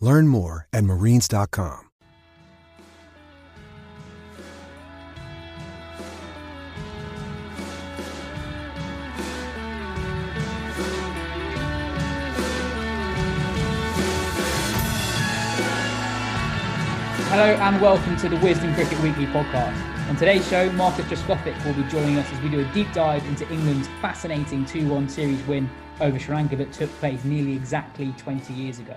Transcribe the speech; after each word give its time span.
Learn 0.00 0.28
more 0.28 0.68
at 0.72 0.84
marines.com. 0.84 1.84
Hello 17.30 17.44
and 17.44 17.82
welcome 17.82 18.16
to 18.16 18.28
the 18.28 18.36
Wisden 18.36 18.74
Cricket 18.74 18.98
Weekly 19.00 19.26
podcast. 19.26 20.08
On 20.08 20.16
today's 20.16 20.48
show, 20.48 20.72
Marcus 20.72 21.04
Trescothick 21.06 21.62
will 21.64 21.74
be 21.74 21.82
joining 21.90 22.16
us 22.16 22.26
as 22.32 22.40
we 22.40 22.48
do 22.48 22.60
a 22.60 22.72
deep 22.72 22.90
dive 22.92 23.24
into 23.26 23.46
England's 23.52 23.88
fascinating 24.00 24.64
2 24.64 24.88
1 24.88 25.08
series 25.08 25.42
win 25.46 25.68
over 26.00 26.18
Sri 26.18 26.34
Lanka 26.34 26.56
that 26.56 26.72
took 26.72 26.90
place 27.00 27.22
nearly 27.24 27.54
exactly 27.54 28.12
20 28.16 28.54
years 28.54 28.78
ago. 28.78 28.96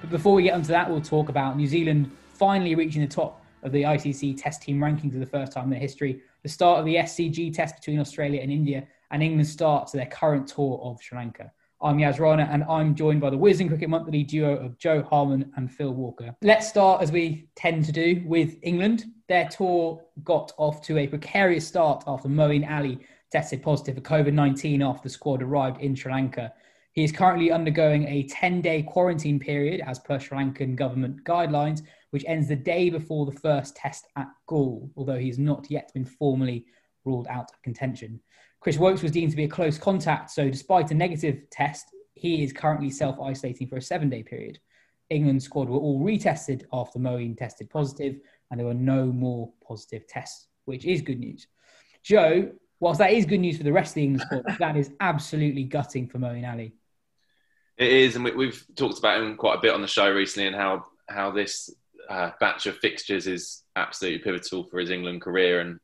But 0.00 0.10
before 0.10 0.34
we 0.34 0.44
get 0.44 0.54
onto 0.54 0.68
that, 0.68 0.90
we'll 0.90 1.02
talk 1.02 1.28
about 1.28 1.56
New 1.56 1.66
Zealand 1.66 2.10
finally 2.32 2.74
reaching 2.74 3.02
the 3.02 3.08
top 3.08 3.44
of 3.62 3.72
the 3.72 3.82
ICC 3.82 4.40
Test 4.42 4.62
team 4.62 4.78
rankings 4.78 5.12
for 5.12 5.18
the 5.18 5.26
first 5.26 5.52
time 5.52 5.64
in 5.64 5.70
their 5.70 5.78
history, 5.78 6.22
the 6.42 6.48
start 6.48 6.78
of 6.78 6.86
the 6.86 6.96
SCG 6.96 7.54
Test 7.54 7.76
between 7.76 8.00
Australia 8.00 8.40
and 8.40 8.50
India, 8.50 8.86
and 9.10 9.22
England's 9.22 9.52
start 9.52 9.88
to 9.88 9.98
their 9.98 10.06
current 10.06 10.48
tour 10.48 10.80
of 10.82 11.02
Sri 11.02 11.18
Lanka. 11.18 11.52
I'm 11.82 11.98
Yas 11.98 12.18
Rana, 12.18 12.48
and 12.50 12.64
I'm 12.64 12.94
joined 12.94 13.20
by 13.20 13.28
the 13.28 13.36
Wisden 13.36 13.68
Cricket 13.68 13.90
Monthly 13.90 14.22
duo 14.22 14.56
of 14.56 14.78
Jo 14.78 15.02
Harman 15.02 15.52
and 15.56 15.70
Phil 15.70 15.92
Walker. 15.92 16.34
Let's 16.42 16.68
start, 16.68 17.02
as 17.02 17.12
we 17.12 17.48
tend 17.54 17.84
to 17.84 17.92
do, 17.92 18.22
with 18.26 18.56
England. 18.62 19.04
Their 19.28 19.48
tour 19.48 20.02
got 20.24 20.52
off 20.56 20.82
to 20.86 20.96
a 20.98 21.06
precarious 21.06 21.66
start 21.66 22.04
after 22.06 22.28
Moeen 22.28 22.70
Ali 22.70 23.00
tested 23.30 23.62
positive 23.62 23.94
for 23.94 24.00
COVID 24.00 24.32
19 24.32 24.82
after 24.82 25.04
the 25.04 25.08
squad 25.08 25.42
arrived 25.42 25.80
in 25.80 25.94
Sri 25.94 26.12
Lanka. 26.12 26.52
He 27.00 27.04
is 27.04 27.12
currently 27.12 27.50
undergoing 27.50 28.06
a 28.08 28.24
10 28.24 28.60
day 28.60 28.82
quarantine 28.82 29.40
period 29.40 29.80
as 29.86 29.98
per 29.98 30.18
Sri 30.18 30.36
Lankan 30.36 30.76
government 30.76 31.24
guidelines, 31.24 31.80
which 32.10 32.26
ends 32.28 32.46
the 32.46 32.56
day 32.56 32.90
before 32.90 33.24
the 33.24 33.32
first 33.32 33.74
test 33.74 34.06
at 34.16 34.26
Galle, 34.46 34.90
although 34.98 35.18
he 35.18 35.28
has 35.28 35.38
not 35.38 35.70
yet 35.70 35.90
been 35.94 36.04
formally 36.04 36.66
ruled 37.06 37.26
out 37.28 37.50
of 37.50 37.62
contention. 37.62 38.20
Chris 38.60 38.76
Woakes 38.76 39.02
was 39.02 39.12
deemed 39.12 39.30
to 39.30 39.36
be 39.38 39.44
a 39.44 39.48
close 39.48 39.78
contact, 39.78 40.30
so 40.30 40.50
despite 40.50 40.90
a 40.90 40.94
negative 40.94 41.40
test, 41.50 41.86
he 42.12 42.44
is 42.44 42.52
currently 42.52 42.90
self 42.90 43.18
isolating 43.18 43.66
for 43.66 43.78
a 43.78 43.82
seven 43.82 44.10
day 44.10 44.22
period. 44.22 44.58
England's 45.08 45.46
squad 45.46 45.70
were 45.70 45.78
all 45.78 46.04
retested 46.04 46.64
after 46.70 46.98
Moeen 46.98 47.34
tested 47.34 47.70
positive, 47.70 48.16
and 48.50 48.60
there 48.60 48.66
were 48.66 48.74
no 48.74 49.06
more 49.06 49.50
positive 49.66 50.06
tests, 50.06 50.48
which 50.66 50.84
is 50.84 51.00
good 51.00 51.18
news. 51.18 51.46
Jo, 52.02 52.52
whilst 52.78 52.98
that 52.98 53.14
is 53.14 53.24
good 53.24 53.40
news 53.40 53.56
for 53.56 53.64
the 53.64 53.72
rest 53.72 53.92
of 53.92 53.94
the 53.94 54.04
England 54.04 54.26
squad, 54.26 54.58
that 54.58 54.76
is 54.76 54.92
absolutely 55.00 55.64
gutting 55.64 56.06
for 56.06 56.18
Moeen 56.18 56.46
Ali. 56.46 56.74
It 57.80 57.90
is, 57.90 58.14
and 58.14 58.24
we, 58.26 58.46
have 58.46 58.62
talked 58.76 58.98
about 58.98 59.22
him 59.22 59.36
quite 59.36 59.56
a 59.56 59.62
bit 59.62 59.72
on 59.72 59.80
the 59.80 59.86
show 59.86 60.12
recently, 60.12 60.46
and 60.46 60.54
how 60.54 60.84
how 61.08 61.30
this 61.30 61.74
uh, 62.10 62.30
batch 62.38 62.66
of 62.66 62.76
fixtures 62.76 63.26
is 63.26 63.62
absolutely 63.74 64.18
pivotal 64.18 64.64
for 64.64 64.78
his 64.78 64.90
England 64.90 65.22
career. 65.22 65.60
And 65.60 65.80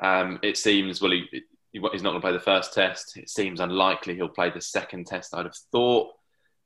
um, 0.00 0.40
it 0.42 0.56
seems, 0.56 1.00
well, 1.00 1.12
he, 1.12 1.44
he's 1.70 2.02
not 2.02 2.10
going 2.10 2.14
to 2.14 2.20
play 2.20 2.32
the 2.32 2.40
first 2.40 2.74
test. 2.74 3.16
It 3.16 3.30
seems 3.30 3.60
unlikely 3.60 4.16
he'll 4.16 4.28
play 4.28 4.50
the 4.50 4.60
second 4.60 5.06
test. 5.06 5.34
I'd 5.34 5.46
have 5.46 5.56
thought. 5.70 6.08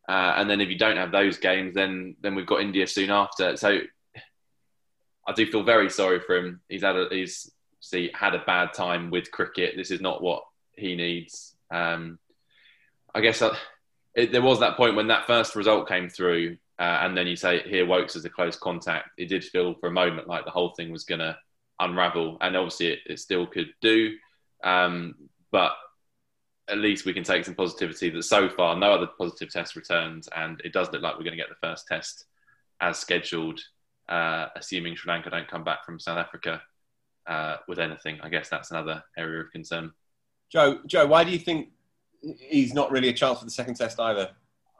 Uh, 0.09 0.33
and 0.39 0.49
then 0.49 0.63
if 0.63 0.71
you 0.71 0.79
don't 0.79 0.97
have 0.97 1.13
those 1.13 1.37
games, 1.37 1.75
then 1.75 2.17
then 2.23 2.35
we've 2.35 2.47
got 2.47 2.63
India 2.63 2.87
soon 2.87 3.11
after. 3.11 3.55
So 3.59 3.81
I 5.27 5.33
do 5.35 5.45
feel 5.45 5.63
very 5.63 5.91
sorry 5.91 6.21
for 6.21 6.39
him. 6.39 6.63
He's 6.71 6.83
had 6.83 6.97
a, 6.97 7.07
he's 7.11 7.53
see 7.81 8.11
had 8.15 8.35
a 8.35 8.43
bad 8.47 8.73
time 8.73 9.11
with 9.11 9.31
cricket. 9.31 9.75
This 9.77 9.91
is 9.91 10.01
not 10.01 10.23
what 10.23 10.45
he 10.75 10.97
needs. 10.97 11.55
Um, 11.71 12.19
I 13.15 13.21
guess 13.21 13.43
I, 13.43 13.49
uh, 13.49 13.57
it, 14.19 14.33
there 14.33 14.43
was 14.43 14.59
that 14.59 14.77
point 14.77 14.97
when 14.97 15.07
that 15.07 15.29
first 15.29 15.55
result 15.55 15.89
came 15.89 16.09
through, 16.09 16.57
uh, 16.81 16.99
and 17.03 17.17
then 17.17 17.29
you 17.29 17.37
say 17.37 17.61
here 17.61 17.87
Woakes 17.87 18.17
as 18.17 18.25
a 18.25 18.31
close 18.31 18.57
contact. 18.57 19.11
It 19.17 19.27
did 19.27 19.45
feel 19.45 19.75
for 19.75 19.89
a 19.89 19.93
moment 19.93 20.27
like 20.27 20.45
the 20.45 20.51
whole 20.51 20.71
thing 20.71 20.91
was 20.91 21.05
going 21.05 21.21
to 21.21 21.39
unravel, 21.79 22.37
and 22.41 22.57
obviously 22.57 22.89
it, 22.89 22.99
it 23.07 23.21
still 23.21 23.47
could 23.47 23.69
do. 23.81 24.17
Um, 24.65 25.15
but 25.53 25.73
at 26.69 26.79
least 26.79 27.07
we 27.07 27.13
can 27.13 27.23
take 27.23 27.45
some 27.45 27.55
positivity 27.55 28.11
that 28.11 28.25
so 28.25 28.49
far 28.49 28.77
no 28.77 28.93
other 28.93 29.07
positive 29.07 29.53
test 29.53 29.77
returns, 29.77 30.29
and 30.35 30.61
it 30.65 30.73
does 30.73 30.91
look 30.93 31.01
like 31.01 31.15
we're 31.15 31.25
going 31.25 31.37
to 31.37 31.43
get 31.43 31.49
the 31.49 31.67
first 31.69 31.87
test 31.87 32.25
as 32.81 32.99
scheduled, 32.99 33.61
uh, 34.09 34.47
assuming 34.57 34.97
Sri 34.97 35.13
Lanka 35.13 35.31
don't 35.31 35.49
come 35.49 35.63
back 35.63 35.87
from 35.87 36.01
South 36.01 36.19
Africa 36.19 36.61
uh, 37.29 37.59
with 37.69 37.79
anything. 37.79 38.19
I 38.21 38.31
guess 38.31 38.49
that's 38.49 38.73
another 38.73 39.05
area 39.17 39.43
of 39.43 39.53
concern. 39.53 39.93
Jo, 40.51 40.81
Jo, 40.87 41.07
why 41.07 41.23
do 41.23 41.31
you 41.31 41.39
think 41.39 41.69
he's 42.21 42.75
not 42.75 42.91
really 42.91 43.09
a 43.09 43.13
chance 43.13 43.39
for 43.39 43.45
the 43.45 43.51
second 43.51 43.75
test 43.75 43.99
either? 44.01 44.31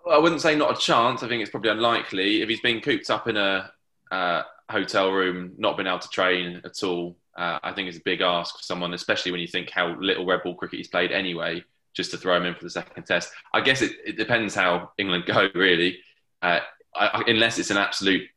Well, 0.05 0.17
I 0.17 0.19
wouldn't 0.19 0.41
say 0.41 0.57
not 0.57 0.77
a 0.77 0.81
chance. 0.81 1.23
I 1.23 1.29
think 1.29 1.43
it's 1.43 1.51
probably 1.51 1.71
unlikely. 1.71 2.43
If 2.43 2.49
he's 2.49 2.61
been 2.61 2.81
cooped 2.81 3.11
up 3.11 3.29
in 3.29 3.37
a 3.37 3.71
uh, 4.11 4.43
hotel 4.71 5.13
room, 5.13 5.53
not 5.59 5.77
been 5.77 5.87
able 5.87 5.99
to 5.99 6.09
train 6.09 6.61
at 6.65 6.83
all, 6.83 7.17
uh, 7.37 7.59
I 7.63 7.73
think 7.73 7.89
it's 7.89 7.99
a 7.99 8.03
big 8.03 8.21
ask 8.21 8.57
for 8.57 8.63
someone, 8.63 8.95
especially 8.95 9.33
when 9.33 9.41
you 9.41 9.47
think 9.47 9.71
how 9.71 9.99
little 10.01 10.27
red 10.27 10.43
ball 10.43 10.55
cricket 10.55 10.79
he's 10.79 10.89
played 10.89 11.13
anyway, 11.13 11.63
just 11.95 12.11
to 12.11 12.17
throw 12.17 12.37
him 12.37 12.47
in 12.47 12.55
for 12.55 12.65
the 12.65 12.71
second 12.71 13.05
test. 13.05 13.31
I 13.55 13.61
guess 13.61 13.83
it, 13.83 13.93
it 14.05 14.17
depends 14.17 14.55
how 14.55 14.91
England 14.99 15.25
go, 15.27 15.49
really. 15.55 15.99
Uh, 16.43 16.61
I, 16.95 17.23
unless 17.27 17.59
it's 17.59 17.71
an 17.71 17.77
absolute 17.77 18.29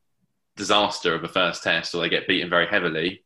disaster 0.55 1.15
of 1.15 1.23
a 1.23 1.27
first 1.27 1.63
test 1.63 1.95
or 1.95 2.01
they 2.01 2.09
get 2.09 2.27
beaten 2.27 2.49
very 2.49 2.67
heavily, 2.67 3.23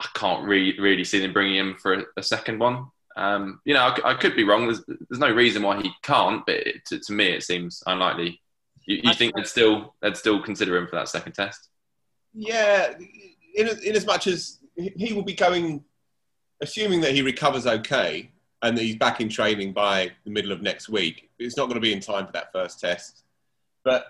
I 0.00 0.08
can't 0.14 0.46
re- 0.46 0.78
really 0.78 1.04
see 1.04 1.20
them 1.20 1.32
bringing 1.32 1.56
him 1.56 1.76
for 1.80 1.94
a, 1.94 2.04
a 2.16 2.22
second 2.22 2.58
one. 2.58 2.86
Um, 3.16 3.60
you 3.64 3.74
know, 3.74 3.80
I, 3.80 4.10
I, 4.10 4.14
could 4.14 4.34
be 4.34 4.44
wrong. 4.44 4.64
There's, 4.66 4.82
there's, 4.86 5.20
no 5.20 5.30
reason 5.30 5.62
why 5.62 5.80
he 5.80 5.90
can't, 6.02 6.44
but 6.44 6.56
it, 6.56 6.84
to, 6.86 6.98
to, 6.98 7.12
me, 7.12 7.28
it 7.28 7.44
seems 7.44 7.82
unlikely. 7.86 8.40
You, 8.86 9.00
you 9.04 9.14
think 9.14 9.36
they'd 9.36 9.46
still 9.46 9.94
they'd 10.02 10.16
still 10.16 10.42
consider 10.42 10.76
him 10.76 10.88
for 10.88 10.96
that 10.96 11.08
second 11.08 11.32
test? 11.32 11.68
Yeah, 12.32 12.92
in, 13.54 13.68
in 13.68 13.94
as 13.94 14.04
much 14.04 14.26
as 14.26 14.58
he 14.76 15.12
will 15.12 15.22
be 15.22 15.34
going, 15.34 15.84
assuming 16.60 17.00
that 17.02 17.12
he 17.12 17.22
recovers 17.22 17.66
okay 17.66 18.32
and 18.62 18.76
that 18.76 18.82
he's 18.82 18.96
back 18.96 19.20
in 19.20 19.28
training 19.28 19.72
by 19.72 20.10
the 20.24 20.30
middle 20.30 20.50
of 20.50 20.62
next 20.62 20.88
week. 20.88 21.30
It's 21.38 21.56
not 21.56 21.64
going 21.64 21.76
to 21.76 21.80
be 21.80 21.92
in 21.92 22.00
time 22.00 22.26
for 22.26 22.32
that 22.32 22.50
first 22.52 22.80
test, 22.80 23.22
but 23.84 24.06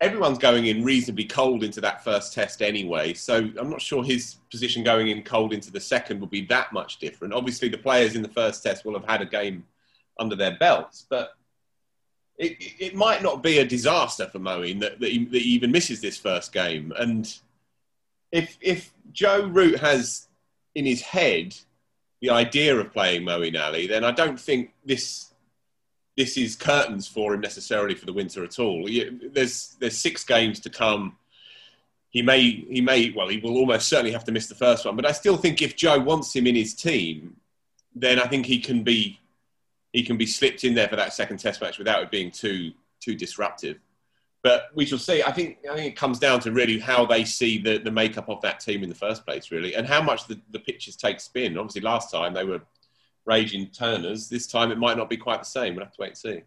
everyone's 0.00 0.38
going 0.38 0.66
in 0.66 0.84
reasonably 0.84 1.24
cold 1.24 1.64
into 1.64 1.80
that 1.80 2.04
first 2.04 2.32
test 2.32 2.62
anyway. 2.62 3.14
So 3.14 3.50
I'm 3.58 3.70
not 3.70 3.82
sure 3.82 4.04
his 4.04 4.36
position 4.50 4.84
going 4.84 5.08
in 5.08 5.22
cold 5.22 5.52
into 5.52 5.72
the 5.72 5.80
second 5.80 6.20
will 6.20 6.28
be 6.28 6.46
that 6.46 6.72
much 6.72 6.98
different. 6.98 7.34
Obviously, 7.34 7.68
the 7.68 7.78
players 7.78 8.14
in 8.14 8.22
the 8.22 8.28
first 8.28 8.62
test 8.62 8.84
will 8.84 8.94
have 8.94 9.08
had 9.08 9.22
a 9.22 9.26
game 9.26 9.64
under 10.20 10.36
their 10.36 10.56
belts, 10.56 11.06
but 11.08 11.34
it, 12.36 12.56
it 12.78 12.94
might 12.94 13.22
not 13.22 13.42
be 13.42 13.58
a 13.58 13.66
disaster 13.66 14.28
for 14.28 14.38
Moeen 14.38 14.80
that, 14.80 15.00
that, 15.00 15.10
he, 15.10 15.24
that 15.24 15.42
he 15.42 15.50
even 15.50 15.72
misses 15.72 16.00
this 16.00 16.16
first 16.16 16.52
game. 16.52 16.92
And 16.96 17.32
if, 18.30 18.56
if 18.60 18.92
Joe 19.12 19.46
Root 19.46 19.80
has 19.80 20.28
in 20.74 20.86
his 20.86 21.02
head 21.02 21.56
the 22.20 22.30
idea 22.30 22.76
of 22.76 22.92
playing 22.92 23.22
Moeen 23.22 23.60
Ali, 23.60 23.88
then 23.88 24.04
I 24.04 24.12
don't 24.12 24.38
think 24.38 24.72
this 24.84 25.27
this 26.18 26.36
is 26.36 26.56
curtains 26.56 27.06
for 27.06 27.32
him 27.32 27.40
necessarily 27.40 27.94
for 27.94 28.04
the 28.04 28.12
winter 28.12 28.42
at 28.42 28.58
all. 28.58 28.88
There's 29.36 29.76
there's 29.80 29.96
six 29.96 30.24
games 30.24 30.58
to 30.60 30.70
come. 30.70 31.16
He 32.10 32.22
may 32.22 32.40
he 32.76 32.80
may 32.80 33.12
well 33.16 33.28
he 33.28 33.38
will 33.38 33.56
almost 33.56 33.88
certainly 33.88 34.12
have 34.12 34.24
to 34.24 34.32
miss 34.32 34.48
the 34.48 34.56
first 34.66 34.84
one. 34.84 34.96
But 34.96 35.06
I 35.06 35.12
still 35.12 35.36
think 35.36 35.62
if 35.62 35.76
Joe 35.76 36.00
wants 36.00 36.34
him 36.34 36.46
in 36.48 36.56
his 36.56 36.74
team, 36.74 37.36
then 37.94 38.18
I 38.18 38.26
think 38.26 38.46
he 38.46 38.58
can 38.58 38.82
be 38.82 39.20
he 39.92 40.02
can 40.02 40.16
be 40.16 40.26
slipped 40.26 40.64
in 40.64 40.74
there 40.74 40.88
for 40.88 40.96
that 40.96 41.12
second 41.14 41.38
test 41.38 41.60
match 41.62 41.78
without 41.78 42.02
it 42.02 42.10
being 42.10 42.32
too 42.32 42.72
too 43.00 43.14
disruptive. 43.14 43.78
but 44.42 44.70
we 44.74 44.86
shall 44.86 44.98
see. 44.98 45.22
I 45.22 45.32
think 45.32 45.58
I 45.70 45.74
think 45.74 45.86
it 45.92 45.96
comes 45.96 46.18
down 46.18 46.40
to 46.40 46.52
really 46.52 46.78
how 46.78 47.06
they 47.06 47.24
see 47.24 47.58
the, 47.58 47.78
the 47.78 47.90
makeup 47.90 48.28
of 48.28 48.40
that 48.42 48.60
team 48.60 48.82
in 48.82 48.88
the 48.88 48.94
first 48.94 49.24
place, 49.26 49.50
really, 49.50 49.74
and 49.74 49.86
how 49.86 50.02
much 50.02 50.26
the, 50.26 50.40
the 50.50 50.60
pitches 50.60 50.96
take 50.96 51.20
spin. 51.20 51.58
Obviously, 51.58 51.82
last 51.82 52.10
time 52.10 52.34
they 52.34 52.44
were 52.44 52.62
raging 53.28 53.66
turners. 53.68 54.28
This 54.28 54.46
time 54.46 54.72
it 54.72 54.78
might 54.78 54.96
not 54.96 55.08
be 55.08 55.16
quite 55.16 55.40
the 55.40 55.46
same. 55.46 55.74
We'll 55.76 55.84
have 55.84 55.94
to 55.94 56.00
wait 56.00 56.08
and 56.08 56.16
see. 56.16 56.42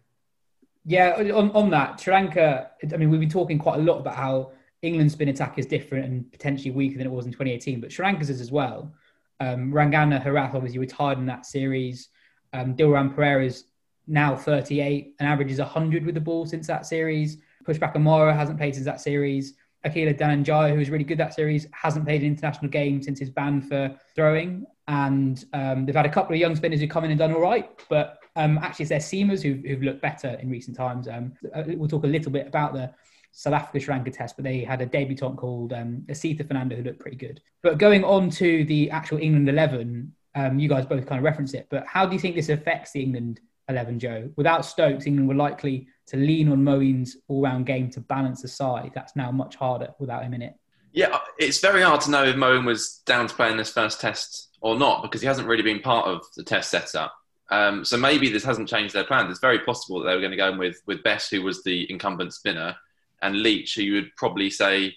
Yeah, 0.84 1.14
on, 1.34 1.52
on 1.52 1.70
that, 1.70 2.00
Sri 2.00 2.12
Lanka, 2.12 2.70
I 2.92 2.96
mean, 2.96 3.08
we've 3.08 3.20
been 3.20 3.30
talking 3.30 3.58
quite 3.58 3.78
a 3.78 3.82
lot 3.82 3.98
about 4.00 4.16
how 4.16 4.50
England's 4.82 5.12
spin 5.12 5.28
attack 5.28 5.58
is 5.58 5.66
different 5.66 6.06
and 6.06 6.30
potentially 6.32 6.72
weaker 6.72 6.98
than 6.98 7.06
it 7.06 7.10
was 7.10 7.24
in 7.24 7.30
2018, 7.30 7.80
but 7.80 7.92
Sri 7.92 8.04
Lanka's 8.04 8.30
is 8.30 8.40
as 8.40 8.50
well. 8.50 8.92
Um, 9.38 9.72
Rangana 9.72 10.22
Herath 10.22 10.54
obviously 10.54 10.80
retired 10.80 11.18
in 11.18 11.26
that 11.26 11.46
series. 11.46 12.08
Um, 12.52 12.74
Dilruwan 12.74 13.14
Perera's 13.14 13.64
now 14.08 14.34
38 14.34 15.14
and 15.20 15.28
averages 15.28 15.60
100 15.60 16.04
with 16.04 16.16
the 16.16 16.20
ball 16.20 16.46
since 16.46 16.66
that 16.66 16.84
series. 16.84 17.38
Pushpakumara 17.64 18.34
hasn't 18.34 18.58
played 18.58 18.74
since 18.74 18.86
that 18.86 19.00
series. 19.00 19.54
Akila 19.84 20.18
Dhananjaya, 20.18 20.72
who 20.72 20.78
was 20.78 20.90
really 20.90 21.04
good 21.04 21.18
that 21.18 21.34
series, 21.34 21.66
hasn't 21.72 22.04
played 22.04 22.22
an 22.22 22.28
international 22.28 22.70
game 22.70 23.02
since 23.02 23.18
his 23.18 23.30
ban 23.30 23.60
for 23.60 23.96
throwing. 24.14 24.66
And 24.88 25.44
um, 25.52 25.86
they've 25.86 25.94
had 25.94 26.06
a 26.06 26.10
couple 26.10 26.34
of 26.34 26.40
young 26.40 26.56
spinners 26.56 26.80
who 26.80 26.88
come 26.88 27.04
in 27.04 27.10
and 27.10 27.18
done 27.18 27.32
all 27.32 27.40
right, 27.40 27.70
but 27.88 28.18
um, 28.36 28.58
actually 28.58 28.84
it's 28.84 28.90
their 28.90 28.98
seamers 28.98 29.42
who've, 29.42 29.64
who've, 29.64 29.82
looked 29.82 30.02
better 30.02 30.38
in 30.40 30.50
recent 30.50 30.76
times. 30.76 31.06
Um, 31.06 31.32
uh, 31.54 31.62
we'll 31.66 31.88
talk 31.88 32.04
a 32.04 32.08
little 32.08 32.32
bit 32.32 32.46
about 32.46 32.72
the 32.72 32.92
South 33.32 33.54
Africa 33.54 33.80
Sri 33.80 33.94
Lanka 33.94 34.10
test, 34.10 34.36
but 34.36 34.44
they 34.44 34.60
had 34.60 34.80
a 34.80 34.86
debutant 34.86 35.36
called 35.36 35.72
um, 35.72 36.04
Asitha 36.08 36.46
Fernando 36.46 36.76
who 36.76 36.82
looked 36.82 37.00
pretty 37.00 37.16
good. 37.16 37.40
But 37.62 37.78
going 37.78 38.04
on 38.04 38.30
to 38.30 38.64
the 38.64 38.90
actual 38.90 39.18
England 39.18 39.48
11, 39.48 40.12
um, 40.34 40.58
you 40.58 40.68
guys 40.68 40.86
both 40.86 41.06
kind 41.06 41.18
of 41.18 41.24
reference 41.24 41.54
it, 41.54 41.66
but 41.70 41.86
how 41.86 42.06
do 42.06 42.14
you 42.14 42.18
think 42.18 42.34
this 42.34 42.48
affects 42.48 42.92
the 42.92 43.02
England 43.02 43.40
11, 43.68 43.98
Jo? 43.98 44.30
Without 44.36 44.64
Stokes, 44.64 45.06
England 45.06 45.28
were 45.28 45.34
likely 45.34 45.86
to 46.06 46.16
lean 46.16 46.50
on 46.50 46.64
Moeen's 46.64 47.16
all-round 47.28 47.66
game 47.66 47.90
to 47.90 48.00
balance 48.00 48.42
the 48.42 48.48
side. 48.48 48.92
That's 48.94 49.16
now 49.16 49.30
much 49.30 49.56
harder 49.56 49.94
without 49.98 50.24
him 50.24 50.34
in 50.34 50.42
it. 50.42 50.54
Yeah, 50.92 51.18
it's 51.38 51.60
very 51.60 51.82
hard 51.82 52.02
to 52.02 52.10
know 52.10 52.24
if 52.24 52.36
Moeen 52.36 52.66
was 52.66 53.00
down 53.06 53.26
to 53.26 53.34
play 53.34 53.50
in 53.50 53.56
this 53.56 53.72
first 53.72 54.00
test 54.00 54.48
or 54.60 54.78
not 54.78 55.02
because 55.02 55.22
he 55.22 55.26
hasn't 55.26 55.48
really 55.48 55.62
been 55.62 55.80
part 55.80 56.06
of 56.06 56.22
the 56.36 56.44
test 56.44 56.70
setup. 56.70 57.14
Um, 57.50 57.84
so 57.84 57.96
maybe 57.96 58.30
this 58.30 58.44
hasn't 58.44 58.68
changed 58.68 58.94
their 58.94 59.04
plans. 59.04 59.30
It's 59.30 59.40
very 59.40 59.58
possible 59.60 60.00
that 60.00 60.08
they 60.08 60.14
were 60.14 60.20
going 60.20 60.30
to 60.30 60.36
go 60.36 60.48
in 60.48 60.58
with 60.58 60.80
with 60.86 61.02
Bess, 61.02 61.28
who 61.28 61.42
was 61.42 61.62
the 61.62 61.90
incumbent 61.90 62.32
spinner, 62.34 62.76
and 63.20 63.42
Leach, 63.42 63.74
who 63.74 63.82
you 63.82 63.94
would 63.94 64.16
probably 64.16 64.50
say 64.50 64.96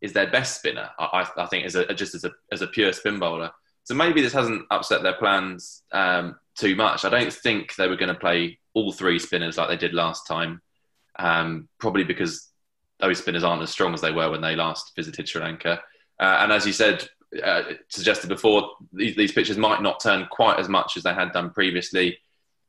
is 0.00 0.12
their 0.12 0.30
best 0.30 0.58
spinner. 0.58 0.90
I, 0.98 1.26
I 1.36 1.46
think 1.46 1.64
as 1.64 1.74
a 1.76 1.94
just 1.94 2.14
as 2.14 2.24
a 2.24 2.32
as 2.52 2.62
a 2.62 2.66
pure 2.66 2.92
spin 2.92 3.18
bowler. 3.18 3.50
So 3.84 3.94
maybe 3.94 4.22
this 4.22 4.32
hasn't 4.32 4.66
upset 4.70 5.02
their 5.02 5.14
plans 5.14 5.82
um, 5.92 6.36
too 6.56 6.74
much. 6.74 7.04
I 7.04 7.10
don't 7.10 7.32
think 7.32 7.74
they 7.76 7.88
were 7.88 7.96
going 7.96 8.12
to 8.12 8.18
play 8.18 8.58
all 8.72 8.92
three 8.92 9.18
spinners 9.18 9.58
like 9.58 9.68
they 9.68 9.76
did 9.76 9.92
last 9.92 10.26
time. 10.26 10.62
Um, 11.18 11.68
probably 11.78 12.04
because 12.04 12.48
those 13.00 13.18
spinners 13.18 13.44
aren't 13.44 13.62
as 13.62 13.70
strong 13.70 13.94
as 13.94 14.00
they 14.00 14.12
were 14.12 14.30
when 14.30 14.40
they 14.40 14.56
last 14.56 14.92
visited 14.96 15.28
Sri 15.28 15.42
Lanka. 15.42 15.80
Uh, 16.20 16.38
and 16.40 16.52
as 16.52 16.66
you 16.66 16.72
said, 16.72 17.08
uh, 17.42 17.62
suggested 17.88 18.28
before, 18.28 18.70
these, 18.92 19.16
these 19.16 19.32
pitches 19.32 19.56
might 19.56 19.82
not 19.82 20.00
turn 20.00 20.26
quite 20.30 20.58
as 20.58 20.68
much 20.68 20.96
as 20.96 21.02
they 21.02 21.14
had 21.14 21.32
done 21.32 21.50
previously, 21.50 22.18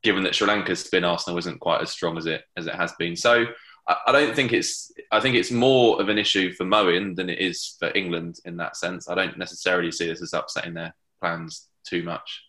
given 0.02 0.24
that 0.24 0.34
Sri 0.34 0.48
Lanka's 0.48 0.84
spin 0.84 1.04
arsenal 1.04 1.38
isn't 1.38 1.60
quite 1.60 1.82
as 1.82 1.90
strong 1.90 2.18
as 2.18 2.26
it 2.26 2.42
as 2.56 2.66
it 2.66 2.74
has 2.74 2.92
been. 2.98 3.16
So 3.16 3.46
I 3.88 4.10
don't 4.10 4.34
think 4.34 4.52
it's. 4.52 4.90
I 5.12 5.20
think 5.20 5.36
it's 5.36 5.52
more 5.52 6.00
of 6.00 6.08
an 6.08 6.18
issue 6.18 6.52
for 6.52 6.64
Moeen 6.64 7.14
than 7.14 7.30
it 7.30 7.38
is 7.38 7.76
for 7.78 7.92
England 7.94 8.40
in 8.44 8.56
that 8.56 8.76
sense. 8.76 9.08
I 9.08 9.14
don't 9.14 9.38
necessarily 9.38 9.92
see 9.92 10.08
this 10.08 10.22
as 10.22 10.32
upsetting 10.32 10.74
their 10.74 10.92
plans 11.20 11.68
too 11.86 12.02
much. 12.02 12.42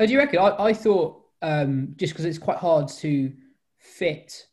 Oh, 0.00 0.06
do 0.06 0.12
you 0.12 0.18
reckon? 0.18 0.38
I, 0.38 0.64
I 0.64 0.72
thought 0.72 1.22
um, 1.42 1.92
just 1.96 2.14
because 2.14 2.24
it's 2.24 2.38
quite 2.38 2.56
hard 2.56 2.88
to 2.88 3.32
fit 3.78 4.46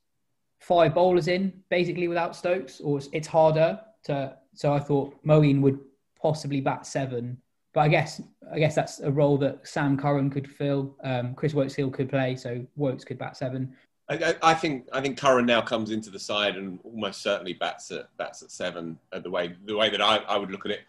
five 0.70 0.94
bowlers 0.94 1.28
in 1.28 1.52
basically 1.70 2.08
without 2.08 2.36
Stokes, 2.36 2.80
or 2.80 3.02
it's 3.12 3.28
harder 3.28 3.82
to. 4.04 4.38
So 4.54 4.72
I 4.72 4.80
thought 4.80 5.16
Moeen 5.26 5.62
would 5.62 5.80
possibly 6.22 6.62
bat 6.62 6.86
seven, 6.86 7.42
but 7.74 7.82
I 7.82 7.88
guess 7.88 8.22
I 8.54 8.60
guess 8.60 8.76
that's 8.76 9.00
a 9.00 9.12
role 9.12 9.38
that 9.40 9.68
Sam 9.68 9.98
Curran 9.98 10.30
could 10.30 10.50
fill. 10.50 10.96
Um, 11.04 11.34
Chris 11.34 11.54
Woakes 11.54 11.74
Hill 11.74 11.90
could 11.90 12.10
play, 12.10 12.36
so 12.36 12.66
Woakes 12.78 13.04
could 13.04 13.18
bat 13.18 13.36
seven. 13.36 13.76
I, 14.12 14.36
I, 14.42 14.54
think 14.56 14.88
I 14.92 15.02
think 15.02 15.20
Curran 15.20 15.46
now 15.46 15.62
comes 15.62 15.92
into 15.92 16.10
the 16.10 16.20
side 16.20 16.56
and 16.56 16.80
almost 16.84 17.22
certainly 17.22 17.54
bats 17.54 17.92
at 17.92 18.16
bats 18.18 18.42
at 18.44 18.52
seven. 18.52 18.98
Uh, 19.12 19.20
the 19.20 19.32
way 19.32 19.56
the 19.66 19.76
way 19.76 19.90
that 19.90 20.02
I, 20.02 20.18
I 20.18 20.38
would 20.38 20.52
look 20.52 20.66
at 20.66 20.72
it, 20.72 20.82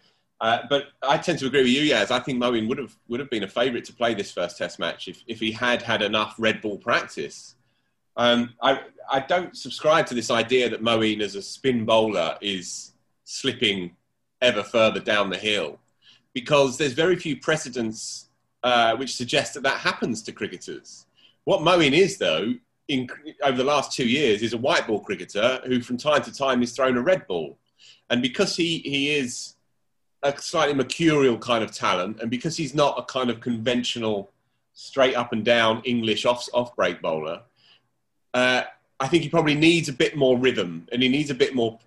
uh, 0.43 0.59
but 0.69 0.89
I 1.03 1.17
tend 1.17 1.39
to 1.39 1.47
agree 1.47 1.63
with 1.63 1.71
you, 1.71 1.83
Yas. 1.83 2.11
I 2.11 2.21
think 2.21 2.43
Moeen 2.43 2.69
would 2.69 2.79
have 2.79 2.95
would 3.09 3.21
have 3.21 3.31
been 3.31 3.45
a 3.45 3.49
favourite 3.49 3.87
to 3.87 3.95
play 3.95 4.13
this 4.13 4.31
first 4.31 4.59
Test 4.59 4.79
match 4.79 5.09
if, 5.09 5.23
if 5.27 5.41
he 5.41 5.53
had 5.53 5.81
had 5.81 6.03
enough 6.03 6.35
red 6.39 6.61
ball 6.61 6.77
practice. 6.77 7.57
Um, 8.21 8.53
I 8.61 8.83
I 9.11 9.21
don't 9.21 9.57
subscribe 9.57 10.05
to 10.09 10.15
this 10.15 10.31
idea 10.31 10.69
that 10.69 10.83
Moeen 10.83 11.21
as 11.23 11.37
a 11.37 11.43
spin 11.43 11.87
bowler 11.87 12.37
is 12.43 12.93
slipping 13.25 13.97
ever 14.43 14.63
further 14.63 15.01
down 15.01 15.31
the 15.31 15.39
hill, 15.39 15.79
because 16.35 16.77
there's 16.77 16.93
very 16.93 17.17
few 17.17 17.35
precedents 17.49 18.29
uh, 18.63 18.95
which 19.01 19.17
suggest 19.17 19.55
that 19.55 19.63
that 19.63 19.79
happens 19.79 20.23
to 20.23 20.33
cricketers. 20.33 21.07
What 21.45 21.61
Moeen 21.63 21.93
is, 21.93 22.19
though, 22.19 22.53
in, 22.89 23.09
over 23.43 23.57
the 23.57 23.65
last 23.65 23.93
two 23.99 24.07
years 24.07 24.43
is 24.43 24.53
a 24.53 24.59
white 24.59 24.87
ball 24.87 25.01
cricketer 25.01 25.61
who 25.65 25.81
from 25.81 25.97
time 25.97 26.23
to 26.25 26.33
time 26.45 26.63
is 26.63 26.73
thrown 26.73 26.99
a 26.99 27.03
red 27.03 27.27
ball. 27.27 27.57
And 28.11 28.21
because 28.21 28.55
he, 28.55 28.79
he 28.81 29.17
is 29.17 29.55
a 30.23 30.37
slightly 30.37 30.75
mercurial 30.75 31.39
kind 31.39 31.65
of 31.65 31.71
talent, 31.73 32.21
and 32.21 32.31
because 32.31 32.55
he's 32.55 32.75
not 32.75 32.99
a 32.99 33.05
kind 33.05 33.31
of 33.31 33.41
conventional 33.41 34.31
straight 34.75 35.17
up 35.17 35.33
and 35.33 35.43
down 35.43 35.81
English 35.85 36.27
off, 36.27 36.47
off 36.53 36.77
break 36.77 37.01
bowler, 37.01 37.41
uh, 38.35 38.63
I 38.99 39.09
think 39.09 39.23
he 39.23 39.29
probably 39.29 39.55
needs 39.55 39.89
a 39.89 39.93
bit 39.93 40.17
more 40.17 40.39
rhythm 40.39 40.87
and 40.93 41.03
he 41.03 41.09
needs 41.09 41.31
a 41.31 41.35
bit 41.35 41.55
more 41.55 41.79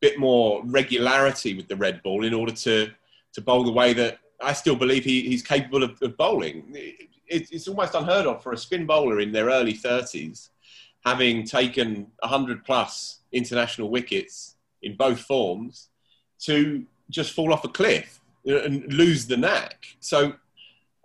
bit 0.00 0.18
more 0.18 0.62
regularity 0.64 1.54
with 1.54 1.68
the 1.68 1.76
red 1.76 2.02
ball 2.02 2.24
in 2.24 2.34
order 2.34 2.52
to 2.52 2.90
to 3.32 3.40
bowl 3.40 3.64
the 3.64 3.72
way 3.72 3.92
that 3.92 4.18
I 4.42 4.52
still 4.52 4.76
believe 4.76 5.04
he, 5.04 5.22
he's 5.22 5.42
capable 5.42 5.82
of, 5.82 6.00
of 6.02 6.16
bowling 6.16 6.64
it, 7.28 7.48
it's 7.50 7.68
almost 7.68 7.94
unheard 7.94 8.26
of 8.26 8.42
for 8.42 8.52
a 8.52 8.56
spin 8.56 8.86
bowler 8.86 9.20
in 9.20 9.32
their 9.32 9.46
early 9.46 9.74
30s, 9.74 10.48
having 11.04 11.44
taken 11.44 12.06
100 12.20 12.64
plus 12.64 13.20
international 13.32 13.90
wickets 13.90 14.56
in 14.82 14.96
both 14.96 15.20
forms, 15.20 15.88
to 16.40 16.84
just 17.10 17.32
fall 17.32 17.52
off 17.52 17.64
a 17.64 17.68
cliff 17.68 18.20
and 18.44 18.92
lose 18.92 19.26
the 19.26 19.36
knack. 19.36 19.96
So, 20.00 20.34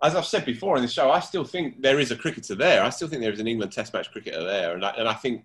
as 0.02 0.16
I've 0.16 0.26
said 0.26 0.44
before 0.44 0.76
in 0.76 0.82
the 0.82 0.88
show, 0.88 1.10
I 1.10 1.20
still 1.20 1.44
think 1.44 1.80
there 1.80 2.00
is 2.00 2.10
a 2.10 2.16
cricketer 2.16 2.54
there. 2.54 2.82
I 2.82 2.90
still 2.90 3.08
think 3.08 3.22
there 3.22 3.32
is 3.32 3.40
an 3.40 3.46
England 3.46 3.72
Test 3.72 3.94
match 3.94 4.10
cricketer 4.10 4.42
there, 4.42 4.74
and 4.74 4.84
I, 4.84 4.90
and 4.90 5.08
I 5.08 5.14
think 5.14 5.44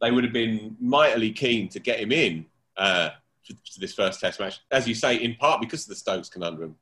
they 0.00 0.10
would 0.10 0.24
have 0.24 0.32
been 0.32 0.76
mightily 0.80 1.32
keen 1.32 1.68
to 1.70 1.80
get 1.80 1.98
him 1.98 2.12
in 2.12 2.46
uh, 2.76 3.10
for, 3.42 3.54
for, 3.54 3.80
this 3.80 3.94
first 3.94 4.20
Test 4.20 4.38
match, 4.38 4.60
as 4.70 4.86
you 4.86 4.94
say, 4.94 5.16
in 5.16 5.34
part 5.36 5.60
because 5.60 5.84
of 5.84 5.88
the 5.88 5.94
Stokes 5.94 6.28
conundrum. 6.28 6.76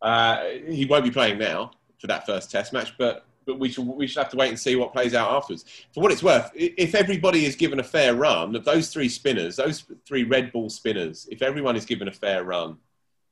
Uh, 0.00 0.44
he 0.68 0.86
won't 0.86 1.04
be 1.04 1.10
playing 1.10 1.38
now, 1.38 1.70
for 2.02 2.08
that 2.08 2.26
first 2.26 2.50
test 2.50 2.74
match, 2.74 2.92
but 2.98 3.24
but 3.46 3.58
we 3.58 3.68
should 3.68 3.86
we 3.86 4.06
should 4.06 4.18
have 4.18 4.30
to 4.30 4.36
wait 4.36 4.48
and 4.48 4.58
see 4.58 4.76
what 4.76 4.92
plays 4.92 5.14
out 5.14 5.30
afterwards. 5.30 5.64
For 5.94 6.00
what 6.00 6.12
it's 6.12 6.22
worth, 6.22 6.50
if 6.54 6.94
everybody 6.94 7.44
is 7.44 7.56
given 7.56 7.80
a 7.80 7.84
fair 7.84 8.14
run 8.14 8.54
of 8.54 8.64
those 8.64 8.88
three 8.88 9.08
spinners, 9.08 9.56
those 9.56 9.84
three 10.06 10.24
red 10.24 10.52
ball 10.52 10.68
spinners, 10.68 11.28
if 11.30 11.42
everyone 11.42 11.76
is 11.76 11.84
given 11.84 12.08
a 12.08 12.12
fair 12.12 12.44
run, 12.44 12.76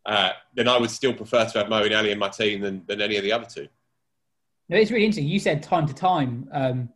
uh, 0.06 0.30
then 0.54 0.68
I 0.68 0.78
would 0.78 0.90
still 0.90 1.12
prefer 1.12 1.44
to 1.44 1.58
have 1.58 1.68
Moeen 1.68 1.96
Ali 1.96 2.10
in 2.10 2.18
my 2.18 2.28
team 2.28 2.60
than, 2.60 2.82
than 2.86 3.00
any 3.00 3.16
of 3.16 3.22
the 3.22 3.32
other 3.32 3.46
two. 3.46 3.68
No, 4.68 4.76
it's 4.76 4.90
really 4.90 5.04
interesting. 5.04 5.28
You 5.28 5.40
said 5.40 5.62
time 5.62 5.86
to 5.86 5.94
time, 5.94 6.48
um, 6.52 6.88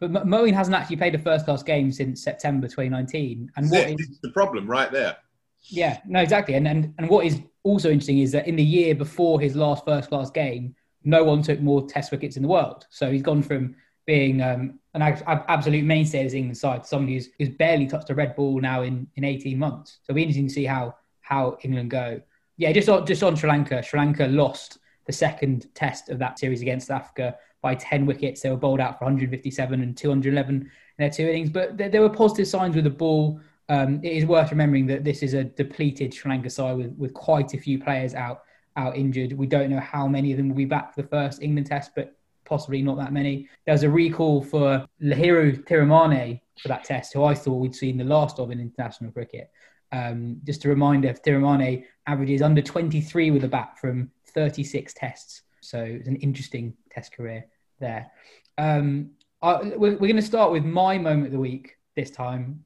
but 0.00 0.12
Moeen 0.12 0.52
hasn't 0.52 0.76
actually 0.76 0.96
played 0.96 1.14
a 1.14 1.18
first 1.18 1.44
class 1.44 1.62
game 1.62 1.90
since 1.90 2.22
September 2.22 2.68
2019. 2.68 3.50
And 3.56 3.70
what 3.70 3.90
is 3.90 4.18
the 4.22 4.30
problem 4.30 4.68
right 4.68 4.92
there? 4.92 5.16
Yeah, 5.62 5.98
no, 6.06 6.20
exactly. 6.20 6.54
And, 6.54 6.68
and 6.68 6.94
and 6.98 7.08
what 7.08 7.26
is 7.26 7.40
also 7.64 7.90
interesting 7.90 8.20
is 8.20 8.30
that 8.32 8.46
in 8.46 8.54
the 8.54 8.62
year 8.62 8.94
before 8.94 9.40
his 9.40 9.56
last 9.56 9.84
first 9.84 10.08
class 10.08 10.30
game, 10.30 10.74
no 11.02 11.24
one 11.24 11.42
took 11.42 11.60
more 11.60 11.86
Test 11.86 12.12
wickets 12.12 12.36
in 12.36 12.42
the 12.42 12.48
world. 12.48 12.86
So 12.90 13.10
he's 13.10 13.22
gone 13.22 13.42
from 13.42 13.74
being 14.06 14.40
um, 14.40 14.78
an 14.94 15.02
absolute 15.02 15.84
mainstay 15.84 16.20
of 16.20 16.24
his 16.24 16.34
England 16.34 16.56
side 16.56 16.82
to 16.82 16.88
someone 16.88 17.08
who's, 17.08 17.28
who's 17.38 17.50
barely 17.50 17.86
touched 17.86 18.10
a 18.10 18.14
red 18.14 18.36
ball 18.36 18.60
now 18.60 18.82
in, 18.82 19.06
in 19.16 19.24
18 19.24 19.58
months. 19.58 19.98
So 20.02 20.10
it'll 20.10 20.16
be 20.16 20.22
interesting 20.22 20.48
to 20.48 20.52
see 20.52 20.64
how 20.64 20.94
how 21.20 21.58
England 21.62 21.90
go. 21.90 22.20
Yeah, 22.58 22.72
just 22.72 22.88
on, 22.88 23.06
just 23.06 23.22
on 23.22 23.36
Sri 23.36 23.48
Lanka. 23.48 23.82
Sri 23.82 23.98
Lanka 23.98 24.26
lost 24.26 24.78
the 25.06 25.12
second 25.12 25.68
test 25.74 26.10
of 26.10 26.18
that 26.18 26.38
series 26.38 26.60
against 26.60 26.90
Africa 26.90 27.36
by 27.62 27.74
10 27.74 28.04
wickets. 28.04 28.42
They 28.42 28.50
were 28.50 28.56
bowled 28.56 28.80
out 28.80 28.98
for 28.98 29.04
157 29.04 29.80
and 29.80 29.96
211 29.96 30.54
in 30.56 30.70
their 30.98 31.08
two 31.08 31.22
innings. 31.22 31.50
But 31.50 31.78
there, 31.78 31.88
there 31.88 32.02
were 32.02 32.10
positive 32.10 32.48
signs 32.48 32.74
with 32.74 32.84
the 32.84 32.90
ball. 32.90 33.40
Um, 33.68 34.00
it 34.02 34.12
is 34.12 34.26
worth 34.26 34.50
remembering 34.50 34.86
that 34.88 35.04
this 35.04 35.22
is 35.22 35.34
a 35.34 35.44
depleted 35.44 36.12
Sri 36.12 36.30
Lanka 36.30 36.50
side 36.50 36.76
with, 36.76 36.92
with 36.98 37.14
quite 37.14 37.54
a 37.54 37.58
few 37.58 37.78
players 37.78 38.14
out 38.14 38.42
out 38.76 38.96
injured. 38.96 39.32
We 39.32 39.46
don't 39.46 39.70
know 39.70 39.80
how 39.80 40.06
many 40.06 40.30
of 40.30 40.38
them 40.38 40.48
will 40.48 40.56
be 40.56 40.64
back 40.64 40.94
for 40.94 41.02
the 41.02 41.08
first 41.08 41.42
England 41.42 41.66
test, 41.66 41.92
but 41.96 42.16
possibly 42.44 42.80
not 42.80 42.96
that 42.98 43.12
many. 43.12 43.48
There 43.66 43.74
was 43.74 43.82
a 43.82 43.90
recall 43.90 44.42
for 44.42 44.86
Lahiru 45.02 45.64
Thirimanne 45.64 46.40
for 46.60 46.68
that 46.68 46.84
test, 46.84 47.12
who 47.12 47.24
I 47.24 47.34
thought 47.34 47.56
we'd 47.56 47.74
seen 47.74 47.98
the 47.98 48.04
last 48.04 48.38
of 48.38 48.50
in 48.50 48.60
international 48.60 49.10
cricket. 49.10 49.50
Um, 49.92 50.40
just 50.44 50.64
a 50.64 50.68
reminder, 50.68 51.14
Thirimanne 51.14 51.84
averages 52.06 52.42
under 52.42 52.62
23 52.62 53.30
with 53.30 53.44
a 53.44 53.48
bat 53.48 53.78
from 53.80 54.10
36 54.34 54.94
tests. 54.94 55.42
So 55.60 55.82
it's 55.82 56.08
an 56.08 56.16
interesting 56.16 56.74
test 56.90 57.12
career 57.12 57.46
there. 57.80 58.10
Um, 58.56 59.10
I, 59.42 59.62
we're, 59.76 59.92
we're 59.92 59.98
going 59.98 60.16
to 60.16 60.22
start 60.22 60.52
with 60.52 60.64
my 60.64 60.98
moment 60.98 61.26
of 61.26 61.32
the 61.32 61.38
week 61.38 61.76
this 61.96 62.10
time. 62.10 62.64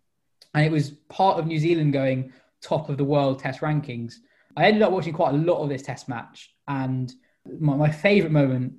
and 0.55 0.65
it 0.65 0.73
was 0.73 0.91
part 1.09 1.39
of 1.39 1.47
New 1.47 1.59
Zealand 1.59 1.93
going 1.93 2.33
top 2.61 2.89
of 2.89 2.97
the 2.97 3.05
world 3.05 3.39
Test 3.39 3.61
rankings. 3.61 4.15
I 4.57 4.67
ended 4.67 4.83
up 4.83 4.93
watching 4.93 5.13
quite 5.13 5.35
a 5.35 5.39
lot 5.39 5.63
of 5.63 5.69
this 5.69 5.83
Test 5.83 6.09
match, 6.09 6.55
and 6.69 7.13
my, 7.59 7.77
my 7.77 7.91
favourite 7.91 8.33
moment. 8.33 8.75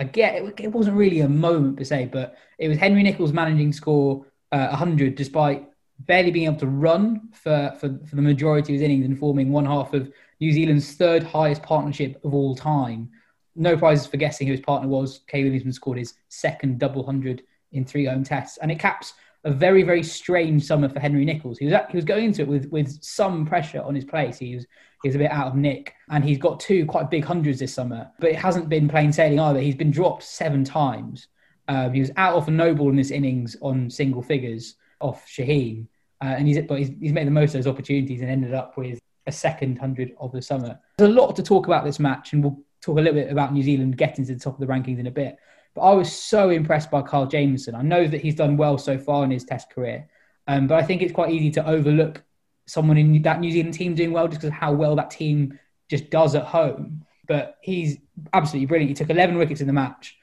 I 0.00 0.04
get 0.04 0.36
it, 0.36 0.60
it 0.60 0.72
wasn't 0.72 0.96
really 0.96 1.20
a 1.20 1.28
moment 1.28 1.76
per 1.76 1.84
se, 1.84 2.10
but 2.12 2.36
it 2.58 2.68
was 2.68 2.78
Henry 2.78 3.02
Nicholls 3.02 3.32
managing 3.32 3.72
score 3.72 4.24
uh, 4.52 4.68
100 4.68 5.16
despite 5.16 5.67
barely 6.00 6.30
being 6.30 6.46
able 6.46 6.58
to 6.58 6.66
run 6.66 7.28
for, 7.32 7.74
for, 7.78 7.98
for 8.06 8.16
the 8.16 8.22
majority 8.22 8.72
of 8.72 8.80
his 8.80 8.82
innings 8.82 9.04
and 9.04 9.18
forming 9.18 9.50
one 9.50 9.66
half 9.66 9.92
of 9.94 10.10
New 10.40 10.52
Zealand's 10.52 10.94
third 10.94 11.22
highest 11.22 11.62
partnership 11.62 12.20
of 12.24 12.34
all 12.34 12.54
time. 12.54 13.10
No 13.56 13.76
prizes 13.76 14.06
for 14.06 14.16
guessing 14.16 14.46
who 14.46 14.52
his 14.52 14.60
partner 14.60 14.88
was. 14.88 15.20
Kane 15.26 15.44
Williamson 15.44 15.72
scored 15.72 15.98
his 15.98 16.14
second 16.28 16.78
double 16.78 17.04
hundred 17.04 17.42
in 17.72 17.84
three 17.84 18.06
home 18.06 18.22
tests, 18.22 18.58
and 18.58 18.70
it 18.70 18.78
caps 18.78 19.14
a 19.44 19.50
very 19.50 19.82
very 19.82 20.02
strange 20.02 20.64
summer 20.64 20.88
for 20.88 21.00
Henry 21.00 21.24
Nicholls. 21.24 21.58
He 21.58 21.64
was 21.64 21.74
at, 21.74 21.90
he 21.90 21.96
was 21.96 22.04
going 22.04 22.26
into 22.26 22.42
it 22.42 22.48
with 22.48 22.66
with 22.70 23.02
some 23.02 23.44
pressure 23.44 23.82
on 23.82 23.94
his 23.94 24.04
place. 24.04 24.38
He 24.38 24.54
was 24.54 24.66
he 25.02 25.08
was 25.08 25.16
a 25.16 25.18
bit 25.18 25.30
out 25.32 25.48
of 25.48 25.56
nick, 25.56 25.94
and 26.10 26.24
he's 26.24 26.38
got 26.38 26.60
two 26.60 26.86
quite 26.86 27.10
big 27.10 27.24
hundreds 27.24 27.58
this 27.58 27.74
summer, 27.74 28.08
but 28.20 28.30
it 28.30 28.36
hasn't 28.36 28.68
been 28.68 28.88
plain 28.88 29.12
sailing 29.12 29.40
either. 29.40 29.60
He's 29.60 29.74
been 29.74 29.90
dropped 29.90 30.22
seven 30.22 30.62
times. 30.62 31.26
Um, 31.66 31.92
he 31.92 32.00
was 32.00 32.12
out 32.16 32.34
off 32.34 32.48
a 32.48 32.50
no 32.50 32.74
ball 32.74 32.90
in 32.90 32.96
his 32.96 33.10
innings 33.10 33.56
on 33.60 33.90
single 33.90 34.22
figures 34.22 34.76
off 35.00 35.26
Shaheen, 35.26 35.86
uh, 36.22 36.34
and 36.38 36.46
he's 36.48 36.60
but 36.66 36.78
he's, 36.78 36.90
he's 37.00 37.12
made 37.12 37.26
the 37.26 37.32
most 37.32 37.54
of 37.54 37.62
those 37.64 37.72
opportunities 37.72 38.20
and 38.20 38.30
ended 38.30 38.54
up 38.54 38.76
with 38.76 39.00
a 39.26 39.32
second 39.32 39.78
hundred 39.78 40.12
of 40.20 40.32
the 40.32 40.42
summer. 40.42 40.78
There's 40.96 41.10
a 41.10 41.12
lot 41.12 41.36
to 41.36 41.42
talk 41.42 41.66
about 41.66 41.84
this 41.84 41.98
match, 41.98 42.32
and 42.32 42.42
we'll 42.42 42.58
talk 42.80 42.98
a 42.98 43.00
little 43.00 43.20
bit 43.20 43.30
about 43.30 43.52
New 43.52 43.62
Zealand 43.62 43.96
getting 43.96 44.24
to 44.26 44.34
the 44.34 44.40
top 44.40 44.54
of 44.54 44.60
the 44.60 44.66
rankings 44.66 44.98
in 44.98 45.06
a 45.06 45.10
bit. 45.10 45.36
But 45.74 45.82
I 45.82 45.92
was 45.94 46.12
so 46.12 46.50
impressed 46.50 46.90
by 46.90 47.02
Kyle 47.02 47.26
Jamieson. 47.26 47.74
I 47.74 47.82
know 47.82 48.06
that 48.06 48.20
he's 48.20 48.34
done 48.34 48.56
well 48.56 48.78
so 48.78 48.98
far 48.98 49.24
in 49.24 49.30
his 49.30 49.44
Test 49.44 49.70
career, 49.70 50.08
um, 50.46 50.66
but 50.66 50.76
I 50.76 50.82
think 50.82 51.02
it's 51.02 51.12
quite 51.12 51.30
easy 51.30 51.50
to 51.52 51.66
overlook 51.66 52.22
someone 52.66 52.98
in 52.98 53.22
that 53.22 53.40
New 53.40 53.50
Zealand 53.50 53.74
team 53.74 53.94
doing 53.94 54.12
well 54.12 54.28
just 54.28 54.40
because 54.40 54.48
of 54.48 54.54
how 54.54 54.72
well 54.72 54.96
that 54.96 55.10
team 55.10 55.58
just 55.88 56.10
does 56.10 56.34
at 56.34 56.44
home. 56.44 57.04
But 57.26 57.56
he's 57.62 57.98
absolutely 58.32 58.66
brilliant. 58.66 58.90
He 58.90 58.94
took 58.94 59.10
11 59.10 59.36
wickets 59.36 59.60
in 59.60 59.66
the 59.66 59.72
match. 59.72 60.16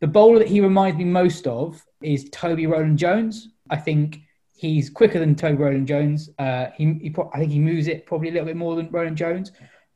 The 0.00 0.06
bowler 0.08 0.40
that 0.40 0.48
he 0.48 0.60
reminds 0.60 0.98
me 0.98 1.04
most 1.04 1.46
of 1.46 1.84
is 2.02 2.28
Toby 2.30 2.66
Roland 2.66 2.98
Jones. 2.98 3.48
I 3.72 3.76
think 3.76 4.20
he's 4.54 4.88
quicker 4.90 5.18
than 5.18 5.34
Toby 5.34 5.56
Roland 5.56 5.88
Jones. 5.88 6.30
Uh, 6.38 6.66
he, 6.76 6.84
he 7.02 7.14
I 7.34 7.38
think 7.38 7.50
he 7.50 7.58
moves 7.58 7.88
it 7.88 8.06
probably 8.06 8.28
a 8.28 8.32
little 8.32 8.46
bit 8.46 8.56
more 8.56 8.76
than 8.76 8.88
Roland 8.90 9.16
Jones. 9.16 9.50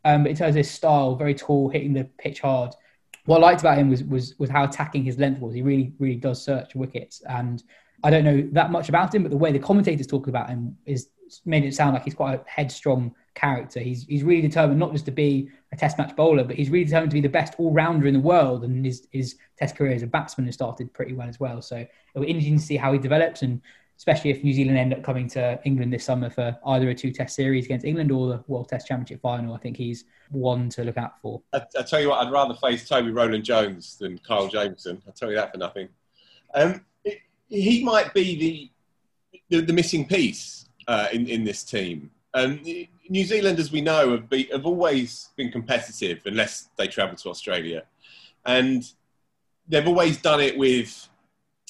Um, 0.04 0.22
but 0.22 0.30
in 0.30 0.36
terms 0.36 0.50
of 0.50 0.56
his 0.56 0.70
style, 0.70 1.14
very 1.14 1.34
tall, 1.34 1.68
hitting 1.68 1.92
the 1.92 2.04
pitch 2.18 2.40
hard. 2.40 2.74
What 3.26 3.38
I 3.38 3.40
liked 3.40 3.60
about 3.60 3.76
him 3.76 3.90
was 3.90 4.02
was 4.04 4.34
was 4.38 4.50
how 4.50 4.64
attacking 4.64 5.04
his 5.04 5.18
length 5.18 5.40
was. 5.40 5.54
He 5.54 5.62
really 5.62 5.92
really 5.98 6.16
does 6.16 6.42
search 6.42 6.74
wickets, 6.74 7.22
and 7.28 7.62
I 8.02 8.10
don't 8.10 8.24
know 8.24 8.48
that 8.52 8.70
much 8.70 8.88
about 8.88 9.14
him, 9.14 9.22
but 9.22 9.30
the 9.30 9.36
way 9.36 9.52
the 9.52 9.58
commentators 9.58 10.06
talk 10.06 10.28
about 10.28 10.48
him 10.48 10.76
is 10.86 11.08
made 11.44 11.64
it 11.64 11.74
sound 11.74 11.94
like 11.94 12.04
he's 12.04 12.14
quite 12.14 12.34
a 12.34 12.44
headstrong 12.48 13.14
character. 13.34 13.80
He's 13.80 14.04
he's 14.04 14.22
really 14.22 14.42
determined 14.42 14.78
not 14.78 14.92
just 14.92 15.06
to 15.06 15.10
be 15.10 15.50
Test 15.76 15.98
match 15.98 16.14
bowler, 16.16 16.44
but 16.44 16.56
he's 16.56 16.70
really 16.70 16.84
determined 16.84 17.10
to 17.10 17.14
be 17.14 17.20
the 17.20 17.28
best 17.28 17.54
all 17.58 17.72
rounder 17.72 18.06
in 18.06 18.14
the 18.14 18.20
world. 18.20 18.64
And 18.64 18.84
his 18.84 19.06
his 19.12 19.36
Test 19.58 19.76
career 19.76 19.92
as 19.92 20.02
a 20.02 20.06
batsman 20.06 20.46
has 20.46 20.54
started 20.54 20.92
pretty 20.92 21.14
well 21.14 21.28
as 21.28 21.40
well. 21.40 21.62
So 21.62 21.76
it'll 21.76 22.24
be 22.24 22.28
interesting 22.28 22.58
to 22.58 22.64
see 22.64 22.76
how 22.76 22.92
he 22.92 22.98
develops, 22.98 23.42
and 23.42 23.60
especially 23.96 24.30
if 24.30 24.44
New 24.44 24.52
Zealand 24.52 24.76
end 24.76 24.92
up 24.92 25.02
coming 25.02 25.28
to 25.28 25.58
England 25.64 25.92
this 25.92 26.04
summer 26.04 26.28
for 26.28 26.58
either 26.66 26.90
a 26.90 26.94
two 26.94 27.10
Test 27.10 27.34
series 27.34 27.64
against 27.64 27.86
England 27.86 28.12
or 28.12 28.28
the 28.28 28.44
World 28.46 28.68
Test 28.68 28.86
Championship 28.86 29.20
final. 29.22 29.54
I 29.54 29.58
think 29.58 29.76
he's 29.76 30.04
one 30.30 30.68
to 30.70 30.84
look 30.84 30.98
out 30.98 31.20
for. 31.20 31.40
I, 31.52 31.62
I 31.78 31.82
tell 31.82 32.00
you 32.00 32.10
what, 32.10 32.26
I'd 32.26 32.32
rather 32.32 32.54
face 32.54 32.88
Toby 32.88 33.10
Roland 33.10 33.44
Jones 33.44 33.96
than 33.96 34.18
Kyle 34.18 34.48
Jamieson. 34.48 35.02
I'll 35.06 35.12
tell 35.12 35.30
you 35.30 35.36
that 35.36 35.52
for 35.52 35.58
nothing. 35.58 35.88
Um, 36.54 36.84
it, 37.04 37.18
he 37.48 37.84
might 37.84 38.12
be 38.12 38.38
the 38.38 38.70
the, 39.48 39.60
the 39.64 39.72
missing 39.72 40.06
piece 40.06 40.68
uh, 40.88 41.08
in, 41.12 41.26
in 41.28 41.44
this 41.44 41.62
team. 41.62 42.10
Um, 42.34 42.60
New 43.08 43.24
Zealand, 43.24 43.58
as 43.58 43.72
we 43.72 43.80
know, 43.80 44.12
have, 44.12 44.28
be, 44.28 44.44
have 44.52 44.66
always 44.66 45.30
been 45.36 45.50
competitive 45.50 46.20
unless 46.24 46.68
they 46.76 46.86
travel 46.86 47.16
to 47.16 47.28
Australia. 47.28 47.84
And 48.44 48.88
they've 49.68 49.86
always 49.86 50.18
done 50.18 50.40
it 50.40 50.56
with 50.56 51.08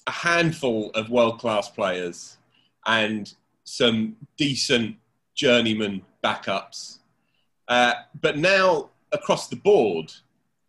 a 0.07 0.11
handful 0.11 0.91
of 0.91 1.11
world 1.11 1.41
class 1.41 1.69
players 1.69 2.39
and 2.87 3.33
some 3.65 4.17
decent 4.37 4.97
journeyman 5.35 6.03
backups. 6.23 6.99
Uh, 7.69 7.95
but 8.21 8.39
now, 8.39 8.91
across 9.13 9.49
the 9.49 9.57
board, 9.57 10.13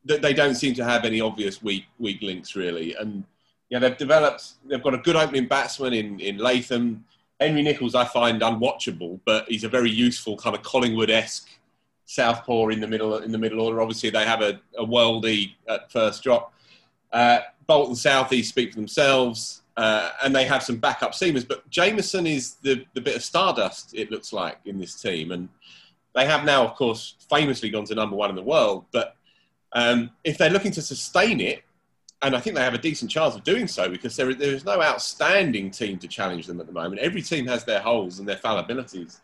they 0.06 0.34
don't 0.34 0.56
seem 0.56 0.74
to 0.74 0.84
have 0.84 1.04
any 1.04 1.20
obvious 1.20 1.62
weak 1.62 1.86
weak 2.00 2.22
links 2.22 2.56
really. 2.56 2.96
And 2.96 3.26
yeah, 3.70 3.80
they've 3.80 3.98
developed. 3.98 4.54
They've 4.66 4.82
got 4.82 4.94
a 4.94 5.00
good 5.00 5.16
opening 5.16 5.48
batsman 5.48 5.94
in 5.94 6.20
in 6.20 6.38
Latham. 6.38 7.06
Henry 7.40 7.62
Nicholls 7.62 7.96
I 7.96 8.06
find 8.06 8.42
unwatchable, 8.42 9.20
but 9.26 9.48
he's 9.48 9.64
a 9.64 9.70
very 9.70 9.92
useful 9.92 10.38
kind 10.38 10.56
of 10.56 10.64
Collingwood-esque 10.64 11.48
southpaw 12.06 12.70
in 12.70 12.80
the 12.80 12.88
middle 12.88 13.18
in 13.18 13.32
the 13.32 13.38
middle 13.38 13.62
order. 13.62 13.82
Obviously, 13.82 14.10
they 14.10 14.26
have 14.26 14.42
a, 14.42 14.60
a 14.78 14.86
worldie 14.86 15.54
at 15.68 15.92
first 15.92 16.24
drop. 16.24 16.54
Uh, 17.12 17.40
Boult 17.68 17.88
and 17.88 17.96
Southee 17.96 18.44
speak 18.44 18.72
for 18.72 18.78
themselves, 18.78 19.62
uh, 19.76 20.12
and 20.24 20.36
they 20.36 20.46
have 20.46 20.64
some 20.64 20.78
backup 20.78 21.12
seamers. 21.12 21.48
But 21.48 21.70
Jamieson 21.70 22.26
is 22.26 22.56
the, 22.56 22.86
the 22.94 23.02
bit 23.02 23.16
of 23.16 23.24
stardust 23.24 23.94
it 23.94 24.10
looks 24.10 24.34
like 24.34 24.58
in 24.66 24.80
this 24.80 25.00
team, 25.00 25.32
and 25.32 25.50
they 26.16 26.26
have 26.26 26.46
now, 26.46 26.66
of 26.66 26.76
course, 26.76 27.16
famously 27.30 27.70
gone 27.70 27.86
to 27.86 27.96
number 27.96 28.16
one 28.16 28.30
in 28.30 28.36
the 28.36 28.42
world. 28.42 28.86
But 28.92 29.16
um, 29.74 30.10
if 30.24 30.38
they're 30.38 30.50
looking 30.50 30.72
to 30.72 30.82
sustain 30.82 31.40
it, 31.40 31.64
and 32.24 32.36
I 32.36 32.40
think 32.40 32.56
they 32.56 32.64
have 32.64 32.74
a 32.74 32.80
decent 32.80 33.12
chance 33.12 33.36
of 33.36 33.44
doing 33.44 33.68
so 33.68 33.90
because 33.90 34.16
there, 34.16 34.34
there 34.34 34.54
is 34.54 34.66
no 34.66 34.82
outstanding 34.82 35.70
team 35.70 36.00
to 36.00 36.08
challenge 36.08 36.48
them 36.48 36.60
at 36.60 36.66
the 36.66 36.74
moment. 36.74 37.00
Every 37.00 37.22
team 37.22 37.46
has 37.48 37.64
their 37.64 37.80
holes 37.80 38.20
and 38.20 38.28
their 38.28 38.38
fallibilities. 38.38 39.20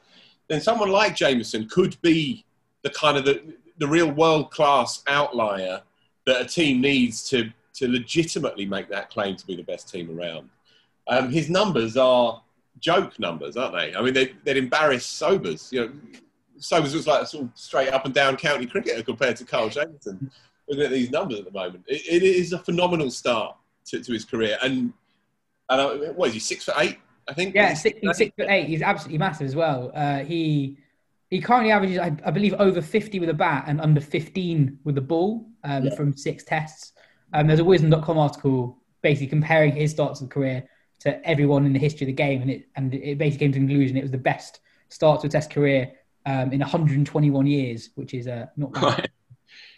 Then 0.48 0.62
someone 0.62 0.90
like 0.90 1.16
Jamieson 1.16 1.70
could 1.70 2.00
be 2.02 2.46
the 2.84 2.92
kind 2.92 3.18
of 3.18 3.26
the, 3.26 3.56
the 3.80 3.88
real 3.88 4.12
world 4.12 4.52
class 4.52 5.04
outlier 5.08 5.82
that 6.26 6.42
a 6.42 6.46
team 6.46 6.82
needs 6.82 7.28
to, 7.30 7.50
to 7.74 7.88
legitimately 7.88 8.66
make 8.66 8.90
that 8.90 9.10
claim 9.10 9.36
to 9.38 9.48
be 9.48 9.56
the 9.56 9.64
best 9.64 9.92
team 9.92 10.18
around. 10.18 10.50
Um, 11.08 11.32
his 11.32 11.50
numbers 11.50 11.98
are 11.98 12.44
joke 12.80 13.20
numbers, 13.20 13.58
aren't 13.58 13.74
they? 13.74 13.96
I 13.96 14.02
mean, 14.02 14.14
they, 14.14 14.34
they'd 14.44 14.58
embarrass 14.58 15.06
Sobers. 15.06 15.70
You 15.72 15.82
know, 15.82 15.92
Sobers 16.60 16.94
was 16.94 17.08
like 17.08 17.24
a 17.24 17.26
sort 17.26 17.46
of 17.46 17.52
straight 17.56 17.92
up 17.92 18.06
and 18.06 18.14
down 18.14 18.38
county 18.38 18.68
cricketer 18.68 19.02
compared 19.02 19.38
to 19.38 19.46
Kyle 19.46 19.70
Jamieson 19.70 20.32
looking 20.68 20.86
at 20.86 20.92
these 20.92 21.12
numbers 21.12 21.40
at 21.40 21.46
the 21.46 21.52
moment. 21.52 21.84
it, 21.88 22.02
it 22.08 22.24
is 22.24 22.54
a 22.54 22.60
phenomenal 22.60 23.12
start 23.12 23.56
to, 23.86 24.02
to 24.02 24.14
his 24.14 24.26
career. 24.26 24.58
And, 24.62 24.94
and 25.70 26.16
what 26.16 26.30
is 26.30 26.34
he, 26.34 26.40
six 26.40 26.66
foot 26.66 26.76
eight, 26.78 27.00
I 27.28 27.34
think? 27.34 27.56
Yeah, 27.56 27.74
six, 27.74 28.00
he's 28.02 28.18
six 28.18 28.36
foot 28.38 28.48
eight. 28.50 28.68
He's 28.68 28.82
absolutely 28.82 29.18
massive 29.18 29.48
as 29.48 29.56
well. 29.56 29.92
Uh, 29.94 30.20
he 30.20 30.78
he 31.30 31.42
currently 31.42 31.72
averages, 31.72 31.98
I, 31.98 32.16
I, 32.24 32.30
believe, 32.30 32.54
over 32.60 32.80
50 32.80 33.20
with 33.20 33.30
a 33.30 33.34
bat 33.34 33.64
and 33.66 33.82
under 33.82 34.00
15 34.00 34.78
with 34.84 34.94
the 34.94 35.02
ball 35.02 35.48
um, 35.64 35.86
yeah. 35.86 35.96
from 35.96 36.16
six 36.16 36.44
tests. 36.44 36.94
Um, 37.34 37.48
there's 37.48 37.60
a 37.60 37.64
Wisden.com 37.64 38.20
article 38.20 38.78
basically 39.02 39.28
comparing 39.28 39.72
his 39.72 39.90
starts 39.90 40.22
of 40.22 40.30
career 40.30 40.70
to 41.00 41.28
everyone 41.28 41.66
in 41.66 41.74
the 41.74 41.80
history 41.80 42.06
of 42.06 42.08
the 42.08 42.14
game, 42.14 42.42
and 42.44 42.52
it 42.52 42.68
and 42.76 42.94
it 42.94 43.18
basically 43.18 43.46
came 43.46 43.52
to 43.52 43.60
the 43.60 43.66
conclusion 43.66 43.98
it 43.98 44.04
was 44.04 44.12
the 44.12 44.18
best 44.18 44.60
start 44.90 45.22
to 45.22 45.28
a 45.28 45.30
Test 45.30 45.50
career 45.50 45.92
um, 46.28 46.54
in 46.54 46.60
121 46.60 47.48
years, 47.48 47.90
which 47.96 48.14
is 48.14 48.28
uh, 48.28 48.46
not 48.56 48.72
bad. 48.74 49.10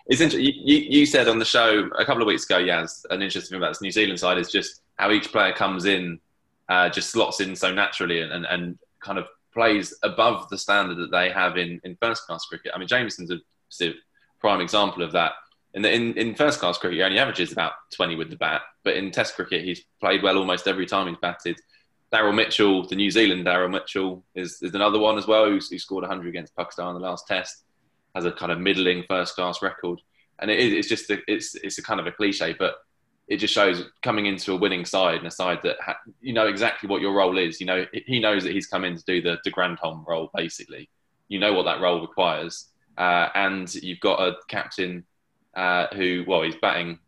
It's 0.08 0.22
interesting. 0.22 0.54
You, 0.64 0.78
you, 0.78 1.06
said 1.06 1.28
on 1.28 1.40
the 1.40 1.46
show 1.46 1.90
a 1.98 2.06
couple 2.06 2.22
of 2.22 2.28
weeks 2.28 2.46
ago, 2.46 2.60
Yas, 2.60 3.06
an 3.10 3.22
interesting 3.22 3.56
thing 3.56 3.58
about 3.58 3.72
this 3.72 3.82
New 3.82 3.92
Zealand 3.92 4.20
side 4.20 4.38
is 4.38 4.52
just 4.52 4.82
how 4.98 5.12
each 5.12 5.32
player 5.32 5.52
comes 5.52 5.86
in, 5.86 6.20
uh, 6.70 6.90
just 6.90 7.10
slots 7.10 7.42
in 7.42 7.56
so 7.56 7.74
naturally 7.74 8.22
and, 8.22 8.32
and, 8.32 8.46
and, 8.46 8.78
kind 9.02 9.20
of 9.20 9.28
plays 9.54 9.94
above 10.02 10.50
the 10.50 10.58
standard 10.58 10.96
that 10.96 11.12
they 11.12 11.30
have 11.30 11.58
in, 11.58 11.80
in 11.84 11.96
first 12.02 12.26
class 12.26 12.44
cricket. 12.46 12.72
I 12.74 12.80
mean, 12.80 12.88
Jamieson's 12.88 13.30
a 13.30 13.94
prime 14.40 14.62
example 14.62 15.04
of 15.04 15.12
that. 15.12 15.34
In, 15.76 15.84
the, 15.84 15.94
in, 15.94 16.18
in 16.18 16.34
first 16.34 16.60
class 16.60 16.80
cricket, 16.80 16.98
he 16.98 17.04
only 17.04 17.20
averages 17.20 17.52
about 17.52 17.74
20 17.94 18.16
with 18.16 18.32
the 18.32 18.36
bat, 18.36 18.62
but 18.84 18.96
in 18.96 19.12
Test 19.12 19.36
cricket, 19.36 19.64
he's 19.64 19.84
played 20.00 20.24
well 20.24 20.38
almost 20.38 20.68
every 20.68 20.88
time 20.88 21.08
he's 21.08 21.18
batted. 21.22 21.60
Daryl 22.12 22.34
Mitchell, 22.34 22.88
the 22.88 22.96
New 22.96 23.12
Zealand 23.12 23.46
Daryl 23.46 23.70
Mitchell, 23.70 24.24
is, 24.34 24.60
is 24.64 24.74
another 24.74 24.98
one 24.98 25.20
as 25.20 25.28
well 25.28 25.46
who 25.46 25.60
scored 25.62 26.02
100 26.02 26.28
against 26.28 26.56
Pakistan 26.56 26.88
in 26.88 26.94
the 26.96 27.00
last 27.00 27.28
Test 27.28 27.65
has 28.16 28.26
a 28.26 28.32
kind 28.32 28.52
of 28.52 28.60
middling 28.60 29.04
first 29.08 29.36
class 29.36 29.62
record, 29.62 30.02
and 30.40 30.50
it 30.50 30.60
is 30.60 30.74
it's 30.74 30.88
just 30.88 31.10
a, 31.10 31.20
it's 31.28 31.56
it's 31.56 31.78
a 31.78 31.84
kind 31.84 32.00
of 32.00 32.08
a 32.08 32.12
cliche, 32.12 32.56
but 32.58 32.76
it 33.28 33.38
just 33.38 33.54
shows 33.54 33.86
coming 34.02 34.28
into 34.28 34.54
a 34.54 34.56
winning 34.56 34.86
side 34.86 35.18
and 35.18 35.28
a 35.28 35.32
side 35.32 35.60
that 35.64 35.78
ha- 35.82 36.00
you 36.22 36.34
know 36.34 36.48
exactly 36.48 36.88
what 36.88 37.02
your 37.02 37.14
role 37.14 37.38
is. 37.38 37.60
You 37.60 37.68
know 37.68 37.86
he 37.92 38.20
knows 38.20 38.44
that 38.44 38.54
he's 38.54 38.68
come 38.68 38.86
in 38.86 38.96
to 38.96 39.04
do 39.06 39.22
the 39.22 39.38
de 39.44 39.52
Grandhomme 39.52 40.06
role 40.08 40.32
basically. 40.34 40.90
You 41.28 41.40
know 41.40 41.54
what 41.54 41.64
that 41.64 41.82
role 41.82 42.02
requires, 42.02 42.70
uh, 42.98 43.30
and 43.36 43.74
you've 43.76 44.00
got 44.00 44.22
a 44.22 44.36
captain 44.48 45.04
uh, 45.56 45.88
who 45.94 46.24
well 46.28 46.42
he's 46.42 46.56
batting 46.56 47.00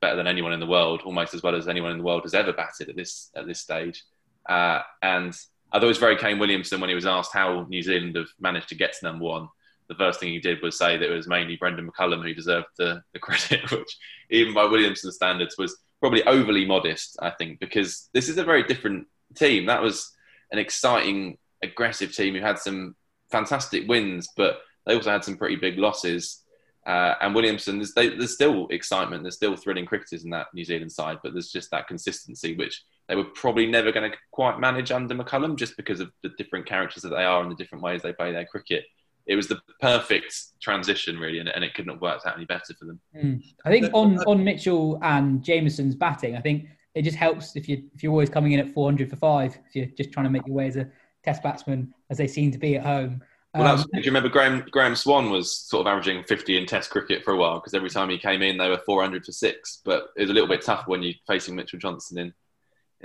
better 0.00 0.16
than 0.16 0.26
anyone 0.26 0.52
in 0.52 0.60
the 0.60 0.66
world, 0.66 1.00
almost 1.04 1.32
as 1.32 1.42
well 1.42 1.54
as 1.54 1.68
anyone 1.68 1.92
in 1.92 1.98
the 1.98 2.04
world 2.04 2.22
has 2.22 2.34
ever 2.34 2.52
batted 2.52 2.90
at 2.90 2.96
this 2.96 3.30
at 3.34 3.46
this 3.46 3.60
stage. 3.60 4.04
Uh, 4.48 4.80
and 5.02 5.36
I 5.72 5.78
thought 5.78 5.84
it 5.84 5.88
was 5.88 5.98
very 5.98 6.16
Kane 6.16 6.38
Williamson 6.38 6.80
when 6.80 6.88
he 6.88 6.94
was 6.94 7.06
asked 7.06 7.32
how 7.32 7.66
New 7.68 7.82
Zealand 7.82 8.16
have 8.16 8.28
managed 8.38 8.68
to 8.68 8.74
get 8.74 8.92
to 8.92 9.04
number 9.04 9.24
one 9.24 9.48
the 9.88 9.94
first 9.94 10.20
thing 10.20 10.30
he 10.30 10.40
did 10.40 10.62
was 10.62 10.78
say 10.78 10.96
that 10.96 11.10
it 11.10 11.14
was 11.14 11.28
mainly 11.28 11.56
Brendon 11.56 11.88
McCullum 11.88 12.22
who 12.22 12.34
deserved 12.34 12.66
the, 12.78 13.02
the 13.12 13.18
credit, 13.20 13.70
which 13.70 13.96
even 14.30 14.54
by 14.54 14.64
Williamson's 14.64 15.16
standards 15.16 15.56
was 15.58 15.76
probably 16.00 16.22
overly 16.24 16.66
modest, 16.66 17.16
I 17.20 17.30
think, 17.30 17.60
because 17.60 18.08
this 18.12 18.28
is 18.28 18.38
a 18.38 18.44
very 18.44 18.62
different 18.64 19.06
team. 19.34 19.66
That 19.66 19.82
was 19.82 20.12
an 20.52 20.58
exciting, 20.58 21.38
aggressive 21.62 22.14
team 22.14 22.34
who 22.34 22.40
had 22.40 22.58
some 22.58 22.94
fantastic 23.30 23.88
wins, 23.88 24.28
but 24.36 24.58
they 24.84 24.94
also 24.94 25.10
had 25.10 25.24
some 25.24 25.36
pretty 25.36 25.56
big 25.56 25.78
losses. 25.78 26.42
Uh, 26.86 27.14
and 27.20 27.34
Williamson, 27.34 27.78
there's, 27.78 27.94
they, 27.94 28.10
there's, 28.10 28.34
still 28.34 28.68
excitement, 28.68 29.22
there's 29.22 29.34
still 29.34 29.56
thrilling 29.56 29.86
cricketers 29.86 30.22
in 30.24 30.30
that 30.30 30.46
New 30.54 30.64
Zealand 30.64 30.92
side, 30.92 31.18
but 31.22 31.32
there's 31.32 31.50
just 31.50 31.70
that 31.72 31.88
consistency 31.88 32.54
which 32.54 32.84
they 33.08 33.16
were 33.16 33.24
probably 33.24 33.66
never 33.66 33.90
going 33.90 34.10
to 34.10 34.16
quite 34.30 34.60
manage 34.60 34.92
under 34.92 35.14
McCullum 35.14 35.56
just 35.56 35.76
because 35.76 35.98
of 35.98 36.12
the 36.22 36.30
different 36.38 36.66
characters 36.66 37.02
that 37.02 37.10
they 37.10 37.24
are 37.24 37.42
and 37.42 37.50
the 37.50 37.56
different 37.56 37.82
ways 37.82 38.02
they 38.02 38.12
play 38.12 38.32
their 38.32 38.46
cricket. 38.46 38.84
It 39.26 39.36
was 39.36 39.48
the 39.48 39.60
perfect 39.80 40.60
transition, 40.60 41.18
really, 41.18 41.40
and, 41.40 41.48
and 41.48 41.64
it 41.64 41.74
couldn't 41.74 41.92
have 41.92 42.00
worked 42.00 42.26
out 42.26 42.36
any 42.36 42.44
better 42.44 42.74
for 42.78 42.84
them. 42.84 43.00
Mm. 43.16 43.42
I 43.64 43.70
think 43.70 43.90
on, 43.92 44.18
on 44.24 44.44
Mitchell 44.44 44.98
and 45.02 45.42
Jamieson's 45.42 45.96
batting, 45.96 46.36
I 46.36 46.40
think 46.40 46.66
it 46.94 47.02
just 47.02 47.16
helps 47.16 47.56
if 47.56 47.68
you 47.68 47.84
if 47.94 48.02
you're 48.02 48.12
always 48.12 48.30
coming 48.30 48.52
in 48.52 48.60
at 48.60 48.72
400 48.72 49.10
for 49.10 49.16
five, 49.16 49.58
if 49.68 49.76
you're 49.76 49.86
just 49.86 50.12
trying 50.12 50.24
to 50.24 50.30
make 50.30 50.46
your 50.46 50.56
way 50.56 50.66
as 50.66 50.76
a 50.76 50.88
Test 51.24 51.42
batsman, 51.42 51.92
as 52.08 52.18
they 52.18 52.28
seem 52.28 52.52
to 52.52 52.58
be 52.58 52.76
at 52.76 52.86
home. 52.86 53.20
Well, 53.52 53.66
um, 53.66 53.84
do 53.92 53.98
you 53.98 54.04
remember 54.04 54.28
Graham 54.28 54.64
Graeme 54.70 54.94
Swann 54.94 55.30
was 55.30 55.58
sort 55.58 55.86
of 55.86 55.90
averaging 55.90 56.22
50 56.24 56.56
in 56.56 56.66
Test 56.66 56.90
cricket 56.90 57.24
for 57.24 57.32
a 57.32 57.36
while 57.36 57.56
because 57.58 57.74
every 57.74 57.90
time 57.90 58.10
he 58.10 58.18
came 58.18 58.42
in, 58.42 58.56
they 58.56 58.68
were 58.68 58.80
400 58.86 59.24
for 59.24 59.32
six. 59.32 59.80
But 59.84 60.08
it 60.16 60.22
was 60.22 60.30
a 60.30 60.32
little 60.32 60.48
bit 60.48 60.62
tough 60.62 60.86
when 60.86 61.02
you're 61.02 61.14
facing 61.26 61.56
Mitchell 61.56 61.78
Johnson 61.78 62.18
in 62.18 62.32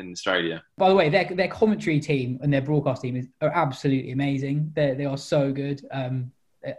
in 0.06 0.12
Australia. 0.12 0.64
By 0.78 0.90
the 0.90 0.96
way, 0.96 1.10
their 1.10 1.26
their 1.26 1.48
commentary 1.48 2.00
team 2.00 2.40
and 2.42 2.52
their 2.52 2.62
broadcast 2.62 3.02
team 3.02 3.16
is, 3.16 3.28
are 3.42 3.52
absolutely 3.54 4.12
amazing. 4.12 4.72
They 4.76 4.94
they 4.94 5.06
are 5.06 5.18
so 5.18 5.52
good, 5.52 5.86
um, 5.92 6.32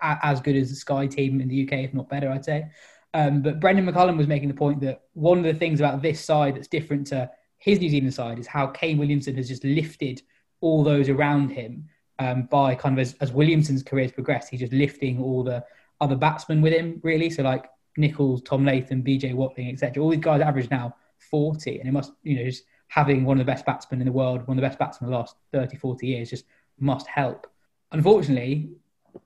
as 0.02 0.40
good 0.40 0.56
as 0.56 0.70
the 0.70 0.76
Sky 0.76 1.06
team 1.06 1.40
in 1.40 1.48
the 1.48 1.64
UK, 1.64 1.72
if 1.84 1.94
not 1.94 2.08
better, 2.08 2.30
I'd 2.30 2.44
say. 2.44 2.66
Um, 3.14 3.42
but 3.42 3.60
Brendon 3.60 3.86
McCullum 3.86 4.16
was 4.16 4.26
making 4.26 4.48
the 4.48 4.54
point 4.54 4.80
that 4.80 5.02
one 5.12 5.38
of 5.38 5.44
the 5.44 5.54
things 5.54 5.80
about 5.80 6.00
this 6.00 6.20
side 6.24 6.56
that's 6.56 6.68
different 6.68 7.06
to 7.08 7.30
his 7.58 7.78
New 7.78 7.90
Zealand 7.90 8.14
side 8.14 8.38
is 8.38 8.46
how 8.46 8.66
Kane 8.66 8.98
Williamson 8.98 9.36
has 9.36 9.48
just 9.48 9.64
lifted 9.64 10.22
all 10.60 10.82
those 10.82 11.08
around 11.08 11.50
him 11.50 11.88
um, 12.18 12.44
by 12.50 12.74
kind 12.74 12.94
of 12.94 13.00
as, 13.00 13.14
as 13.20 13.32
Williamson's 13.32 13.82
career 13.82 14.04
has 14.04 14.12
progressed, 14.12 14.48
he's 14.48 14.60
just 14.60 14.72
lifting 14.72 15.20
all 15.20 15.42
the 15.42 15.64
other 16.00 16.16
batsmen 16.16 16.62
with 16.62 16.72
him, 16.72 17.00
really. 17.02 17.30
So 17.30 17.42
like 17.42 17.66
Nicholls, 17.96 18.42
Tom 18.42 18.64
Latham, 18.64 19.02
BJ 19.02 19.34
Watling, 19.34 19.68
etc. 19.68 20.02
All 20.02 20.10
these 20.10 20.20
guys 20.20 20.40
average 20.40 20.70
now 20.70 20.94
40, 21.30 21.80
and 21.80 21.88
it 21.88 21.92
must, 21.92 22.12
you 22.22 22.36
know, 22.36 22.44
just 22.44 22.64
having 22.92 23.24
one 23.24 23.40
of 23.40 23.46
the 23.46 23.50
best 23.50 23.64
batsmen 23.64 24.02
in 24.02 24.06
the 24.06 24.12
world, 24.12 24.46
one 24.46 24.58
of 24.58 24.60
the 24.60 24.68
best 24.68 24.78
batsmen 24.78 25.08
in 25.08 25.12
the 25.12 25.18
last 25.18 25.34
30, 25.50 25.78
40 25.78 26.06
years, 26.06 26.28
just 26.28 26.44
must 26.78 27.06
help. 27.06 27.46
Unfortunately, 27.90 28.68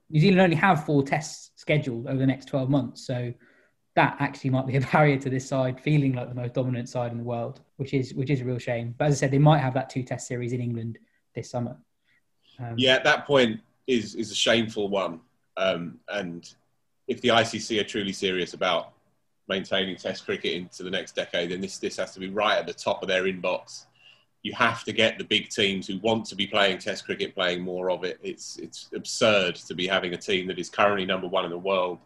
New 0.08 0.20
Zealand 0.20 0.40
only 0.40 0.54
have 0.54 0.84
four 0.84 1.02
tests 1.02 1.50
scheduled 1.56 2.06
over 2.06 2.16
the 2.16 2.26
next 2.26 2.44
12 2.44 2.70
months, 2.70 3.04
so 3.04 3.34
that 3.96 4.16
actually 4.20 4.50
might 4.50 4.68
be 4.68 4.76
a 4.76 4.80
barrier 4.92 5.18
to 5.18 5.28
this 5.28 5.48
side 5.48 5.80
feeling 5.80 6.12
like 6.12 6.28
the 6.28 6.34
most 6.34 6.54
dominant 6.54 6.88
side 6.88 7.10
in 7.10 7.18
the 7.18 7.24
world, 7.24 7.60
which 7.76 7.92
is 7.92 8.14
which 8.14 8.30
is 8.30 8.40
a 8.40 8.44
real 8.44 8.58
shame. 8.58 8.94
But 8.96 9.08
as 9.08 9.14
I 9.14 9.16
said, 9.16 9.32
they 9.32 9.38
might 9.38 9.58
have 9.58 9.74
that 9.74 9.90
two 9.90 10.04
test 10.04 10.28
series 10.28 10.52
in 10.52 10.60
England 10.60 11.00
this 11.34 11.50
summer. 11.50 11.76
Um, 12.60 12.74
yeah, 12.76 13.00
that 13.00 13.26
point 13.26 13.58
is 13.88 14.14
is 14.14 14.30
a 14.30 14.36
shameful 14.36 14.88
one. 14.88 15.20
Um, 15.56 15.98
and 16.08 16.48
if 17.08 17.20
the 17.20 17.28
ICC 17.30 17.80
are 17.80 17.84
truly 17.84 18.12
serious 18.12 18.54
about 18.54 18.92
maintaining 19.48 19.96
Test 19.96 20.24
cricket 20.24 20.52
into 20.54 20.82
the 20.82 20.90
next 20.90 21.14
decade, 21.14 21.50
then 21.50 21.60
this 21.60 21.78
this 21.78 21.96
has 21.96 22.12
to 22.14 22.20
be 22.20 22.28
right 22.28 22.58
at 22.58 22.66
the 22.66 22.74
top 22.74 23.02
of 23.02 23.08
their 23.08 23.24
inbox. 23.24 23.86
You 24.42 24.52
have 24.54 24.84
to 24.84 24.92
get 24.92 25.18
the 25.18 25.24
big 25.24 25.48
teams 25.48 25.86
who 25.86 25.98
want 25.98 26.24
to 26.26 26.36
be 26.36 26.46
playing 26.46 26.78
Test 26.78 27.04
cricket 27.04 27.34
playing 27.34 27.62
more 27.62 27.90
of 27.90 28.04
it. 28.04 28.18
It's 28.22 28.58
it's 28.58 28.88
absurd 28.94 29.56
to 29.56 29.74
be 29.74 29.86
having 29.86 30.14
a 30.14 30.18
team 30.18 30.46
that 30.48 30.58
is 30.58 30.70
currently 30.70 31.04
number 31.04 31.26
one 31.26 31.44
in 31.44 31.50
the 31.50 31.58
world 31.58 31.98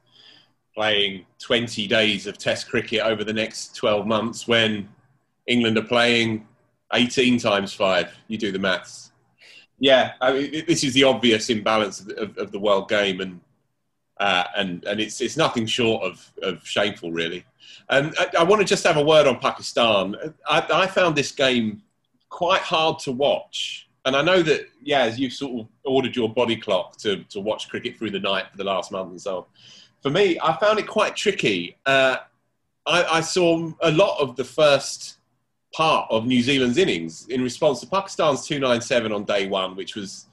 playing 0.73 1.27
20 1.41 1.89
days 1.89 2.27
of 2.27 2.39
Test 2.39 2.69
cricket 2.69 3.01
over 3.01 3.25
the 3.25 3.33
next 3.33 3.75
12 3.75 4.07
months 4.07 4.47
when 4.47 4.89
England 5.49 5.77
are 5.77 5.83
playing 5.83 6.47
18 6.93 7.39
times 7.39 7.73
five. 7.73 8.13
You 8.29 8.39
do 8.39 8.53
the 8.53 8.59
maths 8.59 9.11
yeah, 9.81 10.13
I 10.21 10.33
mean, 10.35 10.65
this 10.69 10.85
is 10.85 10.93
the 10.93 11.05
obvious 11.05 11.49
imbalance 11.49 12.01
of, 12.01 12.11
of, 12.11 12.39
of 12.39 12.53
the 12.53 12.59
world 12.59 12.89
game, 12.89 13.21
and 13.21 13.41
uh, 14.21 14.45
and 14.57 14.85
and 14.85 15.01
it's 15.01 15.21
it's 15.21 15.37
nothing 15.37 15.67
short 15.67 16.05
of, 16.05 16.33
of 16.43 16.65
shameful, 16.67 17.11
really. 17.11 17.45
And 17.89 18.15
I, 18.19 18.41
I, 18.41 18.43
want 18.45 18.61
to 18.61 18.67
just 18.67 18.85
have 18.85 18.99
a 18.99 19.03
word 19.03 19.27
on 19.27 19.41
Pakistan. 19.41 20.15
I, 20.47 20.65
I, 20.73 20.87
found 20.87 21.17
this 21.17 21.33
game 21.33 21.83
quite 22.29 22.61
hard 22.61 22.99
to 23.01 23.13
watch, 23.13 23.89
and 24.05 24.15
I 24.15 24.23
know 24.23 24.43
that 24.43 24.69
yeah, 24.83 25.01
as 25.01 25.19
you've 25.19 25.33
sort 25.33 25.61
of 25.61 25.69
ordered 25.85 26.15
your 26.15 26.33
body 26.33 26.57
clock 26.57 26.99
to 26.99 27.25
to 27.25 27.41
watch 27.41 27.71
cricket 27.71 27.97
through 27.97 28.11
the 28.11 28.21
night 28.21 28.45
for 28.51 28.59
the 28.59 28.65
last 28.65 28.93
month 28.93 29.11
and 29.11 29.21
so 29.21 29.39
on. 29.39 29.45
For 30.03 30.11
me, 30.11 30.39
I 30.43 30.57
found 30.59 30.79
it 30.79 30.87
quite 30.87 31.17
tricky. 31.17 31.77
Uh, 31.87 32.19
I, 32.87 33.05
I 33.05 33.21
saw 33.23 33.73
a 33.81 33.91
lot 33.91 34.21
of 34.21 34.37
the 34.37 34.45
first 34.45 35.19
part 35.73 36.11
of 36.11 36.27
New 36.27 36.43
Zealand's 36.43 36.79
innings 36.79 37.27
in 37.29 37.43
response 37.43 37.81
to 37.81 37.87
Pakistan's 37.87 38.47
297 38.47 39.13
on 39.13 39.25
day 39.25 39.47
one, 39.47 39.77
which 39.77 39.95
was, 39.95 40.27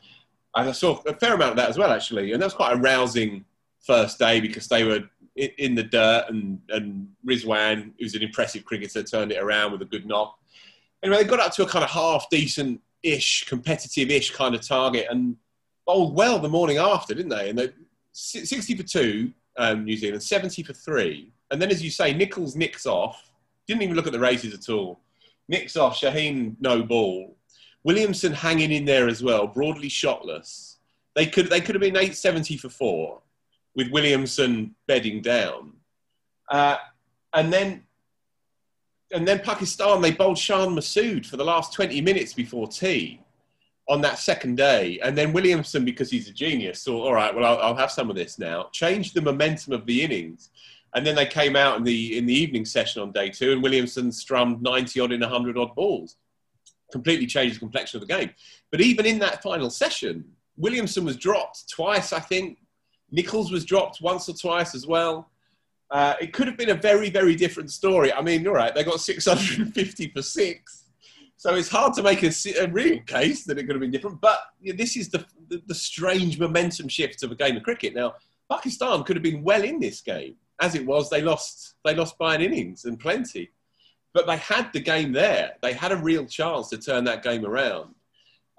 I 0.55 0.71
saw 0.71 1.01
a 1.05 1.13
fair 1.13 1.35
amount 1.35 1.51
of 1.51 1.57
that 1.57 1.69
as 1.69 1.77
well, 1.77 1.91
actually. 1.91 2.31
And 2.31 2.41
that 2.41 2.47
was 2.47 2.53
quite 2.53 2.73
a 2.73 2.77
rousing 2.77 3.45
first 3.87 4.19
day 4.19 4.39
because 4.39 4.67
they 4.67 4.83
were 4.83 5.01
in 5.35 5.75
the 5.75 5.83
dirt 5.83 6.25
and, 6.29 6.59
and 6.69 7.07
Rizwan, 7.25 7.93
who's 7.99 8.15
an 8.15 8.21
impressive 8.21 8.65
cricketer, 8.65 9.03
turned 9.03 9.31
it 9.31 9.41
around 9.41 9.71
with 9.71 9.81
a 9.81 9.85
good 9.85 10.05
knock. 10.05 10.37
Anyway, 11.03 11.23
they 11.23 11.29
got 11.29 11.39
up 11.39 11.53
to 11.53 11.63
a 11.63 11.67
kind 11.67 11.85
of 11.85 11.89
half 11.89 12.27
decent 12.29 12.81
ish, 13.03 13.45
competitive 13.45 14.09
ish 14.09 14.31
kind 14.31 14.53
of 14.53 14.67
target 14.67 15.07
and 15.09 15.35
bowled 15.85 16.15
well 16.15 16.37
the 16.39 16.49
morning 16.49 16.77
after, 16.77 17.13
didn't 17.13 17.29
they? 17.29 17.49
And 17.49 17.57
they 17.57 17.69
60 18.11 18.75
for 18.75 18.83
two, 18.83 19.31
um, 19.57 19.85
New 19.85 19.95
Zealand, 19.95 20.21
70 20.21 20.63
for 20.63 20.73
three. 20.73 21.31
And 21.51 21.61
then, 21.61 21.69
as 21.69 21.83
you 21.83 21.91
say, 21.91 22.13
Nicholls 22.13 22.55
nicks 22.55 22.85
off, 22.85 23.31
didn't 23.67 23.83
even 23.83 23.95
look 23.95 24.07
at 24.07 24.13
the 24.13 24.19
races 24.19 24.53
at 24.53 24.69
all 24.69 24.99
nicks 25.47 25.75
off 25.75 25.99
Shaheen 25.99 26.55
no 26.59 26.83
ball. 26.83 27.35
Williamson 27.83 28.33
hanging 28.33 28.71
in 28.71 28.85
there 28.85 29.07
as 29.07 29.23
well, 29.23 29.47
broadly 29.47 29.89
shotless. 29.89 30.75
They 31.15 31.25
could 31.25 31.47
they 31.47 31.61
could 31.61 31.75
have 31.75 31.81
been 31.81 31.95
870 31.95 32.57
for 32.57 32.69
four 32.69 33.21
with 33.77 33.89
Williamson 33.91 34.75
bedding 34.87 35.21
down. 35.21 35.71
Uh, 36.49 36.75
and 37.33 37.53
then 37.53 37.83
and 39.13 39.25
then 39.25 39.39
Pakistan 39.39 40.01
they 40.01 40.11
bowled 40.11 40.37
Shan 40.37 40.69
Masood 40.69 41.25
for 41.25 41.37
the 41.37 41.45
last 41.45 41.71
20 41.71 42.01
minutes 42.01 42.33
before 42.33 42.67
tea 42.67 43.21
on 43.87 44.01
that 44.01 44.19
second 44.19 44.57
day. 44.57 44.99
And 45.01 45.17
then 45.17 45.31
Williamson, 45.31 45.85
because 45.85 46.11
he's 46.11 46.27
a 46.27 46.33
genius, 46.33 46.83
thought, 46.83 47.05
all 47.05 47.13
right, 47.13 47.33
well, 47.33 47.45
I'll, 47.45 47.59
I'll 47.59 47.75
have 47.75 47.91
some 47.91 48.09
of 48.09 48.17
this 48.17 48.37
now. 48.37 48.67
Changed 48.73 49.13
the 49.13 49.21
momentum 49.21 49.71
of 49.71 49.85
the 49.85 50.03
innings 50.03 50.49
and 50.97 51.05
then 51.05 51.15
they 51.15 51.25
came 51.25 51.55
out 51.55 51.77
in 51.77 51.83
the 51.83 52.17
in 52.17 52.25
the 52.25 52.33
evening 52.33 52.65
session 52.65 53.01
on 53.01 53.11
day 53.11 53.29
two, 53.29 53.51
and 53.51 53.61
Williamson 53.61 54.11
strummed 54.11 54.61
90 54.61 54.99
odd 54.99 55.11
in 55.11 55.21
100 55.21 55.57
odd 55.57 55.75
balls. 55.75 56.15
Completely 56.91 57.27
changed 57.27 57.55
the 57.55 57.59
complexion 57.59 58.01
of 58.01 58.07
the 58.07 58.13
game. 58.13 58.31
But 58.71 58.81
even 58.81 59.05
in 59.05 59.19
that 59.19 59.43
final 59.43 59.69
session, 59.69 60.25
Williamson 60.55 61.05
was 61.05 61.17
dropped 61.17 61.69
twice, 61.69 62.13
I 62.13 62.19
think. 62.19 62.57
Nicholls 63.11 63.51
was 63.51 63.65
dropped 63.65 64.01
once 64.01 64.27
or 64.29 64.33
twice 64.33 64.75
as 64.75 64.85
well. 64.85 65.29
Uh, 65.89 66.15
it 66.19 66.33
could 66.33 66.47
have 66.47 66.57
been 66.57 66.71
a 66.71 66.75
very, 66.75 67.09
very 67.09 67.35
different 67.35 67.71
story. 67.71 68.11
I 68.11 68.21
mean, 68.21 68.45
all 68.47 68.53
right, 68.53 68.75
they 68.75 68.83
got 68.83 68.99
650 68.99 70.09
for 70.09 70.21
six. 70.21 70.85
So 71.37 71.55
it's 71.55 71.69
hard 71.69 71.93
to 71.93 72.03
make 72.03 72.23
a, 72.23 72.31
a 72.59 72.67
real 72.67 72.99
case 73.03 73.45
that 73.45 73.57
it 73.57 73.63
could 73.63 73.75
have 73.75 73.81
been 73.81 73.91
different. 73.91 74.19
But 74.19 74.39
you 74.59 74.73
know, 74.73 74.77
this 74.77 74.97
is 74.97 75.09
the, 75.09 75.25
the, 75.47 75.61
the 75.67 75.75
strange 75.75 76.39
momentum 76.39 76.89
shift 76.89 77.23
of 77.23 77.31
a 77.31 77.35
game 77.35 77.55
of 77.55 77.63
cricket. 77.63 77.95
Now, 77.95 78.15
Pakistan 78.51 79.03
could 79.03 79.15
have 79.15 79.23
been 79.23 79.43
well 79.43 79.63
in 79.63 79.79
this 79.79 80.01
game 80.01 80.35
as 80.59 80.75
it 80.75 80.85
was, 80.85 81.09
they 81.09 81.21
lost. 81.21 81.75
They 81.83 81.95
lost 81.95 82.17
by 82.17 82.35
an 82.35 82.41
innings 82.41 82.85
and 82.85 82.99
plenty, 82.99 83.51
but 84.13 84.27
they 84.27 84.37
had 84.37 84.71
the 84.73 84.79
game 84.79 85.11
there. 85.11 85.53
They 85.61 85.73
had 85.73 85.91
a 85.91 85.97
real 85.97 86.25
chance 86.25 86.69
to 86.69 86.77
turn 86.77 87.03
that 87.05 87.23
game 87.23 87.45
around. 87.45 87.93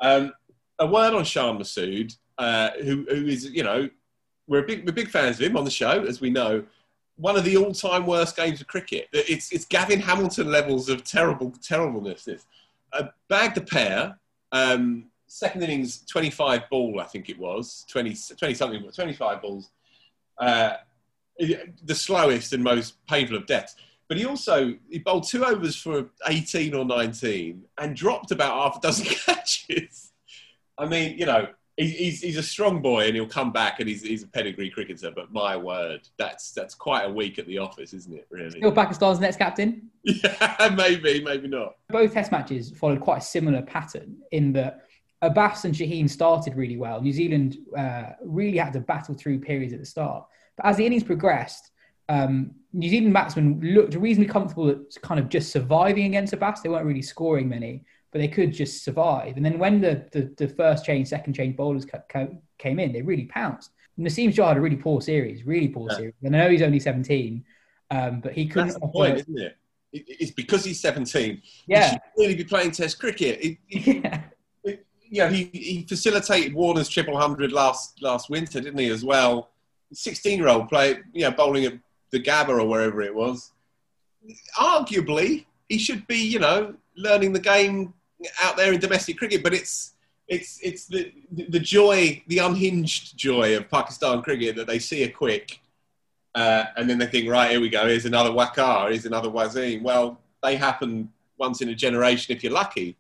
Um, 0.01 0.33
a 0.79 0.87
word 0.87 1.15
on 1.15 1.25
Shan 1.25 1.59
Masood, 1.59 2.17
uh, 2.39 2.71
who, 2.83 3.05
who 3.11 3.27
is 3.27 3.47
you 3.47 3.65
know 3.65 3.89
we're 4.49 4.63
big 4.63 4.85
we're 4.85 4.93
big 4.93 5.11
fans 5.11 5.37
of 5.37 5.43
him 5.43 5.57
on 5.57 5.65
the 5.65 5.71
show, 5.71 6.05
as 6.05 6.21
we 6.21 6.31
know. 6.31 6.65
One 7.17 7.37
of 7.37 7.45
the 7.45 7.57
all-time 7.57 8.07
worst 8.07 8.37
games 8.37 8.61
of 8.61 8.67
cricket. 8.67 9.09
It's 9.13 9.53
it's 9.53 9.65
Gavin 9.65 10.01
Hamilton 10.01 10.51
levels 10.51 10.89
of 10.89 11.05
terrible 11.05 11.53
terribleness. 11.63 12.25
This 12.25 12.47
uh, 12.93 13.05
bagged 13.29 13.59
a 13.59 13.61
pair. 13.61 14.19
Um, 14.53 15.07
second 15.27 15.63
innings, 15.63 16.07
25 16.07 16.71
ball, 16.71 17.01
I 17.01 17.05
think 17.05 17.29
it 17.29 17.39
was, 17.39 17.85
20, 17.91 18.17
20 18.39 18.55
something, 18.55 18.91
25 18.91 19.43
balls. 19.43 19.71
Uh, 20.39 20.77
the 21.39 21.95
slowest 21.95 22.53
and 22.53 22.65
most 22.65 23.05
painful 23.07 23.37
of 23.37 23.47
deaths. 23.47 23.77
But 24.09 24.17
he 24.17 24.25
also 24.25 24.75
he 24.91 24.99
bowled 24.99 25.29
two 25.29 25.45
overs 25.45 25.77
for 25.77 26.09
18 26.27 26.75
or 26.75 26.85
19 26.85 27.63
and 27.79 27.95
dropped 27.95 28.31
about 28.31 28.55
half 28.55 28.79
a 28.79 28.81
dozen 28.81 29.07
catches. 29.27 30.13
I 30.79 30.87
mean, 30.87 31.19
you 31.19 31.27
know, 31.27 31.49
he's, 31.79 32.21
he's 32.21 32.37
a 32.37 32.43
strong 32.43 32.83
boy 32.83 33.07
and 33.07 33.15
he'll 33.15 33.27
come 33.27 33.53
back 33.53 33.81
and 33.81 33.89
he's, 33.89 34.03
he's 34.03 34.23
a 34.23 34.27
pedigree 34.27 34.69
cricketer. 34.69 35.11
But 35.11 35.33
my 35.33 35.57
word, 35.57 36.09
that's 36.17 36.51
that's 36.51 36.75
quite 36.75 37.05
a 37.05 37.11
week 37.11 37.39
at 37.39 37.47
the 37.47 37.59
office, 37.59 37.95
isn't 37.95 38.13
it? 38.13 38.27
Really. 38.31 38.59
Still 38.59 38.73
Pakistan's 38.73 39.21
next 39.21 39.37
captain. 39.37 39.91
Yeah, 40.05 40.75
maybe, 40.75 41.23
maybe 41.23 41.49
not. 41.49 41.75
Both 41.91 42.15
Test 42.15 42.33
matches 42.33 42.71
followed 42.71 43.01
quite 43.01 43.19
a 43.19 43.25
similar 43.25 43.61
pattern 43.61 44.17
in 44.33 44.55
that 44.55 44.87
Abbas 45.21 45.67
and 45.67 45.75
Shaheen 45.75 46.09
started 46.09 46.57
really 46.57 46.79
well. 46.79 47.03
New 47.03 47.13
Zealand 47.13 47.59
uh, 47.77 48.13
really 48.25 48.57
had 48.57 48.73
to 48.73 48.81
battle 48.81 49.15
through 49.15 49.41
periods 49.41 49.75
at 49.75 49.81
the 49.81 49.87
start. 49.87 50.25
But 50.57 50.67
as 50.67 50.77
the 50.79 50.87
innings 50.87 51.05
progressed, 51.05 51.73
um, 52.09 52.53
New 52.73 52.89
Zealand 52.89 53.13
batsmen 53.13 53.61
looked 53.61 53.95
reasonably 53.95 54.33
comfortable 54.33 54.71
at 54.71 54.79
kind 55.03 55.21
of 55.21 55.29
just 55.29 55.53
surviving 55.53 56.07
against 56.07 56.33
Abbas. 56.33 56.63
They 56.63 56.71
weren't 56.71 56.87
really 56.87 57.03
scoring 57.03 57.49
many. 57.49 57.85
But 58.13 58.21
they 58.21 58.29
could 58.29 58.53
just 58.53 58.85
survive. 58.85 59.37
And 59.37 59.45
then 59.45 59.59
when 59.59 59.81
the 59.81 60.07
the, 60.13 60.33
the 60.37 60.49
first 60.49 60.85
change, 60.85 61.09
second 61.09 61.35
change 61.35 61.57
bowlers 61.57 61.87
came 62.59 62.79
in, 62.79 62.93
they 62.93 63.03
really 63.03 63.27
pounced. 63.27 63.71
Naseem 63.99 64.35
Shah 64.35 64.49
had 64.49 64.57
a 64.57 64.61
really 64.61 64.77
poor 64.77 65.01
series, 65.01 65.45
really 65.45 65.69
poor 65.69 65.89
yeah. 65.91 65.97
series. 65.97 66.15
And 66.23 66.37
I 66.37 66.45
know 66.45 66.51
he's 66.51 66.63
only 66.63 66.79
17, 66.79 67.45
um, 67.91 68.21
but 68.21 68.33
he 68.33 68.47
couldn't. 68.47 68.69
That's 68.69 68.81
the 68.81 68.89
point, 68.89 69.19
isn't 69.19 69.39
it? 69.39 69.57
It's 69.93 70.31
because 70.31 70.65
he's 70.65 70.81
17. 70.81 71.43
Yeah. 71.67 71.83
He 71.83 71.91
should 71.91 72.01
really 72.17 72.35
be 72.35 72.45
playing 72.45 72.73
Test 72.73 72.99
cricket. 72.99 73.41
He, 73.43 73.59
he, 73.67 73.99
yeah. 74.05 74.23
you 74.65 74.79
know, 75.23 75.29
he, 75.29 75.45
he 75.53 75.87
facilitated 75.89 76.55
Warner's 76.55 76.89
triple 76.89 77.19
hundred 77.19 77.53
last 77.53 78.01
last 78.03 78.31
winter, 78.31 78.61
didn't 78.61 78.79
he? 78.79 78.89
As 78.91 79.05
well, 79.05 79.51
16 79.93 80.39
year 80.39 80.49
old 80.49 80.69
play, 80.69 80.99
you 81.13 81.23
know, 81.23 81.31
bowling 81.31 81.65
at 81.65 81.75
the 82.11 82.23
Gabba 82.23 82.51
or 82.51 82.67
wherever 82.67 83.03
it 83.03 83.15
was. 83.15 83.53
Arguably, 84.57 85.47
he 85.69 85.79
should 85.79 86.07
be, 86.07 86.19
you 86.19 86.39
know, 86.39 86.75
learning 86.97 87.33
the 87.33 87.41
game 87.41 87.95
out 88.43 88.57
there 88.57 88.73
in 88.73 88.81
domestic 88.81 89.19
cricket. 89.19 89.43
But 89.43 89.55
it's 89.55 89.95
it's 90.27 90.59
it's 90.63 90.87
the 90.87 91.13
the 91.31 91.61
joy, 91.61 92.23
the 92.27 92.39
unhinged 92.39 93.17
joy 93.17 93.57
of 93.57 93.71
Pakistan 93.71 94.23
cricket 94.23 94.57
that 94.57 94.67
they 94.67 94.79
see 94.79 95.05
a 95.05 95.09
quick, 95.09 95.61
uh, 96.35 96.65
and 96.77 96.89
then 96.89 96.99
they 96.99 97.07
think, 97.07 97.29
right, 97.29 97.51
here 97.51 97.61
we 97.61 97.69
go. 97.69 97.87
Here's 97.87 98.07
another 98.07 98.31
Waqar, 98.31 98.91
Here's 98.91 99.07
another 99.07 99.29
Wasim. 99.29 99.83
Well, 99.83 100.21
they 100.43 100.57
happen 100.57 101.11
once 101.39 101.61
in 101.61 101.69
a 101.69 101.75
generation 101.75 102.35
if 102.35 102.43
you're 102.43 102.53
lucky. 102.53 102.97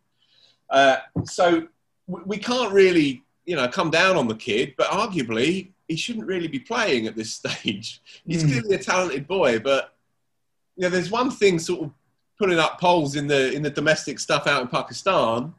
Uh, 0.70 0.96
so 1.24 1.66
we 2.06 2.38
can't 2.38 2.72
really, 2.72 3.22
you 3.44 3.56
know, 3.56 3.68
come 3.68 3.90
down 3.90 4.16
on 4.16 4.28
the 4.28 4.34
kid, 4.34 4.74
but 4.76 4.88
arguably 4.88 5.70
he 5.88 5.96
shouldn't 5.96 6.26
really 6.26 6.48
be 6.48 6.58
playing 6.58 7.06
at 7.06 7.16
this 7.16 7.32
stage. 7.34 8.00
He's 8.26 8.44
mm. 8.44 8.52
clearly 8.52 8.74
a 8.76 8.78
talented 8.78 9.26
boy, 9.26 9.58
but 9.58 9.94
you 10.76 10.82
know, 10.82 10.90
there's 10.90 11.10
one 11.10 11.30
thing 11.30 11.58
sort 11.58 11.82
of 11.82 11.90
putting 12.38 12.58
up 12.58 12.80
poles 12.80 13.16
in 13.16 13.26
the 13.26 13.52
in 13.52 13.62
the 13.62 13.70
domestic 13.70 14.18
stuff 14.18 14.46
out 14.46 14.62
in 14.62 14.68
Pakistan, 14.68 15.54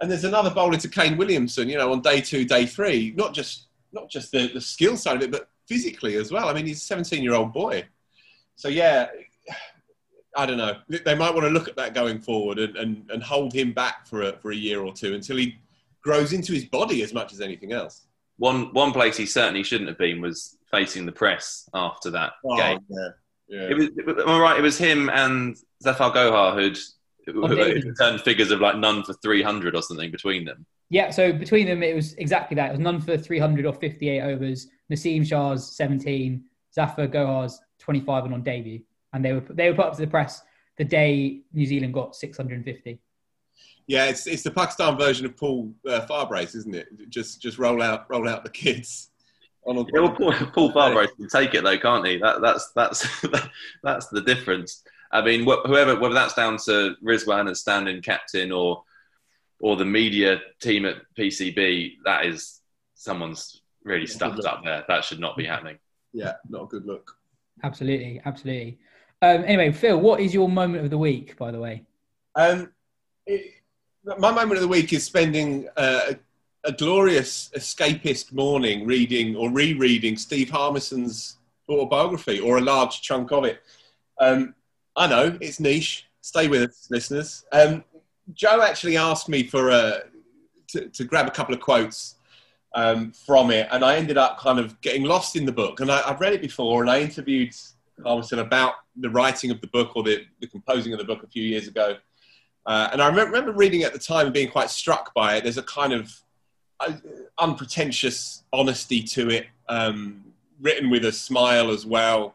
and 0.00 0.10
there's 0.10 0.24
another 0.24 0.50
bowler 0.50 0.78
to 0.78 0.88
Kane 0.88 1.16
Williamson, 1.16 1.68
you 1.68 1.78
know, 1.78 1.92
on 1.92 2.00
day 2.00 2.20
two, 2.20 2.44
day 2.44 2.66
three. 2.66 3.12
Not 3.16 3.34
just 3.34 3.66
not 3.92 4.08
just 4.08 4.32
the, 4.32 4.48
the 4.52 4.60
skill 4.60 4.96
side 4.96 5.16
of 5.16 5.22
it, 5.22 5.30
but 5.30 5.48
physically 5.66 6.16
as 6.16 6.32
well. 6.32 6.48
I 6.48 6.52
mean, 6.52 6.66
he's 6.66 6.78
a 6.78 6.86
17 6.86 7.22
year 7.22 7.34
old 7.34 7.52
boy. 7.52 7.84
So 8.56 8.68
yeah, 8.68 9.08
I 10.36 10.46
don't 10.46 10.58
know. 10.58 10.76
They 10.88 11.14
might 11.14 11.34
want 11.34 11.46
to 11.46 11.50
look 11.50 11.68
at 11.68 11.76
that 11.76 11.94
going 11.94 12.20
forward 12.20 12.58
and, 12.58 12.76
and, 12.76 13.10
and 13.10 13.22
hold 13.22 13.52
him 13.52 13.72
back 13.72 14.06
for 14.06 14.22
a, 14.22 14.32
for 14.38 14.52
a 14.52 14.56
year 14.56 14.80
or 14.80 14.92
two 14.92 15.14
until 15.14 15.36
he 15.36 15.58
grows 16.02 16.32
into 16.32 16.52
his 16.52 16.64
body 16.64 17.02
as 17.02 17.12
much 17.12 17.32
as 17.32 17.40
anything 17.40 17.72
else. 17.72 18.06
One 18.38 18.72
one 18.72 18.92
place 18.92 19.18
he 19.18 19.26
certainly 19.26 19.62
shouldn't 19.62 19.88
have 19.88 19.98
been 19.98 20.20
was 20.20 20.56
facing 20.70 21.04
the 21.04 21.12
press 21.12 21.68
after 21.74 22.10
that 22.10 22.32
oh, 22.44 22.56
game. 22.56 22.78
Yeah, 22.88 23.08
yeah. 23.50 23.68
It 23.68 23.76
was, 23.76 23.88
am 24.06 24.28
I 24.28 24.38
right? 24.38 24.58
It 24.58 24.62
was 24.62 24.78
him 24.78 25.10
and 25.10 25.56
Zafar 25.82 26.12
Gohar 26.12 26.54
who'd, 26.54 26.78
who 27.26 27.94
turned 27.94 28.20
figures 28.20 28.50
of 28.50 28.60
like 28.60 28.76
none 28.76 29.02
for 29.02 29.12
300 29.14 29.74
or 29.74 29.82
something 29.82 30.10
between 30.10 30.44
them. 30.44 30.64
Yeah, 30.88 31.10
so 31.10 31.32
between 31.32 31.66
them, 31.66 31.82
it 31.82 31.94
was 31.94 32.14
exactly 32.14 32.54
that. 32.56 32.68
It 32.68 32.72
was 32.72 32.80
none 32.80 33.00
for 33.00 33.16
300 33.16 33.66
or 33.66 33.72
58 33.72 34.22
overs. 34.22 34.68
Naseem 34.90 35.26
Shah's 35.26 35.76
17, 35.76 36.42
Zafar 36.74 37.06
Gohar's 37.06 37.60
25 37.78 38.24
and 38.24 38.34
on 38.34 38.42
debut. 38.42 38.80
And 39.12 39.24
they 39.24 39.32
were, 39.32 39.40
they 39.40 39.68
were 39.68 39.76
put 39.76 39.86
up 39.86 39.94
to 39.94 40.00
the 40.00 40.06
press 40.06 40.42
the 40.78 40.84
day 40.84 41.40
New 41.52 41.66
Zealand 41.66 41.92
got 41.92 42.16
650. 42.16 43.00
Yeah, 43.86 44.06
it's 44.06 44.28
it's 44.28 44.42
the 44.44 44.52
Pakistan 44.52 44.96
version 44.96 45.26
of 45.26 45.36
Paul 45.36 45.74
uh, 45.86 46.06
Farbrace, 46.08 46.54
isn't 46.54 46.74
it? 46.76 46.86
Just 47.08 47.42
just 47.42 47.58
roll 47.58 47.82
out 47.82 48.08
roll 48.08 48.28
out 48.28 48.44
the 48.44 48.50
kids. 48.50 49.09
On 49.66 49.76
a, 49.76 49.80
yeah, 49.80 50.00
well, 50.00 50.12
Paul, 50.12 50.32
Paul 50.54 50.72
Farbrace 50.72 51.14
can 51.16 51.28
take 51.28 51.54
it 51.54 51.62
though, 51.62 51.78
can't 51.78 52.06
he? 52.06 52.16
That, 52.16 52.40
that's 52.40 52.70
that's 52.74 53.06
that's 53.82 54.08
the 54.08 54.22
difference. 54.22 54.82
I 55.12 55.22
mean, 55.22 55.44
whoever 55.44 55.98
whether 55.98 56.14
that's 56.14 56.34
down 56.34 56.56
to 56.64 56.94
Rizwan 57.04 57.50
as 57.50 57.60
standing 57.60 58.00
captain 58.00 58.52
or 58.52 58.84
or 59.60 59.76
the 59.76 59.84
media 59.84 60.40
team 60.60 60.86
at 60.86 60.96
PCB, 61.18 61.96
that 62.04 62.24
is 62.26 62.60
someone's 62.94 63.60
really 63.84 64.06
stuffed 64.06 64.44
up 64.44 64.64
there. 64.64 64.84
That 64.88 65.04
should 65.04 65.20
not 65.20 65.36
be 65.36 65.44
happening. 65.44 65.78
Yeah, 66.12 66.34
not 66.48 66.64
a 66.64 66.66
good 66.66 66.86
look. 66.86 67.12
Absolutely, 67.62 68.20
absolutely. 68.24 68.78
Um, 69.22 69.44
anyway, 69.44 69.72
Phil, 69.72 70.00
what 70.00 70.20
is 70.20 70.32
your 70.32 70.48
moment 70.48 70.84
of 70.84 70.90
the 70.90 70.98
week, 70.98 71.36
by 71.36 71.50
the 71.50 71.60
way? 71.60 71.84
Um, 72.34 72.72
it, 73.26 73.52
my 74.04 74.30
moment 74.30 74.54
of 74.54 74.62
the 74.62 74.68
week 74.68 74.92
is 74.92 75.04
spending 75.04 75.68
uh, 75.76 76.14
a, 76.64 76.72
glorious 76.72 77.50
escapist 77.56 78.32
morning 78.32 78.86
reading 78.86 79.36
or 79.36 79.50
rereading 79.50 80.16
Steve 80.16 80.50
Harmison's 80.50 81.38
autobiography 81.68 82.40
or 82.40 82.58
a 82.58 82.60
large 82.60 83.00
chunk 83.02 83.32
of 83.32 83.44
it. 83.44 83.62
Um, 84.20 84.54
I 84.96 85.06
know 85.06 85.38
it's 85.40 85.60
niche. 85.60 86.06
Stay 86.20 86.48
with 86.48 86.70
us, 86.70 86.88
listeners. 86.90 87.44
Um, 87.52 87.84
Jo 88.34 88.62
actually 88.62 88.96
asked 88.96 89.28
me 89.28 89.44
for 89.44 89.70
a, 89.70 90.02
to, 90.68 90.88
to 90.88 91.04
grab 91.04 91.26
a 91.26 91.30
couple 91.30 91.54
of 91.54 91.60
quotes 91.60 92.16
um, 92.74 93.12
from 93.12 93.50
it, 93.50 93.68
and 93.72 93.84
I 93.84 93.96
ended 93.96 94.18
up 94.18 94.38
kind 94.38 94.58
of 94.58 94.80
getting 94.80 95.04
lost 95.04 95.36
in 95.36 95.44
the 95.44 95.52
book. 95.52 95.80
And 95.80 95.90
I, 95.90 96.02
have 96.02 96.20
read 96.20 96.32
it 96.32 96.42
before, 96.42 96.82
and 96.82 96.90
I 96.90 97.00
interviewed 97.00 97.54
Harmison 98.04 98.38
about 98.38 98.74
the 98.96 99.10
writing 99.10 99.50
of 99.50 99.60
the 99.60 99.66
book 99.68 99.96
or 99.96 100.02
the, 100.02 100.24
the 100.40 100.46
composing 100.46 100.92
of 100.92 100.98
the 100.98 101.04
book 101.04 101.22
a 101.22 101.26
few 101.26 101.42
years 101.42 101.68
ago. 101.68 101.96
Uh, 102.66 102.90
and 102.92 103.02
I 103.02 103.08
remember 103.08 103.52
reading 103.52 103.82
at 103.82 103.92
the 103.92 103.98
time 103.98 104.26
and 104.26 104.34
being 104.34 104.50
quite 104.50 104.70
struck 104.70 105.14
by 105.14 105.36
it. 105.36 105.42
There's 105.42 105.58
a 105.58 105.62
kind 105.62 105.92
of 105.92 106.04
uh, 106.04 106.10
unpretentious 107.38 108.44
honesty 108.52 109.02
to 109.02 109.30
it, 109.30 109.46
um, 109.68 110.24
written 110.60 110.90
with 110.90 111.04
a 111.04 111.12
smile 111.12 111.70
as 111.70 111.86
well. 111.86 112.34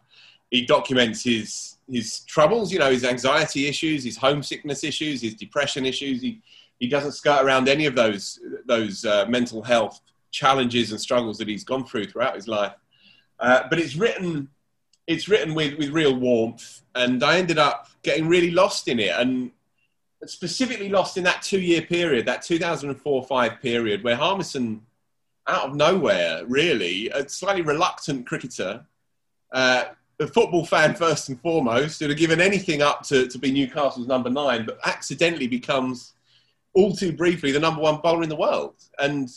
He 0.51 0.65
documents 0.65 1.23
his 1.23 1.77
his 1.91 2.21
troubles, 2.21 2.71
you 2.71 2.79
know, 2.79 2.89
his 2.89 3.05
anxiety 3.05 3.67
issues, 3.67 4.03
his 4.03 4.17
homesickness 4.17 4.83
issues, 4.83 5.21
his 5.21 5.35
depression 5.35 5.85
issues. 5.85 6.21
He 6.21 6.41
he 6.79 6.87
doesn't 6.87 7.13
skirt 7.13 7.43
around 7.43 7.67
any 7.67 7.85
of 7.85 7.95
those 7.95 8.39
those 8.65 9.05
uh, 9.05 9.25
mental 9.27 9.61
health 9.61 10.01
challenges 10.31 10.91
and 10.91 10.99
struggles 10.99 11.37
that 11.37 11.47
he's 11.47 11.63
gone 11.63 11.85
through 11.85 12.05
throughout 12.05 12.35
his 12.35 12.47
life. 12.47 12.73
Uh, 13.39 13.63
but 13.69 13.79
it's 13.79 13.95
written 13.95 14.49
it's 15.07 15.27
written 15.27 15.53
with 15.53 15.77
with 15.77 15.89
real 15.89 16.15
warmth, 16.15 16.81
and 16.95 17.23
I 17.23 17.37
ended 17.37 17.57
up 17.57 17.87
getting 18.03 18.27
really 18.27 18.51
lost 18.51 18.87
in 18.87 18.99
it 18.99 19.13
and 19.17 19.51
specifically 20.25 20.89
lost 20.89 21.17
in 21.17 21.23
that 21.23 21.41
two 21.41 21.59
year 21.59 21.81
period, 21.81 22.25
that 22.25 22.41
2004 22.41 23.25
5 23.25 23.61
period, 23.61 24.03
where 24.03 24.15
Harmison, 24.15 24.81
out 25.47 25.69
of 25.69 25.75
nowhere, 25.75 26.43
really, 26.45 27.09
a 27.09 27.27
slightly 27.29 27.61
reluctant 27.61 28.25
cricketer, 28.25 28.85
uh, 29.51 29.85
a 30.19 30.27
football 30.27 30.65
fan 30.65 30.95
first 30.95 31.29
and 31.29 31.39
foremost, 31.41 31.99
who'd 31.99 32.09
have 32.09 32.17
given 32.17 32.41
anything 32.41 32.81
up 32.81 33.03
to, 33.03 33.27
to 33.27 33.37
be 33.37 33.51
Newcastle's 33.51 34.07
number 34.07 34.29
nine, 34.29 34.65
but 34.65 34.79
accidentally 34.85 35.47
becomes 35.47 36.13
all 36.73 36.93
too 36.93 37.11
briefly 37.11 37.51
the 37.51 37.59
number 37.59 37.81
one 37.81 37.99
bowler 38.01 38.23
in 38.23 38.29
the 38.29 38.35
world. 38.35 38.75
And 38.99 39.29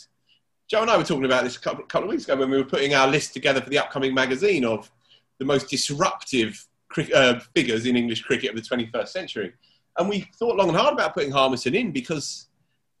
Jo 0.69 0.81
and 0.81 0.91
I 0.91 0.97
were 0.97 1.03
talking 1.03 1.25
about 1.25 1.43
this 1.43 1.57
a 1.57 1.59
couple, 1.59 1.83
couple 1.85 2.09
of 2.09 2.11
weeks 2.11 2.25
ago 2.25 2.37
when 2.37 2.49
we 2.49 2.57
were 2.57 2.63
putting 2.63 2.93
our 2.93 3.07
list 3.07 3.33
together 3.33 3.61
for 3.61 3.69
the 3.69 3.79
upcoming 3.79 4.13
magazine 4.13 4.65
of 4.65 4.91
the 5.39 5.45
most 5.45 5.69
disruptive 5.69 6.65
uh, 7.13 7.39
figures 7.55 7.85
in 7.85 7.95
English 7.95 8.23
cricket 8.23 8.51
of 8.51 8.55
the 8.55 8.61
21st 8.61 9.07
century. 9.07 9.53
And 9.99 10.07
we 10.07 10.21
thought 10.39 10.55
long 10.55 10.69
and 10.69 10.77
hard 10.77 10.93
about 10.93 11.13
putting 11.13 11.31
Harmison 11.31 11.75
in 11.75 11.91
because, 11.91 12.47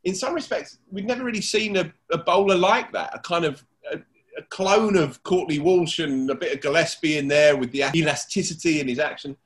in 0.03 0.13
some 0.13 0.33
respects, 0.33 0.77
we'd 0.91 1.07
never 1.07 1.23
really 1.23 1.41
seen 1.41 1.77
a, 1.77 1.91
a 2.11 2.17
bowler 2.17 2.55
like 2.55 2.91
that, 2.91 3.15
a 3.15 3.19
kind 3.19 3.45
of 3.45 3.65
a, 3.91 3.99
a, 4.37 4.43
clone 4.49 4.97
of 4.97 5.23
Courtney 5.23 5.59
Walsh 5.59 5.99
and 5.99 6.29
a 6.29 6.35
bit 6.35 6.53
of 6.53 6.61
Gillespie 6.61 7.17
in 7.17 7.29
there 7.29 7.55
with 7.55 7.71
the 7.71 7.85
elasticity 7.95 8.81
in 8.81 8.87
his 8.89 8.99
action. 8.99 9.37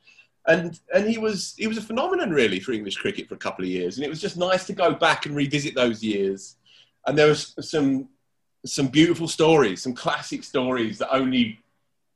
And, 0.48 0.80
and 0.94 1.08
he 1.08 1.20
was 1.20 1.54
he 1.58 1.68
was 1.68 1.78
a 1.78 1.82
phenomenon 1.82 2.32
really 2.32 2.60
for 2.60 2.74
English 2.74 2.98
cricket 2.98 3.30
for 3.30 3.36
a 3.36 3.38
couple 3.38 3.64
of 3.64 3.70
years, 3.70 3.98
and 3.98 4.06
it 4.06 4.10
was 4.10 4.20
just 4.20 4.36
nice 4.36 4.66
to 4.66 4.74
go 4.74 4.94
back 4.94 5.26
and 5.26 5.36
revisit 5.36 5.76
those 5.76 6.04
years. 6.04 6.58
And 7.06 7.18
there 7.18 7.28
was 7.28 7.56
some 7.62 8.10
some 8.66 8.88
beautiful 8.88 9.28
stories, 9.28 9.84
some 9.84 9.94
classic 9.94 10.44
stories 10.44 10.98
that 10.98 11.14
only 11.14 11.60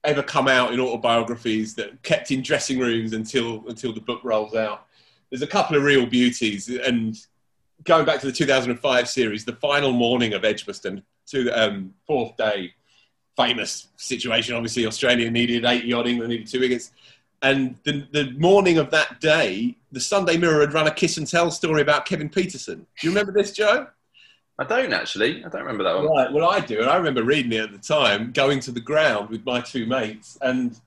ever 0.04 0.24
come 0.24 0.48
out 0.48 0.74
in 0.74 0.80
autobiographies 0.80 1.76
that 1.76 2.02
kept 2.04 2.32
in 2.32 2.42
dressing 2.42 2.80
rooms 2.80 3.14
until 3.14 3.64
until 3.68 3.94
the 3.94 4.02
book 4.02 4.22
rolls 4.24 4.56
out 4.56 4.87
there's 5.30 5.42
a 5.42 5.48
couple 5.48 5.76
of 5.76 5.84
real 5.84 6.06
beauties. 6.06 6.70
And 6.70 7.18
going 7.84 8.06
back 8.06 8.20
to 8.22 8.28
the 8.28 8.32
2005 8.32 9.10
series, 9.10 9.46
the 9.46 9.54
final 9.54 9.92
morning 9.92 10.34
of 10.34 10.44
Edgbaston, 10.44 11.04
to 11.28 11.44
the 11.44 11.68
um, 11.68 11.94
fourth 12.06 12.38
day, 12.38 12.74
famous 13.36 13.90
situation. 13.98 14.56
Obviously, 14.56 14.86
Australia 14.86 15.30
needed 15.30 15.64
80 15.64 15.94
odd, 15.94 16.08
England 16.08 16.32
needed 16.32 16.48
two 16.48 16.60
wickets. 16.60 16.92
And 17.42 17.78
the, 17.84 18.08
the 18.12 18.32
morning 18.32 18.80
of 18.80 18.90
that 18.92 19.20
day, 19.22 19.78
the 19.92 20.00
Sunday 20.00 20.38
Mirror 20.38 20.62
had 20.62 20.74
run 20.74 20.88
a 20.88 20.92
kiss 20.92 21.18
and 21.18 21.28
tell 21.28 21.52
story 21.52 21.82
about 21.82 22.06
Kevin 22.06 22.30
Pietersen. 22.30 22.78
Do 22.78 23.08
you 23.08 23.10
remember 23.10 23.32
this, 23.32 23.52
Jo? 23.52 23.88
I 24.60 24.64
don't 24.64 24.92
actually. 24.92 25.46
I 25.46 25.50
don't 25.50 25.62
remember 25.62 25.84
that 25.84 25.96
one. 25.96 26.08
Right. 26.08 26.34
Well, 26.34 26.50
I 26.50 26.62
do, 26.62 26.82
and 26.82 26.90
I 26.90 26.98
remember 26.98 27.24
reading 27.24 27.52
it 27.52 27.66
at 27.66 27.72
the 27.72 27.78
time, 27.78 28.32
going 28.32 28.60
to 28.62 28.72
the 28.72 28.80
ground 28.80 29.30
with 29.30 29.46
my 29.46 29.62
two 29.62 29.86
mates, 29.86 30.36
and 30.42 30.80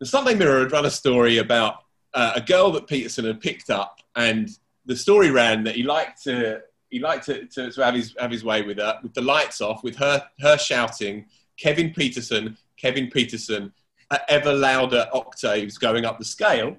the 0.00 0.06
Sunday 0.06 0.34
Mirror 0.34 0.64
had 0.64 0.72
run 0.72 0.86
a 0.86 0.90
story 0.90 1.38
about 1.38 1.84
uh, 2.14 2.32
a 2.36 2.40
girl 2.40 2.72
that 2.72 2.86
Pietersen 2.86 3.24
had 3.24 3.40
picked 3.40 3.70
up, 3.70 4.00
and 4.16 4.48
the 4.86 4.96
story 4.96 5.30
ran 5.30 5.64
that 5.64 5.76
he 5.76 5.82
liked 5.82 6.22
to 6.24 6.60
he 6.90 6.98
liked 6.98 7.26
to, 7.26 7.46
to, 7.46 7.70
to 7.70 7.84
have 7.84 7.94
his 7.94 8.14
have 8.18 8.30
his 8.30 8.44
way 8.44 8.62
with 8.62 8.78
her, 8.78 8.98
with 9.02 9.14
the 9.14 9.22
lights 9.22 9.60
off, 9.60 9.82
with 9.82 9.96
her 9.96 10.24
her 10.40 10.58
shouting, 10.58 11.26
Kevin 11.56 11.90
Pietersen, 11.90 12.56
Kevin 12.76 13.08
Pietersen, 13.08 13.72
at 14.10 14.24
ever 14.28 14.52
louder 14.52 15.06
octaves 15.12 15.78
going 15.78 16.04
up 16.04 16.18
the 16.18 16.24
scale. 16.24 16.76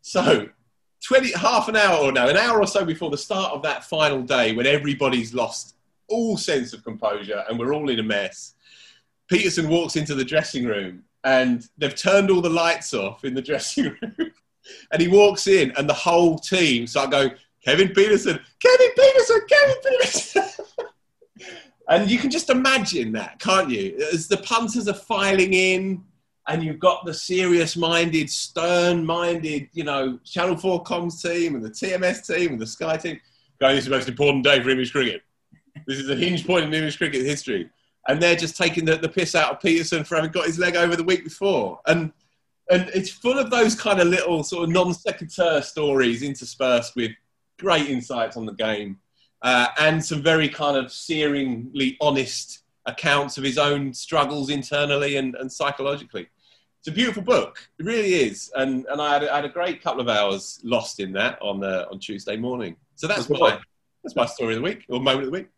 So 0.00 0.48
20, 1.04 1.32
half 1.32 1.68
an 1.68 1.76
hour 1.76 1.98
or 1.98 2.12
no, 2.12 2.28
an 2.28 2.36
hour 2.36 2.60
or 2.60 2.66
so 2.66 2.84
before 2.84 3.10
the 3.10 3.18
start 3.18 3.52
of 3.52 3.62
that 3.62 3.84
final 3.84 4.22
day 4.22 4.54
when 4.54 4.66
everybody's 4.66 5.34
lost 5.34 5.76
all 6.08 6.36
sense 6.36 6.72
of 6.72 6.84
composure 6.84 7.44
and 7.48 7.58
we're 7.58 7.74
all 7.74 7.88
in 7.90 7.98
a 7.98 8.02
mess, 8.02 8.54
Pietersen 9.30 9.68
walks 9.68 9.96
into 9.96 10.14
the 10.14 10.24
dressing 10.24 10.64
room 10.64 11.04
and 11.24 11.68
they've 11.78 11.94
turned 11.94 12.30
all 12.30 12.40
the 12.40 12.50
lights 12.50 12.94
off 12.94 13.24
in 13.24 13.34
the 13.34 13.42
dressing 13.50 13.96
room. 14.00 14.31
And 14.92 15.00
he 15.00 15.08
walks 15.08 15.46
in 15.46 15.72
and 15.76 15.88
the 15.88 15.94
whole 15.94 16.38
team 16.38 16.86
start 16.86 17.10
going, 17.10 17.32
Kevin 17.64 17.88
Pietersen, 17.88 18.40
Kevin 18.60 18.90
Pietersen, 18.98 19.40
Kevin 19.48 19.76
Pietersen. 19.84 20.60
and 21.88 22.10
you 22.10 22.18
can 22.18 22.30
just 22.30 22.50
imagine 22.50 23.12
that, 23.12 23.38
can't 23.38 23.70
you? 23.70 23.96
As 24.12 24.28
the 24.28 24.38
punters 24.38 24.88
are 24.88 24.94
filing 24.94 25.52
in, 25.52 26.02
and 26.48 26.62
you've 26.62 26.80
got 26.80 27.04
the 27.06 27.14
serious-minded, 27.14 28.28
stern-minded, 28.28 29.68
you 29.72 29.84
know, 29.84 30.18
Channel 30.24 30.56
4 30.56 30.82
comms 30.82 31.22
team 31.22 31.54
and 31.54 31.64
the 31.64 31.70
TMS 31.70 32.26
team 32.26 32.52
and 32.52 32.60
the 32.60 32.66
Sky 32.66 32.96
team 32.96 33.20
going, 33.60 33.76
this 33.76 33.84
is 33.84 33.90
the 33.90 33.96
most 33.96 34.08
important 34.08 34.42
day 34.42 34.60
for 34.60 34.70
English 34.70 34.90
cricket. 34.90 35.22
This 35.86 35.98
is 35.98 36.10
a 36.10 36.16
hinge 36.16 36.46
point 36.46 36.64
in 36.64 36.74
English 36.74 36.96
cricket 36.96 37.24
history. 37.24 37.70
And 38.08 38.20
they're 38.20 38.36
just 38.36 38.56
taking 38.56 38.84
the, 38.84 38.96
the 38.96 39.08
piss 39.08 39.36
out 39.36 39.52
of 39.52 39.60
Pietersen 39.60 40.04
for 40.04 40.16
having 40.16 40.32
got 40.32 40.46
his 40.46 40.58
leg 40.58 40.74
over 40.74 40.96
the 40.96 41.04
week 41.04 41.22
before. 41.22 41.80
And 41.86 42.12
and 42.70 42.90
it's 42.94 43.10
full 43.10 43.38
of 43.38 43.50
those 43.50 43.74
kind 43.74 44.00
of 44.00 44.08
little 44.08 44.42
sort 44.42 44.64
of 44.64 44.70
non 44.70 44.94
sequitur 44.94 45.62
stories 45.62 46.22
interspersed 46.22 46.94
with 46.96 47.12
great 47.58 47.88
insights 47.88 48.36
on 48.36 48.46
the 48.46 48.54
game 48.54 48.98
uh, 49.42 49.68
and 49.78 50.04
some 50.04 50.22
very 50.22 50.48
kind 50.48 50.76
of 50.76 50.86
searingly 50.86 51.96
honest 52.00 52.60
accounts 52.86 53.38
of 53.38 53.44
his 53.44 53.58
own 53.58 53.92
struggles 53.92 54.50
internally 54.50 55.16
and, 55.16 55.34
and 55.36 55.50
psychologically. 55.50 56.28
It's 56.80 56.88
a 56.88 56.92
beautiful 56.92 57.22
book. 57.22 57.68
It 57.78 57.84
really 57.84 58.14
is. 58.14 58.50
And, 58.56 58.86
and 58.86 59.00
I, 59.00 59.14
had, 59.14 59.28
I 59.28 59.36
had 59.36 59.44
a 59.44 59.48
great 59.48 59.82
couple 59.82 60.00
of 60.00 60.08
hours 60.08 60.58
lost 60.64 60.98
in 60.98 61.12
that 61.12 61.40
on, 61.40 61.62
uh, 61.62 61.86
on 61.92 62.00
Tuesday 62.00 62.36
morning. 62.36 62.76
So 62.96 63.06
that's 63.06 63.28
my, 63.28 63.58
that's 64.02 64.16
my 64.16 64.26
story 64.26 64.54
of 64.54 64.62
the 64.62 64.64
week 64.64 64.84
or 64.88 65.00
moment 65.00 65.26
of 65.26 65.26
the 65.26 65.38
week. 65.38 65.48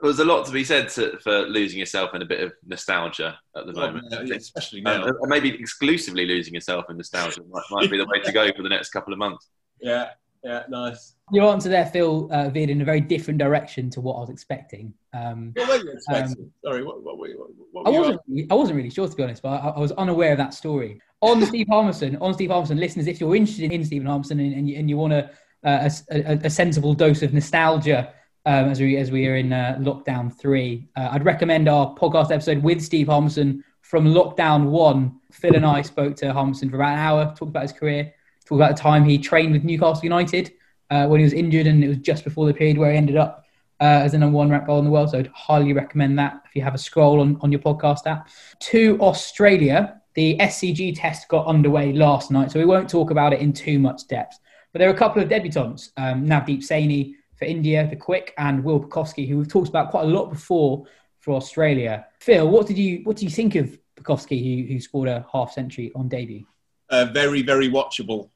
There's 0.00 0.18
a 0.18 0.24
lot 0.24 0.44
to 0.46 0.52
be 0.52 0.64
said 0.64 0.88
to, 0.90 1.18
for 1.18 1.46
losing 1.46 1.78
yourself 1.78 2.14
in 2.14 2.22
a 2.22 2.26
bit 2.26 2.40
of 2.40 2.52
nostalgia 2.66 3.38
at 3.56 3.66
the 3.66 3.72
oh, 3.72 3.80
moment. 3.80 4.06
yeah, 4.10 4.36
especially 4.36 4.80
now. 4.80 5.04
Um, 5.04 5.14
maybe 5.22 5.54
exclusively 5.54 6.26
losing 6.26 6.54
yourself 6.54 6.86
in 6.90 6.96
nostalgia 6.96 7.42
might, 7.48 7.62
might 7.70 7.90
be 7.90 7.98
the 7.98 8.06
way 8.06 8.20
to 8.20 8.32
go 8.32 8.50
for 8.54 8.62
the 8.62 8.68
next 8.68 8.90
couple 8.90 9.12
of 9.12 9.18
months. 9.18 9.48
Yeah, 9.80 10.10
yeah, 10.44 10.64
nice. 10.68 11.14
Your 11.32 11.50
answer 11.50 11.70
there, 11.70 11.86
Phil, 11.86 12.28
uh, 12.30 12.50
veered 12.50 12.68
in 12.68 12.82
a 12.82 12.84
very 12.84 13.00
different 13.00 13.38
direction 13.38 13.88
to 13.90 14.02
what 14.02 14.16
I 14.16 14.20
was 14.20 14.30
expecting. 14.30 14.92
Um, 15.14 15.52
what 15.54 15.68
were 15.68 15.76
you 15.76 15.92
expecting? 15.92 16.36
Um, 16.38 16.50
Sorry, 16.62 16.84
what, 16.84 17.02
what, 17.02 17.18
were 17.18 17.28
you, 17.28 17.56
what 17.72 17.86
were 17.86 17.88
I 17.88 17.98
wasn't. 17.98 18.20
Really, 18.28 18.46
I 18.50 18.54
wasn't 18.54 18.76
really 18.76 18.90
sure 18.90 19.08
to 19.08 19.16
be 19.16 19.22
honest, 19.22 19.42
but 19.42 19.48
I, 19.48 19.68
I 19.68 19.78
was 19.78 19.92
unaware 19.92 20.32
of 20.32 20.38
that 20.38 20.52
story. 20.52 21.00
On 21.22 21.44
Steve 21.46 21.66
Harmison, 21.70 22.16
on 22.16 22.34
Steve 22.34 22.50
Harmison, 22.50 22.76
listeners, 22.76 23.06
if 23.06 23.20
you're 23.20 23.34
interested 23.34 23.72
in 23.72 23.82
Stephen 23.84 24.06
Harmison 24.06 24.38
and, 24.38 24.52
and 24.52 24.68
you, 24.68 24.78
and 24.78 24.90
you 24.90 24.98
want 24.98 25.14
a, 25.14 25.30
a, 25.64 25.90
a, 26.10 26.38
a, 26.44 26.50
sensible 26.50 26.92
dose 26.92 27.22
of 27.22 27.32
nostalgia 27.32 28.12
um, 28.46 28.68
as 28.68 28.80
we 28.80 28.96
as 28.96 29.10
we 29.10 29.26
are 29.26 29.36
in 29.36 29.52
uh, 29.52 29.76
lockdown 29.80 30.32
three, 30.32 30.86
uh, 30.96 31.08
I'd 31.12 31.24
recommend 31.24 31.68
our 31.68 31.94
podcast 31.94 32.30
episode 32.30 32.62
with 32.62 32.82
Steve 32.82 33.08
Harmison 33.08 33.64
from 33.80 34.06
lockdown 34.06 34.70
one. 34.70 35.18
Phil 35.32 35.56
and 35.56 35.64
I 35.64 35.82
spoke 35.82 36.16
to 36.16 36.32
Harmison 36.32 36.68
for 36.68 36.76
about 36.76 36.92
an 36.92 36.98
hour, 36.98 37.24
talked 37.26 37.50
about 37.50 37.62
his 37.62 37.72
career, 37.72 38.12
talked 38.44 38.58
about 38.58 38.76
the 38.76 38.82
time 38.82 39.04
he 39.04 39.18
trained 39.18 39.52
with 39.52 39.64
Newcastle 39.64 40.04
United 40.04 40.52
uh, 40.90 41.06
when 41.06 41.20
he 41.20 41.24
was 41.24 41.32
injured, 41.32 41.66
and 41.66 41.82
it 41.82 41.88
was 41.88 41.96
just 41.98 42.24
before 42.24 42.46
the 42.46 42.54
period 42.54 42.76
where 42.76 42.90
he 42.90 42.98
ended 42.98 43.16
up 43.16 43.44
uh, 43.80 44.02
as 44.04 44.12
the 44.12 44.18
number 44.18 44.36
one 44.36 44.50
ranked 44.50 44.66
bowler 44.66 44.80
in 44.80 44.84
the 44.84 44.90
world. 44.90 45.10
So 45.10 45.18
I'd 45.18 45.28
highly 45.28 45.72
recommend 45.72 46.18
that 46.18 46.42
if 46.44 46.54
you 46.54 46.62
have 46.62 46.74
a 46.74 46.78
scroll 46.78 47.20
on, 47.20 47.38
on 47.40 47.50
your 47.50 47.60
podcast 47.60 48.06
app. 48.06 48.28
To 48.60 48.98
Australia, 49.00 50.00
the 50.14 50.36
SCG 50.38 50.94
test 50.98 51.28
got 51.28 51.46
underway 51.46 51.92
last 51.92 52.30
night, 52.30 52.52
so 52.52 52.58
we 52.58 52.66
won't 52.66 52.90
talk 52.90 53.10
about 53.10 53.32
it 53.32 53.40
in 53.40 53.54
too 53.54 53.78
much 53.78 54.06
depth. 54.06 54.38
But 54.72 54.80
there 54.80 54.90
are 54.90 54.94
a 54.94 54.98
couple 54.98 55.22
of 55.22 55.28
debutants, 55.28 55.90
um, 55.96 56.26
Navdeep 56.26 56.58
Saini 56.58 57.14
for 57.36 57.44
India, 57.44 57.86
the 57.88 57.96
quick, 57.96 58.34
and 58.38 58.62
Will 58.62 58.80
Pucovski, 58.80 59.28
who 59.28 59.38
we've 59.38 59.48
talked 59.48 59.68
about 59.68 59.90
quite 59.90 60.04
a 60.04 60.08
lot 60.08 60.30
before 60.30 60.86
for 61.20 61.34
Australia. 61.34 62.06
Phil, 62.20 62.48
what 62.48 62.66
did 62.66 62.78
you 62.78 63.00
what 63.04 63.16
do 63.16 63.24
you 63.24 63.30
think 63.30 63.54
of 63.54 63.78
Pucovski, 63.96 64.66
who, 64.66 64.72
who 64.72 64.80
scored 64.80 65.08
a 65.08 65.26
half 65.32 65.52
century 65.52 65.90
on 65.94 66.08
debut? 66.08 66.44
Uh, 66.90 67.06
very, 67.06 67.42
very 67.42 67.68
watchable. 67.70 68.28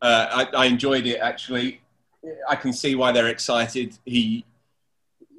Uh, 0.00 0.46
I, 0.54 0.64
I, 0.64 0.66
enjoyed 0.66 1.06
it 1.06 1.18
actually. 1.18 1.80
I 2.48 2.56
can 2.56 2.72
see 2.72 2.94
why 2.94 3.12
they're 3.12 3.28
excited. 3.28 3.96
He 4.04 4.44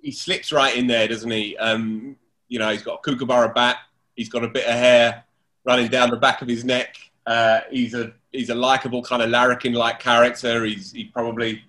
he 0.01 0.11
slips 0.11 0.51
right 0.51 0.75
in 0.75 0.87
there, 0.87 1.07
doesn't 1.07 1.29
he? 1.29 1.57
Um, 1.57 2.15
you 2.47 2.59
know, 2.59 2.69
he's 2.69 2.81
got 2.81 2.95
a 2.95 2.97
kookaburra 2.99 3.53
bat. 3.53 3.77
He's 4.15 4.29
got 4.29 4.43
a 4.43 4.47
bit 4.47 4.65
of 4.65 4.73
hair 4.73 5.25
running 5.65 5.89
down 5.89 6.09
the 6.09 6.17
back 6.17 6.41
of 6.41 6.47
his 6.47 6.63
neck. 6.63 6.95
Uh, 7.25 7.61
he's 7.71 7.93
a 7.93 8.13
he's 8.31 8.49
a 8.49 8.55
likable 8.55 9.03
kind 9.03 9.21
of 9.21 9.29
larrikin-like 9.29 9.99
character. 9.99 10.65
He's 10.65 10.91
he 10.91 11.05
probably 11.05 11.63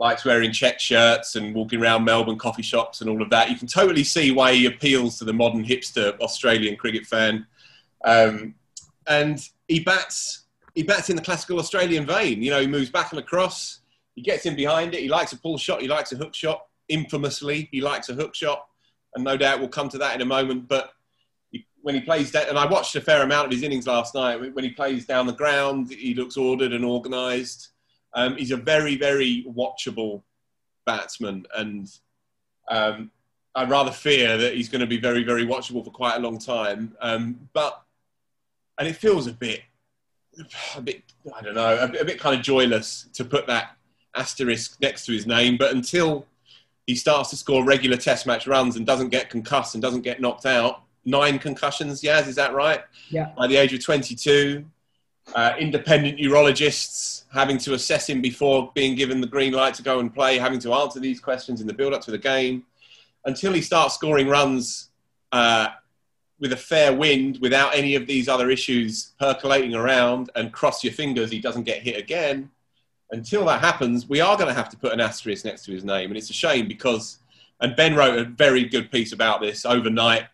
likes 0.00 0.24
wearing 0.24 0.50
check 0.50 0.80
shirts 0.80 1.36
and 1.36 1.54
walking 1.54 1.80
around 1.80 2.04
Melbourne 2.04 2.38
coffee 2.38 2.62
shops 2.62 3.02
and 3.02 3.10
all 3.10 3.20
of 3.20 3.28
that. 3.30 3.50
You 3.50 3.56
can 3.56 3.68
totally 3.68 4.02
see 4.02 4.32
why 4.32 4.54
he 4.54 4.64
appeals 4.64 5.18
to 5.18 5.26
the 5.26 5.32
modern 5.34 5.62
hipster 5.62 6.18
Australian 6.20 6.76
cricket 6.76 7.06
fan. 7.06 7.46
Um, 8.02 8.54
and 9.06 9.46
he 9.68 9.80
bats 9.80 10.44
he 10.74 10.82
bats 10.84 11.10
in 11.10 11.16
the 11.16 11.22
classical 11.22 11.58
Australian 11.58 12.06
vein. 12.06 12.42
You 12.42 12.50
know, 12.50 12.60
he 12.60 12.66
moves 12.66 12.90
back 12.90 13.12
and 13.12 13.18
across. 13.18 13.80
He 14.14 14.22
gets 14.22 14.46
in 14.46 14.56
behind 14.56 14.94
it. 14.94 15.00
He 15.00 15.08
likes 15.08 15.32
a 15.32 15.36
pull 15.36 15.58
shot. 15.58 15.82
He 15.82 15.88
likes 15.88 16.12
a 16.12 16.16
hook 16.16 16.34
shot. 16.34 16.66
Infamously, 16.88 17.68
he 17.70 17.80
likes 17.80 18.08
a 18.08 18.14
hook 18.14 18.34
shot, 18.34 18.66
and 19.14 19.22
no 19.22 19.36
doubt 19.36 19.58
we'll 19.58 19.68
come 19.68 19.88
to 19.90 19.98
that 19.98 20.14
in 20.14 20.22
a 20.22 20.24
moment. 20.24 20.68
But 20.68 20.92
he, 21.50 21.66
when 21.82 21.94
he 21.94 22.00
plays 22.00 22.30
that, 22.32 22.48
and 22.48 22.56
I 22.56 22.66
watched 22.66 22.96
a 22.96 23.00
fair 23.00 23.22
amount 23.22 23.46
of 23.46 23.52
his 23.52 23.62
innings 23.62 23.86
last 23.86 24.14
night. 24.14 24.54
When 24.54 24.64
he 24.64 24.70
plays 24.70 25.06
down 25.06 25.26
the 25.26 25.32
ground, 25.32 25.90
he 25.90 26.14
looks 26.14 26.36
ordered 26.36 26.72
and 26.72 26.84
organised. 26.84 27.70
Um, 28.14 28.36
he's 28.36 28.50
a 28.50 28.56
very, 28.56 28.96
very 28.96 29.46
watchable 29.48 30.22
batsman, 30.86 31.46
and 31.56 31.88
um, 32.68 33.10
I 33.54 33.64
rather 33.64 33.90
fear 33.90 34.36
that 34.38 34.54
he's 34.54 34.68
going 34.68 34.80
to 34.80 34.86
be 34.86 35.00
very, 35.00 35.24
very 35.24 35.46
watchable 35.46 35.84
for 35.84 35.90
quite 35.90 36.16
a 36.16 36.20
long 36.20 36.38
time. 36.38 36.96
Um, 37.00 37.48
but 37.52 37.82
and 38.78 38.88
it 38.88 38.96
feels 38.96 39.26
a 39.26 39.32
bit, 39.32 39.60
a 40.76 40.80
bit, 40.80 41.02
I 41.36 41.42
don't 41.42 41.54
know, 41.54 41.78
a 41.78 41.88
bit, 41.88 42.00
a 42.00 42.04
bit 42.04 42.20
kind 42.20 42.34
of 42.34 42.42
joyless 42.42 43.08
to 43.14 43.24
put 43.24 43.46
that 43.46 43.76
asterisk 44.16 44.80
next 44.80 45.06
to 45.06 45.12
his 45.12 45.26
name. 45.26 45.56
But 45.56 45.74
until 45.74 46.26
he 46.86 46.94
starts 46.94 47.30
to 47.30 47.36
score 47.36 47.64
regular 47.64 47.96
Test 47.96 48.26
match 48.26 48.46
runs 48.46 48.76
and 48.76 48.86
doesn't 48.86 49.10
get 49.10 49.30
concussed 49.30 49.74
and 49.74 49.82
doesn't 49.82 50.02
get 50.02 50.20
knocked 50.20 50.46
out, 50.46 50.82
nine 51.04 51.38
concussions, 51.38 52.02
Yas, 52.02 52.26
is 52.26 52.36
that 52.36 52.54
right? 52.54 52.80
Yeah. 53.10 53.32
By 53.36 53.46
the 53.46 53.56
age 53.56 53.72
of 53.72 53.84
22, 53.84 54.64
uh, 55.34 55.54
independent 55.58 56.18
neurologists 56.18 57.24
having 57.32 57.58
to 57.58 57.74
assess 57.74 58.08
him 58.08 58.20
before 58.20 58.72
being 58.74 58.94
given 58.94 59.20
the 59.20 59.26
green 59.26 59.52
light 59.52 59.74
to 59.74 59.82
go 59.82 60.00
and 60.00 60.12
play, 60.12 60.38
having 60.38 60.58
to 60.58 60.72
answer 60.72 60.98
these 60.98 61.20
questions 61.20 61.60
in 61.60 61.66
the 61.66 61.72
build 61.72 61.94
up 61.94 62.02
to 62.02 62.10
the 62.10 62.18
game. 62.18 62.64
Until 63.24 63.52
he 63.52 63.60
starts 63.60 63.94
scoring 63.94 64.28
runs 64.28 64.88
uh, 65.32 65.68
with 66.40 66.52
a 66.52 66.56
fair 66.56 66.92
wind 66.94 67.38
without 67.40 67.74
any 67.74 67.94
of 67.94 68.06
these 68.06 68.28
other 68.28 68.50
issues 68.50 69.12
percolating 69.20 69.74
around 69.74 70.30
and 70.34 70.52
cross 70.52 70.82
your 70.82 70.92
fingers 70.92 71.30
he 71.30 71.38
doesn't 71.38 71.64
get 71.64 71.82
hit 71.82 71.98
again. 71.98 72.50
Until 73.12 73.44
that 73.46 73.60
happens, 73.60 74.08
we 74.08 74.20
are 74.20 74.36
going 74.36 74.48
to 74.48 74.54
have 74.54 74.70
to 74.70 74.76
put 74.76 74.92
an 74.92 75.00
asterisk 75.00 75.44
next 75.44 75.64
to 75.64 75.72
his 75.72 75.84
name. 75.84 76.10
And 76.10 76.16
it's 76.16 76.30
a 76.30 76.34
shame 76.34 76.66
because, 76.66 77.18
and 77.60 77.76
Ben 77.76 77.94
wrote 77.94 78.18
a 78.18 78.24
very 78.24 78.64
good 78.64 78.90
piece 78.90 79.12
about 79.12 79.40
this 79.40 79.66
overnight. 79.66 80.24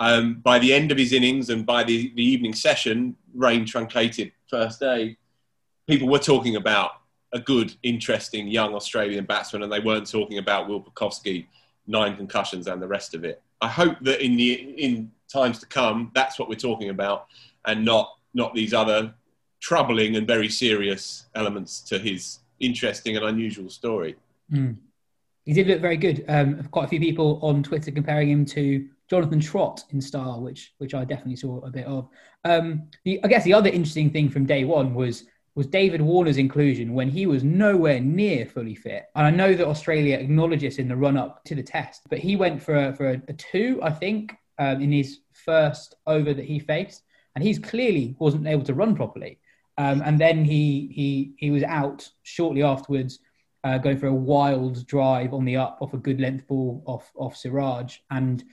Um, 0.00 0.34
by 0.36 0.58
the 0.58 0.72
end 0.72 0.90
of 0.90 0.96
his 0.96 1.12
innings 1.12 1.50
and 1.50 1.66
by 1.66 1.84
the, 1.84 2.10
the 2.16 2.24
evening 2.24 2.54
session, 2.54 3.16
rain 3.34 3.66
truncated 3.66 4.32
first 4.48 4.80
day, 4.80 5.18
people 5.86 6.08
were 6.08 6.18
talking 6.18 6.56
about 6.56 6.92
a 7.32 7.38
good, 7.38 7.74
interesting 7.82 8.48
young 8.48 8.74
Australian 8.74 9.26
batsman, 9.26 9.62
and 9.62 9.70
they 9.70 9.78
weren't 9.78 10.10
talking 10.10 10.38
about 10.38 10.68
Will 10.68 10.82
Pucovski, 10.82 11.46
nine 11.86 12.16
concussions, 12.16 12.66
and 12.66 12.80
the 12.80 12.88
rest 12.88 13.14
of 13.14 13.24
it. 13.24 13.42
I 13.60 13.68
hope 13.68 13.98
that 14.00 14.24
in 14.24 14.36
the 14.36 14.52
in 14.52 15.12
times 15.30 15.58
to 15.60 15.66
come, 15.66 16.10
that's 16.14 16.38
what 16.38 16.48
we're 16.48 16.54
talking 16.54 16.88
about, 16.88 17.26
and 17.66 17.84
not 17.84 18.16
not 18.32 18.54
these 18.54 18.72
other 18.72 19.12
troubling 19.60 20.16
and 20.16 20.26
very 20.26 20.48
serious 20.48 21.26
elements 21.34 21.80
to 21.82 21.98
his 21.98 22.38
interesting 22.58 23.16
and 23.16 23.26
unusual 23.26 23.68
story. 23.68 24.16
Mm. 24.50 24.76
He 25.44 25.52
did 25.52 25.66
look 25.66 25.80
very 25.80 25.98
good. 25.98 26.24
Um, 26.26 26.62
quite 26.70 26.86
a 26.86 26.88
few 26.88 27.00
people 27.00 27.38
on 27.42 27.62
Twitter 27.62 27.90
comparing 27.90 28.30
him 28.30 28.44
to 28.46 28.88
Jonathan 29.10 29.40
Trott 29.40 29.82
in 29.90 30.00
style, 30.00 30.40
which 30.40 30.72
which 30.78 30.94
I 30.94 31.04
definitely 31.04 31.36
saw 31.36 31.58
a 31.60 31.70
bit 31.70 31.86
of. 31.86 32.08
Um, 32.44 32.88
the, 33.04 33.20
I 33.24 33.28
guess 33.28 33.44
the 33.44 33.54
other 33.54 33.68
interesting 33.68 34.10
thing 34.10 34.30
from 34.30 34.46
day 34.46 34.64
one 34.64 34.94
was 34.94 35.24
was 35.56 35.66
David 35.66 36.00
Warner's 36.00 36.38
inclusion 36.38 36.94
when 36.94 37.10
he 37.10 37.26
was 37.26 37.42
nowhere 37.42 37.98
near 38.00 38.46
fully 38.46 38.76
fit. 38.76 39.06
And 39.16 39.26
I 39.26 39.30
know 39.30 39.52
that 39.54 39.66
Australia 39.66 40.16
acknowledged 40.16 40.62
this 40.62 40.78
in 40.78 40.86
the 40.86 40.96
run 40.96 41.16
up 41.16 41.42
to 41.46 41.56
the 41.56 41.62
test, 41.62 42.02
but 42.08 42.20
he 42.20 42.36
went 42.36 42.62
for 42.62 42.76
a, 42.76 42.94
for 42.94 43.10
a, 43.10 43.22
a 43.26 43.32
two, 43.32 43.80
I 43.82 43.90
think, 43.90 44.32
um, 44.60 44.80
in 44.80 44.92
his 44.92 45.18
first 45.32 45.96
over 46.06 46.32
that 46.32 46.44
he 46.44 46.60
faced, 46.60 47.02
and 47.34 47.42
he's 47.42 47.58
clearly 47.58 48.14
wasn't 48.20 48.46
able 48.46 48.64
to 48.64 48.74
run 48.74 48.94
properly. 48.94 49.40
Um, 49.76 50.02
and 50.04 50.20
then 50.20 50.44
he 50.44 50.90
he 50.92 51.32
he 51.36 51.50
was 51.50 51.64
out 51.64 52.08
shortly 52.22 52.62
afterwards, 52.62 53.18
uh, 53.64 53.78
going 53.78 53.98
for 53.98 54.06
a 54.06 54.14
wild 54.14 54.86
drive 54.86 55.34
on 55.34 55.44
the 55.44 55.56
up 55.56 55.78
off 55.80 55.94
a 55.94 55.98
good 55.98 56.20
length 56.20 56.46
ball 56.46 56.82
off 56.86 57.10
off 57.16 57.36
Siraj, 57.36 57.98
and 58.10 58.44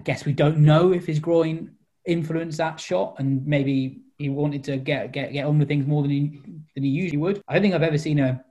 I 0.00 0.02
guess 0.02 0.24
we 0.24 0.32
don't 0.32 0.56
know 0.56 0.94
if 0.94 1.04
his 1.04 1.18
groin 1.18 1.72
influenced 2.06 2.56
that 2.56 2.80
shot, 2.80 3.16
and 3.18 3.46
maybe 3.46 4.00
he 4.16 4.30
wanted 4.30 4.64
to 4.64 4.78
get 4.78 5.12
get 5.12 5.30
get 5.34 5.44
on 5.44 5.58
with 5.58 5.68
things 5.68 5.86
more 5.86 6.00
than 6.00 6.10
he 6.10 6.40
than 6.74 6.84
he 6.84 6.88
usually 6.88 7.18
would. 7.18 7.42
I 7.46 7.52
don't 7.52 7.62
think 7.62 7.74
I've 7.74 7.82
ever 7.82 7.98
seen 7.98 8.18
a 8.18 8.42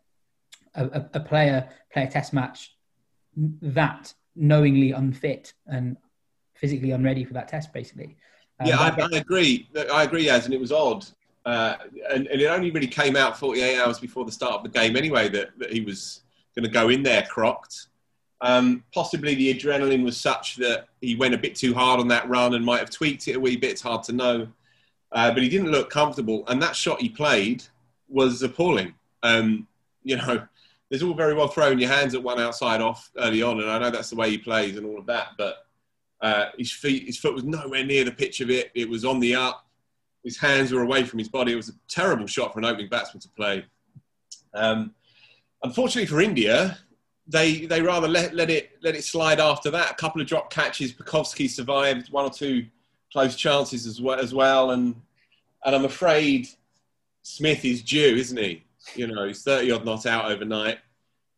a, 0.75 1.05
a 1.15 1.19
player 1.19 1.67
play 1.91 2.03
a 2.03 2.07
test 2.07 2.33
match 2.33 2.75
that 3.35 4.13
knowingly 4.35 4.91
unfit 4.91 5.53
and 5.65 5.97
physically 6.53 6.91
unready 6.91 7.23
for 7.23 7.33
that 7.33 7.47
test, 7.47 7.73
basically. 7.73 8.15
Um, 8.59 8.67
yeah, 8.67 8.77
I, 8.77 8.89
I, 8.89 9.17
agree. 9.17 9.67
I 9.91 10.03
agree, 10.03 10.29
as 10.29 10.45
and 10.45 10.53
it 10.53 10.59
was 10.59 10.71
odd. 10.71 11.03
Uh, 11.45 11.77
and, 12.11 12.27
and, 12.27 12.39
it 12.41 12.45
only 12.45 12.69
really 12.69 12.85
came 12.85 13.15
out 13.15 13.39
48 13.39 13.79
hours 13.79 13.97
before 13.97 14.23
the 14.23 14.31
start 14.31 14.53
of 14.53 14.63
the 14.63 14.69
game 14.69 14.95
anyway 14.95 15.29
that, 15.29 15.57
that 15.57 15.71
he 15.73 15.81
was 15.81 16.21
going 16.53 16.65
to 16.65 16.69
go 16.69 16.89
in 16.89 17.01
there 17.01 17.23
crocked. 17.23 17.87
Um, 18.41 18.83
possibly 18.93 19.35
the 19.35 19.53
adrenaline 19.53 20.03
was 20.03 20.17
such 20.17 20.55
that 20.57 20.87
he 21.01 21.15
went 21.15 21.33
a 21.33 21.37
bit 21.37 21.55
too 21.55 21.73
hard 21.73 21.99
on 21.99 22.07
that 22.07 22.29
run 22.29 22.53
and 22.53 22.63
might 22.63 22.79
have 22.79 22.89
tweaked 22.89 23.27
it 23.27 23.35
a 23.35 23.39
wee 23.39 23.57
bit. 23.57 23.71
It's 23.71 23.81
hard 23.81 24.03
to 24.03 24.13
know. 24.13 24.47
Uh, 25.11 25.31
but 25.33 25.43
he 25.43 25.49
didn't 25.49 25.71
look 25.71 25.89
comfortable. 25.89 26.43
And 26.47 26.61
that 26.61 26.75
shot 26.75 27.01
he 27.01 27.09
played 27.09 27.63
was 28.07 28.41
appalling. 28.41 28.93
Um, 29.23 29.67
you 30.03 30.17
know, 30.17 30.45
there's 30.89 31.03
all 31.03 31.13
very 31.13 31.33
well 31.33 31.47
throwing 31.47 31.79
your 31.79 31.89
hands 31.89 32.15
at 32.15 32.23
one 32.23 32.39
outside 32.39 32.81
off 32.81 33.11
early 33.17 33.41
on. 33.41 33.59
And 33.59 33.69
I 33.69 33.79
know 33.79 33.89
that's 33.89 34.09
the 34.09 34.15
way 34.15 34.29
he 34.29 34.37
plays 34.37 34.77
and 34.77 34.85
all 34.85 34.99
of 34.99 35.05
that. 35.07 35.29
But 35.37 35.65
uh, 36.21 36.45
his 36.57 36.71
feet, 36.71 37.05
his 37.05 37.17
foot 37.17 37.33
was 37.33 37.43
nowhere 37.43 37.83
near 37.83 38.05
the 38.05 38.11
pitch 38.11 38.39
of 38.41 38.49
it. 38.49 38.71
It 38.73 38.89
was 38.89 39.03
on 39.03 39.19
the 39.19 39.35
up. 39.35 39.65
His 40.23 40.37
hands 40.37 40.71
were 40.71 40.81
away 40.81 41.03
from 41.03 41.19
his 41.19 41.29
body. 41.29 41.53
It 41.53 41.57
was 41.57 41.69
a 41.69 41.73
terrible 41.87 42.27
shot 42.27 42.53
for 42.53 42.59
an 42.59 42.65
opening 42.65 42.89
batsman 42.89 43.21
to 43.21 43.29
play. 43.29 43.65
Um, 44.53 44.93
unfortunately 45.63 46.07
for 46.07 46.21
India, 46.21 46.77
they 47.29 47.65
they 47.67 47.81
rather 47.81 48.07
let, 48.07 48.33
let 48.33 48.49
it 48.49 48.71
let 48.81 48.95
it 48.95 49.03
slide 49.03 49.39
after 49.39 49.69
that. 49.71 49.91
A 49.91 49.95
couple 49.95 50.19
of 50.19 50.27
drop 50.27 50.51
catches. 50.51 50.91
Pucovski 50.91 51.49
survived 51.49 52.11
one 52.11 52.25
or 52.25 52.31
two 52.31 52.65
close 53.13 53.35
chances 53.35 53.85
as 53.85 54.01
well 54.01 54.19
as 54.19 54.33
well, 54.33 54.71
and 54.71 54.95
and 55.63 55.75
I'm 55.75 55.85
afraid 55.85 56.47
Smith 57.21 57.63
is 57.63 57.81
due, 57.83 58.15
isn't 58.15 58.37
he? 58.37 58.63
You 58.95 59.07
know, 59.07 59.27
he's 59.27 59.43
30 59.43 59.71
odd 59.71 59.85
not 59.85 60.05
out 60.07 60.31
overnight, 60.31 60.79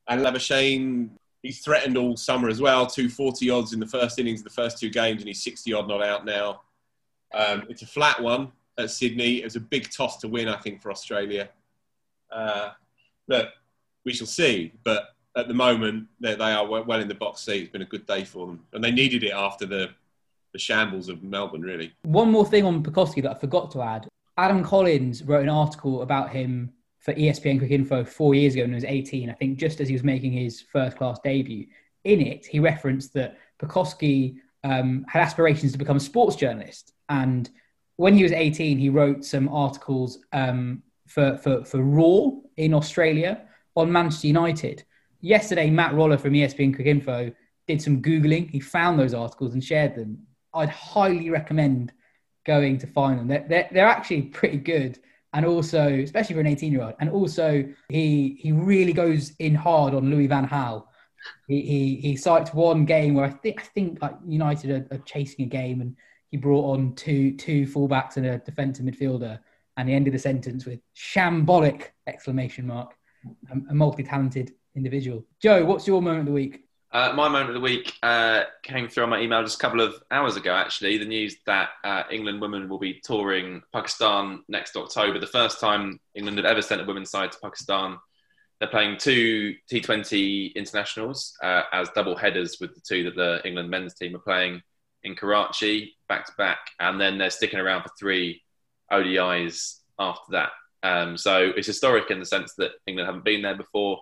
and 0.08 0.22
Labuschagne 0.22 1.10
he's 1.44 1.60
threatened 1.60 1.98
all 1.98 2.16
summer 2.16 2.50
as 2.50 2.62
well. 2.62 2.86
240 2.86 3.50
odds 3.50 3.74
in 3.74 3.80
the 3.80 3.88
first 3.88 4.20
innings 4.20 4.42
of 4.42 4.44
the 4.46 4.50
first 4.50 4.78
two 4.80 4.90
games, 4.90 5.22
and 5.22 5.28
he's 5.28 5.44
60 5.44 5.74
odd 5.74 5.88
not 5.88 6.04
out 6.04 6.26
now. 6.26 6.62
Um, 7.34 7.66
it's 7.70 7.82
a 7.82 7.88
flat 7.88 8.22
one 8.22 8.52
at 8.78 8.92
Sydney. 8.92 9.42
It 9.42 9.46
was 9.46 9.56
a 9.56 9.62
big 9.62 9.92
toss 9.92 10.18
to 10.18 10.28
win, 10.28 10.48
I 10.48 10.58
think, 10.58 10.82
for 10.82 10.92
Australia. 10.92 11.50
Uh, 12.32 12.72
look, 13.28 13.50
we 14.06 14.14
shall 14.14 14.28
see, 14.28 14.74
but 14.84 15.16
at 15.36 15.48
the 15.48 15.54
moment 15.54 16.08
they, 16.20 16.36
they 16.36 16.52
are 16.52 16.68
well 16.68 17.00
in 17.00 17.08
the 17.08 17.16
box 17.16 17.42
seat. 17.42 17.64
It's 17.64 17.72
been 17.72 17.82
a 17.82 17.86
good 17.86 18.06
day 18.06 18.24
for 18.24 18.48
them, 18.48 18.66
and 18.74 18.84
they 18.84 18.92
needed 18.92 19.24
it 19.24 19.34
after 19.34 19.66
the 19.66 19.90
the 20.54 20.60
shambles 20.60 21.08
of 21.08 21.24
Melbourne. 21.24 21.62
Really. 21.62 21.94
One 22.04 22.32
more 22.32 22.46
thing 22.46 22.66
on 22.66 22.84
Pucovski 22.84 23.24
that 23.24 23.32
I 23.38 23.40
forgot 23.40 23.72
to 23.72 23.82
add. 23.82 24.08
Adam 24.38 24.64
Collins 24.64 25.24
wrote 25.24 25.44
an 25.44 25.50
article 25.50 26.02
about 26.02 26.30
him 26.32 26.72
for 27.00 27.14
ESPNcricinfo 27.14 28.08
four 28.08 28.36
years 28.36 28.54
ago 28.54 28.64
when 28.64 28.72
he 28.72 28.76
was 28.76 28.84
18. 28.84 29.30
I 29.30 29.34
think 29.34 29.58
just 29.58 29.80
as 29.80 29.88
he 29.88 29.94
was 29.94 30.04
making 30.04 30.34
his 30.34 30.62
first 30.62 30.98
class 30.98 31.20
debut. 31.24 31.68
In 32.04 32.20
it, 32.20 32.46
he 32.46 32.60
referenced 32.60 33.14
that 33.14 33.38
Pucovski 33.62 34.38
um, 34.64 35.06
had 35.08 35.22
aspirations 35.22 35.72
to 35.72 35.78
become 35.78 35.98
a 35.98 36.02
sports 36.02 36.36
journalist, 36.36 36.94
and 37.10 37.50
when 37.98 38.16
he 38.16 38.24
was 38.24 38.32
18, 38.32 38.80
he 38.80 38.90
wrote 38.90 39.24
some 39.24 39.48
articles 39.50 40.18
um, 40.34 40.82
for, 41.08 41.38
for 41.38 41.64
for 41.64 41.84
Raw 41.84 42.32
in 42.58 42.74
Australia 42.74 43.44
on 43.76 43.92
Manchester 43.92 44.28
United 44.28 44.84
yesterday, 45.22 45.70
Matt 45.70 45.94
Roller 45.94 46.18
from 46.18 46.34
ESPNcricinfo 46.34 47.34
did 47.68 47.82
some 47.82 48.02
Googling. 48.02 48.50
He 48.50 48.60
found 48.60 49.00
those 49.00 49.14
articles 49.14 49.54
and 49.54 49.64
shared 49.64 49.96
them. 49.96 50.20
I'd 50.54 50.70
highly 50.70 51.30
recommend 51.30 51.94
going 52.46 52.78
to 52.80 52.88
find 52.88 53.20
them. 53.20 53.28
They're, 53.28 53.46
they're, 53.48 53.70
they're 53.72 53.88
actually 53.88 54.24
pretty 54.24 54.58
good. 54.58 55.00
And 55.34 55.46
also, 55.46 55.88
especially 55.88 56.36
for 56.36 56.42
an 56.42 56.48
18 56.48 56.74
year 56.74 56.82
old, 56.82 56.96
and 57.00 57.10
also 57.10 57.64
he 57.88 58.38
he 58.38 58.52
really 58.52 58.92
goes 58.92 59.32
in 59.40 59.56
hard 59.56 59.94
on 59.94 60.10
Louis 60.10 60.28
Van 60.28 60.46
Gaal. 60.46 60.86
He, 61.48 61.62
he, 61.62 61.96
he 61.96 62.16
cites 62.18 62.54
one 62.54 62.84
game 62.84 63.14
where 63.14 63.24
I 63.24 63.30
think 63.30 63.62
I 63.62 63.64
think 63.64 64.02
like 64.02 64.16
United 64.28 64.72
are, 64.72 64.96
are 64.96 65.02
chasing 65.06 65.46
a 65.46 65.48
game 65.48 65.80
and 65.80 65.96
he 66.32 66.38
brought 66.38 66.74
on 66.74 66.96
two 66.96 67.38
two 67.38 67.66
fullbacks 67.66 68.18
and 68.18 68.26
a 68.26 68.40
defensive 68.40 68.86
midfielder, 68.86 69.40
and 69.78 69.88
he 69.88 69.96
ended 69.96 70.14
the 70.14 70.20
sentence 70.20 70.66
with 70.66 70.82
shambolic 70.98 71.92
exclamation 72.08 72.68
mark. 72.68 72.94
A, 73.52 73.72
a 73.72 73.74
multi-talented 73.74 74.52
individual. 74.76 75.26
Jo, 75.42 75.66
what's 75.66 75.88
your 75.88 76.02
moment 76.02 76.22
of 76.22 76.26
the 76.28 76.32
week? 76.32 76.62
Uh, 76.94 77.14
my 77.16 77.30
moment 77.30 77.50
of 77.50 77.54
the 77.54 77.62
week 77.62 77.94
uh, 78.04 78.44
came 78.64 78.90
through 78.90 79.04
on 79.04 79.10
my 79.10 79.22
email 79.22 79.42
just 79.42 79.56
a 79.56 79.62
couple 79.62 79.80
of 79.80 79.96
hours 80.12 80.36
ago, 80.36 80.54
actually. 80.54 80.98
The 80.98 81.06
news 81.06 81.38
that 81.46 81.70
uh, 81.86 82.04
England 82.12 82.42
women 82.42 82.68
will 82.68 82.80
be 82.80 83.00
touring 83.02 83.62
Pakistan 83.72 84.44
next 84.50 84.76
October. 84.76 85.18
The 85.18 85.28
first 85.28 85.62
time 85.62 86.00
England 86.16 86.38
had 86.38 86.46
ever 86.46 86.62
sent 86.62 86.82
a 86.82 86.84
women's 86.84 87.10
side 87.10 87.32
to 87.32 87.40
Pakistan. 87.42 87.98
They're 88.60 88.68
playing 88.68 88.98
two 88.98 89.56
T20 89.72 90.54
internationals 90.54 91.34
uh, 91.42 91.64
as 91.72 91.90
double 91.96 92.16
headers 92.16 92.58
with 92.60 92.76
the 92.76 92.82
two 92.82 93.06
that 93.06 93.16
the 93.16 93.42
England 93.48 93.70
men's 93.70 93.94
team 93.94 94.16
are 94.16 94.20
playing 94.20 94.62
in 95.04 95.16
Karachi 95.16 95.96
back 96.10 96.26
to 96.26 96.34
back. 96.38 96.60
And 96.80 97.00
then 97.00 97.18
they're 97.18 97.30
sticking 97.30 97.60
around 97.60 97.84
for 97.84 97.92
three 97.98 98.44
ODIs 98.92 99.78
after 99.98 100.34
that. 100.34 100.50
Um, 100.84 101.16
so 101.16 101.54
it's 101.56 101.68
historic 101.68 102.12
in 102.12 102.20
the 102.20 102.26
sense 102.26 102.54
that 102.56 102.72
England 102.86 103.08
haven't 103.08 103.24
been 103.24 103.42
there 103.42 103.56
before 103.56 104.02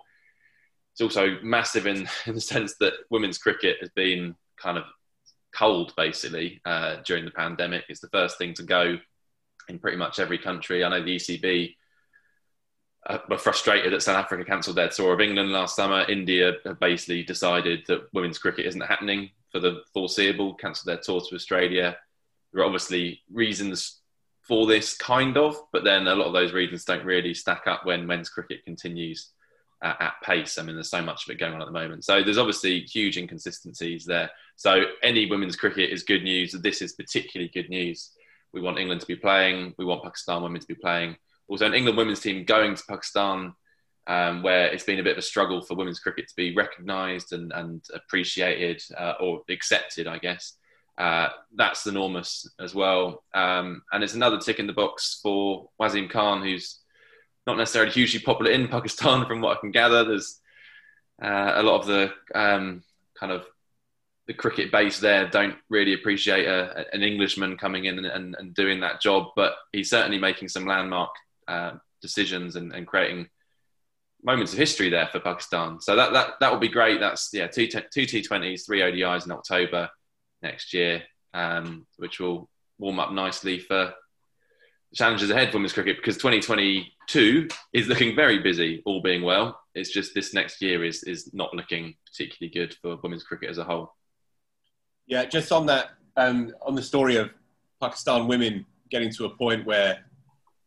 it's 0.92 1.00
also 1.00 1.38
massive 1.42 1.86
in, 1.86 2.08
in 2.26 2.34
the 2.34 2.40
sense 2.40 2.76
that 2.80 2.94
women's 3.10 3.38
cricket 3.38 3.78
has 3.80 3.90
been 3.90 4.34
kind 4.56 4.78
of 4.78 4.84
cold 5.54 5.92
basically 5.96 6.60
uh, 6.64 6.96
during 7.04 7.24
the 7.24 7.30
pandemic. 7.30 7.84
It's 7.88 8.00
the 8.00 8.08
first 8.08 8.38
thing 8.38 8.54
to 8.54 8.62
go 8.62 8.98
in 9.68 9.78
pretty 9.78 9.96
much 9.96 10.18
every 10.18 10.38
country. 10.38 10.84
I 10.84 10.88
know 10.88 11.02
the 11.02 11.16
ECB 11.16 11.74
uh, 13.06 13.18
were 13.28 13.38
frustrated 13.38 13.92
that 13.92 14.02
South 14.02 14.16
Africa 14.16 14.44
cancelled 14.44 14.76
their 14.76 14.88
tour 14.88 15.12
of 15.12 15.20
England 15.20 15.52
last 15.52 15.76
summer. 15.76 16.04
India 16.08 16.52
basically 16.80 17.22
decided 17.22 17.80
that 17.88 18.08
women's 18.12 18.38
cricket 18.38 18.66
isn't 18.66 18.80
happening 18.82 19.30
for 19.50 19.58
the 19.58 19.82
foreseeable, 19.92 20.54
cancelled 20.54 20.86
their 20.86 21.02
tour 21.02 21.20
to 21.20 21.34
Australia. 21.34 21.96
There 22.52 22.62
are 22.62 22.66
obviously 22.66 23.22
reasons 23.32 24.00
for 24.42 24.66
this, 24.66 24.96
kind 24.96 25.36
of, 25.36 25.56
but 25.72 25.84
then 25.84 26.06
a 26.06 26.14
lot 26.14 26.26
of 26.26 26.32
those 26.32 26.52
reasons 26.52 26.84
don't 26.84 27.04
really 27.04 27.34
stack 27.34 27.62
up 27.66 27.86
when 27.86 28.06
men's 28.06 28.28
cricket 28.28 28.64
continues 28.64 29.30
at, 29.82 30.00
at, 30.00 30.14
pace. 30.22 30.58
I 30.58 30.62
mean, 30.62 30.76
there's 30.76 30.90
so 30.90 31.02
much 31.02 31.26
of 31.26 31.32
it 31.32 31.38
going 31.38 31.54
on 31.54 31.62
at 31.62 31.66
the 31.66 31.72
moment. 31.72 32.04
So 32.04 32.22
there's 32.22 32.38
obviously 32.38 32.80
huge 32.80 33.16
inconsistencies 33.16 34.04
there. 34.04 34.30
So 34.56 34.84
any 35.02 35.26
women's 35.26 35.56
cricket 35.56 35.90
is 35.90 36.02
good 36.02 36.22
news. 36.22 36.52
This 36.52 36.82
is 36.82 36.92
particularly 36.92 37.50
good 37.52 37.70
news. 37.70 38.12
We 38.52 38.60
want 38.60 38.78
England 38.78 39.00
to 39.00 39.06
be 39.06 39.16
playing. 39.16 39.74
We 39.78 39.84
want 39.84 40.02
Pakistan 40.02 40.42
women 40.42 40.60
to 40.60 40.66
be 40.66 40.74
playing. 40.74 41.16
Also, 41.48 41.66
an 41.66 41.74
England 41.74 41.98
women's 41.98 42.20
team 42.20 42.44
going 42.44 42.74
to 42.74 42.82
Pakistan, 42.88 43.54
um, 44.06 44.42
where 44.42 44.66
it's 44.66 44.84
been 44.84 45.00
a 45.00 45.02
bit 45.02 45.12
of 45.12 45.18
a 45.18 45.22
struggle 45.22 45.62
for 45.62 45.76
women's 45.76 46.00
cricket 46.00 46.28
to 46.28 46.36
be 46.36 46.54
recognised 46.54 47.32
and, 47.32 47.52
and 47.52 47.82
appreciated 47.94 48.82
uh, 48.96 49.14
or 49.20 49.42
accepted, 49.48 50.06
I 50.06 50.18
guess. 50.18 50.54
Uh, 50.98 51.28
that's 51.56 51.86
enormous 51.86 52.46
as 52.60 52.74
well. 52.74 53.24
Um, 53.32 53.82
and 53.90 54.04
it's 54.04 54.14
another 54.14 54.38
tick 54.38 54.58
in 54.58 54.66
the 54.66 54.72
box 54.72 55.18
for 55.22 55.70
Wasim 55.80 56.10
Khan, 56.10 56.42
who's 56.42 56.79
not 57.46 57.56
necessarily 57.56 57.92
hugely 57.92 58.20
popular 58.20 58.50
in 58.50 58.68
Pakistan, 58.68 59.26
from 59.28 59.40
what 59.40 59.56
I 59.56 59.60
can 59.60 59.70
gather. 59.70 60.04
There's 60.04 60.40
uh, 61.22 61.52
a 61.56 61.62
lot 61.62 61.80
of 61.80 61.86
the 61.86 62.12
um, 62.34 62.82
kind 63.18 63.32
of 63.32 63.44
the 64.26 64.34
cricket 64.34 64.70
base 64.70 65.00
there 65.00 65.28
don't 65.28 65.56
really 65.68 65.92
appreciate 65.92 66.46
a, 66.46 66.86
an 66.92 67.02
Englishman 67.02 67.56
coming 67.56 67.86
in 67.86 67.98
and, 67.98 68.06
and, 68.06 68.36
and, 68.38 68.54
doing 68.54 68.78
that 68.78 69.00
job, 69.00 69.26
but 69.34 69.54
he's 69.72 69.90
certainly 69.90 70.18
making 70.18 70.46
some 70.46 70.66
landmark 70.66 71.10
uh, 71.48 71.72
decisions 72.00 72.54
and, 72.54 72.72
and, 72.72 72.86
creating 72.86 73.28
moments 74.22 74.52
of 74.52 74.58
history 74.58 74.88
there 74.88 75.08
for 75.08 75.18
Pakistan. 75.18 75.80
So 75.80 75.96
that 75.96 76.12
that 76.12 76.34
that 76.38 76.52
will 76.52 76.60
be 76.60 76.68
great. 76.68 77.00
That's 77.00 77.30
yeah, 77.32 77.48
two 77.48 77.66
two 77.66 78.06
T20s, 78.06 78.64
three 78.64 78.80
ODIs 78.82 79.24
in 79.24 79.32
October 79.32 79.88
next 80.42 80.72
year, 80.72 81.02
um, 81.34 81.86
which 81.96 82.20
will 82.20 82.48
warm 82.78 83.00
up 83.00 83.12
nicely 83.12 83.58
for 83.58 83.92
challenges 84.94 85.30
ahead 85.30 85.50
for 85.50 85.58
women's 85.58 85.72
cricket 85.72 85.96
because 85.96 86.16
2022 86.16 87.48
is 87.72 87.86
looking 87.86 88.16
very 88.16 88.38
busy, 88.38 88.82
all 88.84 89.00
being 89.00 89.22
well. 89.22 89.60
It's 89.74 89.90
just 89.90 90.14
this 90.14 90.34
next 90.34 90.60
year 90.60 90.84
is 90.84 91.02
is 91.04 91.32
not 91.32 91.54
looking 91.54 91.94
particularly 92.06 92.52
good 92.52 92.76
for 92.82 92.96
women's 93.02 93.22
cricket 93.22 93.50
as 93.50 93.58
a 93.58 93.64
whole. 93.64 93.94
Yeah, 95.06 95.24
just 95.24 95.52
on 95.52 95.66
that, 95.66 95.90
um, 96.16 96.54
on 96.62 96.74
the 96.74 96.82
story 96.82 97.16
of 97.16 97.30
Pakistan 97.80 98.26
women 98.26 98.66
getting 98.90 99.10
to 99.12 99.24
a 99.24 99.30
point 99.30 99.64
where 99.64 100.04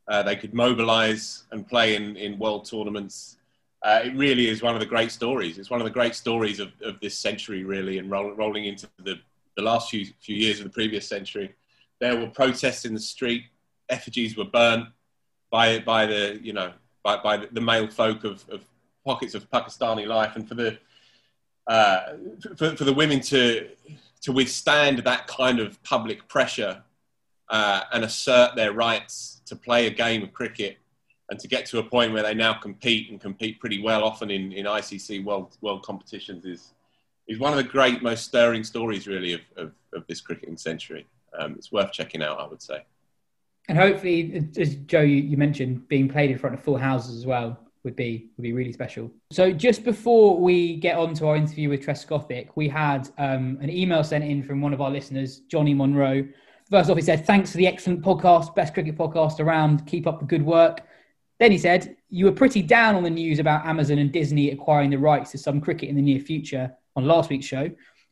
uh, 0.07 0.23
they 0.23 0.35
could 0.35 0.53
mobilise 0.53 1.43
and 1.51 1.67
play 1.67 1.95
in, 1.95 2.15
in 2.17 2.37
world 2.39 2.65
tournaments. 2.65 3.37
Uh, 3.83 4.01
it 4.05 4.15
really 4.15 4.47
is 4.47 4.61
one 4.61 4.73
of 4.73 4.79
the 4.79 4.85
great 4.85 5.11
stories. 5.11 5.57
It's 5.57 5.69
one 5.69 5.81
of 5.81 5.85
the 5.85 5.91
great 5.91 6.15
stories 6.15 6.59
of, 6.59 6.71
of 6.81 6.99
this 7.01 7.17
century, 7.17 7.63
really, 7.63 7.97
and 7.99 8.09
roll, 8.09 8.31
rolling 8.31 8.65
into 8.65 8.87
the, 9.03 9.19
the 9.57 9.63
last 9.63 9.89
few, 9.89 10.07
few 10.21 10.35
years 10.35 10.59
of 10.59 10.65
the 10.65 10.69
previous 10.69 11.07
century. 11.07 11.53
There 11.99 12.17
were 12.17 12.27
protests 12.27 12.85
in 12.85 12.93
the 12.93 12.99
street 12.99 13.43
effigies 13.89 14.37
were 14.37 14.45
burnt 14.45 14.87
by 15.51 15.79
by 15.79 16.05
the 16.05 16.39
you 16.41 16.53
know 16.53 16.73
by, 17.03 17.17
by 17.17 17.37
the 17.37 17.61
male 17.61 17.87
folk 17.87 18.23
of, 18.23 18.43
of 18.49 18.63
pockets 19.05 19.35
of 19.35 19.49
Pakistani 19.49 20.07
life, 20.07 20.35
and 20.35 20.47
for 20.47 20.55
the 20.55 20.77
uh, 21.67 22.13
for, 22.57 22.75
for 22.75 22.83
the 22.83 22.93
women 22.93 23.19
to 23.21 23.69
to 24.21 24.31
withstand 24.31 24.99
that 24.99 25.27
kind 25.27 25.59
of 25.59 25.81
public 25.83 26.27
pressure 26.27 26.81
uh, 27.49 27.81
and 27.91 28.03
assert 28.03 28.55
their 28.55 28.71
rights 28.71 29.41
to 29.45 29.55
play 29.55 29.87
a 29.87 29.89
game 29.89 30.23
of 30.23 30.31
cricket 30.33 30.77
and 31.29 31.39
to 31.39 31.47
get 31.47 31.65
to 31.65 31.79
a 31.79 31.83
point 31.83 32.13
where 32.13 32.23
they 32.23 32.33
now 32.33 32.53
compete 32.53 33.09
and 33.09 33.19
compete 33.19 33.59
pretty 33.59 33.81
well, 33.81 34.03
often 34.03 34.29
in, 34.29 34.51
in 34.51 34.65
ICC 34.65 35.23
world 35.23 35.57
world 35.61 35.83
competitions, 35.83 36.45
is 36.45 36.73
is 37.27 37.39
one 37.39 37.51
of 37.53 37.57
the 37.57 37.63
great, 37.63 38.03
most 38.03 38.25
stirring 38.25 38.63
stories, 38.63 39.07
really, 39.07 39.33
of, 39.33 39.41
of, 39.55 39.71
of 39.93 40.05
this 40.07 40.19
cricketing 40.19 40.57
century. 40.57 41.07
Um, 41.37 41.55
it's 41.57 41.71
worth 41.71 41.91
checking 41.93 42.21
out, 42.21 42.39
I 42.39 42.47
would 42.47 42.61
say. 42.61 42.85
And 43.69 43.77
hopefully, 43.77 44.49
as 44.57 44.75
Jo 44.75 45.01
you, 45.01 45.15
you 45.15 45.37
mentioned, 45.37 45.87
being 45.87 46.09
played 46.09 46.31
in 46.31 46.37
front 46.37 46.53
of 46.53 46.61
full 46.61 46.77
houses 46.77 47.17
as 47.17 47.25
well 47.25 47.57
would 47.83 47.95
be 47.95 48.29
would 48.37 48.43
be 48.43 48.53
really 48.53 48.71
special. 48.71 49.11
So 49.31 49.51
just 49.51 49.83
before 49.83 50.39
we 50.39 50.77
get 50.77 50.97
on 50.97 51.13
to 51.15 51.27
our 51.27 51.35
interview 51.35 51.69
with 51.69 51.85
Trescothick, 51.85 52.49
we 52.55 52.67
had 52.67 53.09
um, 53.17 53.57
an 53.61 53.69
email 53.69 54.03
sent 54.03 54.23
in 54.23 54.43
from 54.43 54.61
one 54.61 54.73
of 54.73 54.81
our 54.81 54.91
listeners, 54.91 55.39
Johnny 55.39 55.73
Monroe. 55.73 56.27
First 56.69 56.89
off, 56.89 56.97
he 56.97 57.03
said, 57.03 57.25
"Thanks 57.25 57.51
for 57.51 57.57
the 57.57 57.67
excellent 57.67 58.01
podcast, 58.01 58.55
best 58.55 58.73
cricket 58.73 58.97
podcast 58.97 59.39
around. 59.39 59.85
Keep 59.85 60.07
up 60.07 60.19
the 60.19 60.25
good 60.25 60.45
work." 60.45 60.81
Then 61.39 61.51
he 61.51 61.57
said, 61.57 61.95
"You 62.09 62.25
were 62.25 62.31
pretty 62.31 62.61
down 62.61 62.95
on 62.95 63.03
the 63.03 63.09
news 63.09 63.39
about 63.39 63.65
Amazon 63.65 63.97
and 63.97 64.11
Disney 64.11 64.51
acquiring 64.51 64.89
the 64.89 64.97
rights 64.97 65.31
to 65.31 65.37
some 65.37 65.61
cricket 65.61 65.89
in 65.89 65.95
the 65.95 66.01
near 66.01 66.19
future 66.19 66.71
on 66.95 67.05
last 67.05 67.29
week's 67.29 67.45
show. 67.45 67.69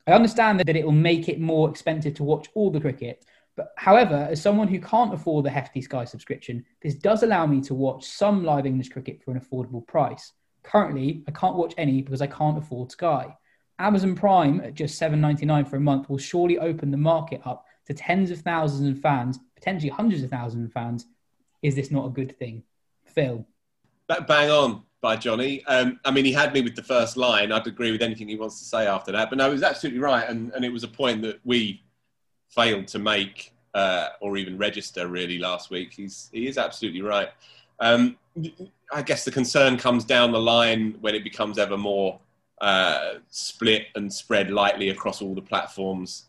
I 0.07 0.13
understand 0.13 0.59
that 0.59 0.75
it 0.75 0.83
will 0.83 0.91
make 0.91 1.29
it 1.29 1.39
more 1.39 1.69
expensive 1.69 2.13
to 2.15 2.23
watch 2.23 2.47
all 2.55 2.71
the 2.71 2.81
cricket." 2.81 3.25
But 3.55 3.73
however, 3.75 4.27
as 4.29 4.41
someone 4.41 4.67
who 4.67 4.79
can't 4.79 5.13
afford 5.13 5.45
the 5.45 5.49
hefty 5.49 5.81
Sky 5.81 6.05
subscription, 6.05 6.65
this 6.81 6.95
does 6.95 7.23
allow 7.23 7.45
me 7.45 7.61
to 7.61 7.73
watch 7.73 8.05
some 8.05 8.43
live 8.43 8.65
English 8.65 8.89
cricket 8.89 9.21
for 9.23 9.31
an 9.31 9.39
affordable 9.39 9.85
price. 9.85 10.31
Currently, 10.63 11.23
I 11.27 11.31
can't 11.31 11.55
watch 11.55 11.73
any 11.77 12.01
because 12.01 12.21
I 12.21 12.27
can't 12.27 12.57
afford 12.57 12.91
Sky. 12.91 13.35
Amazon 13.79 14.15
Prime 14.15 14.61
at 14.61 14.75
just 14.75 15.01
$7.99 15.01 15.67
for 15.67 15.75
a 15.75 15.81
month 15.81 16.09
will 16.09 16.17
surely 16.17 16.59
open 16.59 16.91
the 16.91 16.97
market 16.97 17.41
up 17.45 17.65
to 17.87 17.93
tens 17.93 18.29
of 18.31 18.39
thousands 18.39 18.95
of 18.95 19.01
fans, 19.01 19.39
potentially 19.55 19.89
hundreds 19.89 20.23
of 20.23 20.29
thousands 20.29 20.65
of 20.65 20.71
fans. 20.71 21.07
Is 21.61 21.75
this 21.75 21.91
not 21.91 22.05
a 22.05 22.09
good 22.09 22.37
thing? 22.37 22.63
Phil. 23.05 23.45
Bang 24.07 24.49
on 24.49 24.83
by 25.01 25.15
Johnny. 25.15 25.63
Um, 25.65 25.99
I 26.05 26.11
mean, 26.11 26.25
he 26.25 26.31
had 26.31 26.53
me 26.53 26.61
with 26.61 26.75
the 26.75 26.83
first 26.83 27.17
line. 27.17 27.51
I'd 27.51 27.65
agree 27.65 27.91
with 27.91 28.01
anything 28.01 28.27
he 28.27 28.35
wants 28.35 28.59
to 28.59 28.65
say 28.65 28.85
after 28.85 29.11
that. 29.13 29.29
But 29.29 29.39
no, 29.39 29.49
it 29.49 29.53
was 29.53 29.63
absolutely 29.63 29.99
right. 29.99 30.27
And, 30.27 30.51
and 30.53 30.63
it 30.63 30.71
was 30.71 30.83
a 30.83 30.87
point 30.87 31.23
that 31.23 31.39
we 31.43 31.83
failed 32.51 32.87
to 32.89 32.99
make 32.99 33.53
uh, 33.73 34.09
or 34.19 34.37
even 34.37 34.57
register 34.57 35.07
really 35.07 35.39
last 35.39 35.69
week. 35.69 35.93
He's 35.93 36.29
he 36.31 36.47
is 36.47 36.57
absolutely 36.57 37.01
right. 37.01 37.29
Um, 37.79 38.17
I 38.93 39.01
guess 39.01 39.25
the 39.25 39.31
concern 39.31 39.77
comes 39.77 40.03
down 40.03 40.31
the 40.31 40.39
line 40.39 40.97
when 41.01 41.15
it 41.15 41.23
becomes 41.23 41.57
ever 41.57 41.77
more 41.77 42.19
uh, 42.59 43.15
split 43.29 43.87
and 43.95 44.11
spread 44.11 44.51
lightly 44.51 44.89
across 44.89 45.21
all 45.21 45.33
the 45.33 45.41
platforms, 45.41 46.25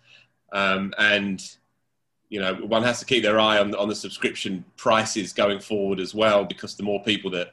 um, 0.52 0.94
and 0.98 1.56
you 2.28 2.40
know 2.40 2.54
one 2.54 2.82
has 2.82 3.00
to 3.00 3.04
keep 3.04 3.22
their 3.22 3.38
eye 3.40 3.58
on 3.58 3.74
on 3.74 3.88
the 3.88 3.94
subscription 3.94 4.64
prices 4.76 5.32
going 5.32 5.60
forward 5.60 6.00
as 6.00 6.14
well, 6.14 6.44
because 6.44 6.76
the 6.76 6.82
more 6.82 7.02
people 7.02 7.30
that 7.32 7.52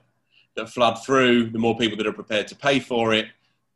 that 0.55 0.69
flood 0.69 1.03
through, 1.03 1.49
the 1.49 1.59
more 1.59 1.77
people 1.77 1.97
that 1.97 2.07
are 2.07 2.13
prepared 2.13 2.47
to 2.47 2.55
pay 2.55 2.79
for 2.79 3.13
it, 3.13 3.27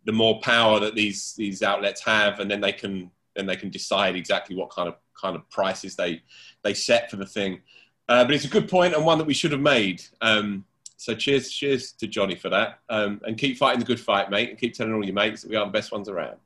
the 0.05 0.11
more 0.11 0.39
power 0.41 0.79
that 0.79 0.95
these 0.95 1.33
these 1.33 1.63
outlets 1.63 2.01
have, 2.01 2.39
and 2.39 2.49
then 2.49 2.61
they 2.61 2.71
can 2.71 3.09
then 3.35 3.45
they 3.45 3.55
can 3.55 3.69
decide 3.69 4.15
exactly 4.15 4.55
what 4.55 4.69
kind 4.69 4.87
of 4.87 4.95
kind 5.19 5.35
of 5.35 5.49
prices 5.49 5.95
they 5.95 6.21
they 6.63 6.73
set 6.73 7.09
for 7.09 7.17
the 7.17 7.25
thing. 7.25 7.61
Uh, 8.09 8.23
but 8.23 8.33
it's 8.33 8.45
a 8.45 8.49
good 8.49 8.69
point 8.69 8.93
and 8.93 9.05
one 9.05 9.17
that 9.17 9.27
we 9.27 9.33
should 9.33 9.51
have 9.51 9.61
made. 9.61 10.03
Um, 10.21 10.65
so 10.97 11.15
cheers, 11.15 11.49
cheers 11.51 11.91
to 11.93 12.07
Johnny 12.07 12.35
for 12.35 12.49
that, 12.49 12.79
um, 12.89 13.19
and 13.25 13.37
keep 13.37 13.57
fighting 13.57 13.79
the 13.79 13.85
good 13.85 13.99
fight, 13.99 14.29
mate, 14.29 14.49
and 14.49 14.57
keep 14.57 14.73
telling 14.73 14.93
all 14.93 15.03
your 15.03 15.13
mates 15.13 15.41
that 15.41 15.49
we 15.49 15.55
are 15.55 15.65
the 15.65 15.71
best 15.71 15.91
ones 15.91 16.07
around. 16.07 16.37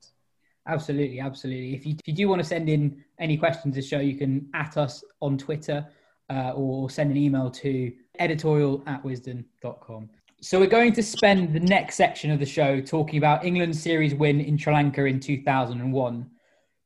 Absolutely, 0.68 1.20
absolutely. 1.20 1.76
If 1.76 1.86
you, 1.86 1.94
if 1.94 2.08
you 2.08 2.14
do 2.14 2.28
want 2.28 2.42
to 2.42 2.48
send 2.48 2.68
in 2.68 3.04
any 3.20 3.38
questions 3.38 3.76
to 3.76 3.82
the 3.82 3.88
show, 3.88 4.00
you 4.00 4.18
can 4.18 4.50
at 4.54 4.76
us 4.76 5.04
on 5.22 5.38
Twitter 5.38 5.86
uh, 6.30 6.52
or 6.56 6.90
send 6.90 7.12
an 7.12 7.18
email 7.18 7.50
to 7.52 7.94
editorial 8.20 8.84
at 8.86 9.04
wisden.com. 9.04 10.10
So 10.42 10.60
we're 10.60 10.68
going 10.68 10.94
to 10.94 11.04
spend 11.04 11.54
the 11.54 11.60
next 11.60 11.96
section 11.96 12.32
of 12.32 12.40
the 12.40 12.46
show 12.46 12.82
talking 12.82 13.18
about 13.18 13.46
England's 13.46 13.82
series 13.82 14.14
win 14.14 14.42
in 14.42 14.58
Sri 14.58 14.74
Lanka 14.74 15.06
in 15.06 15.20
2001. 15.20 16.30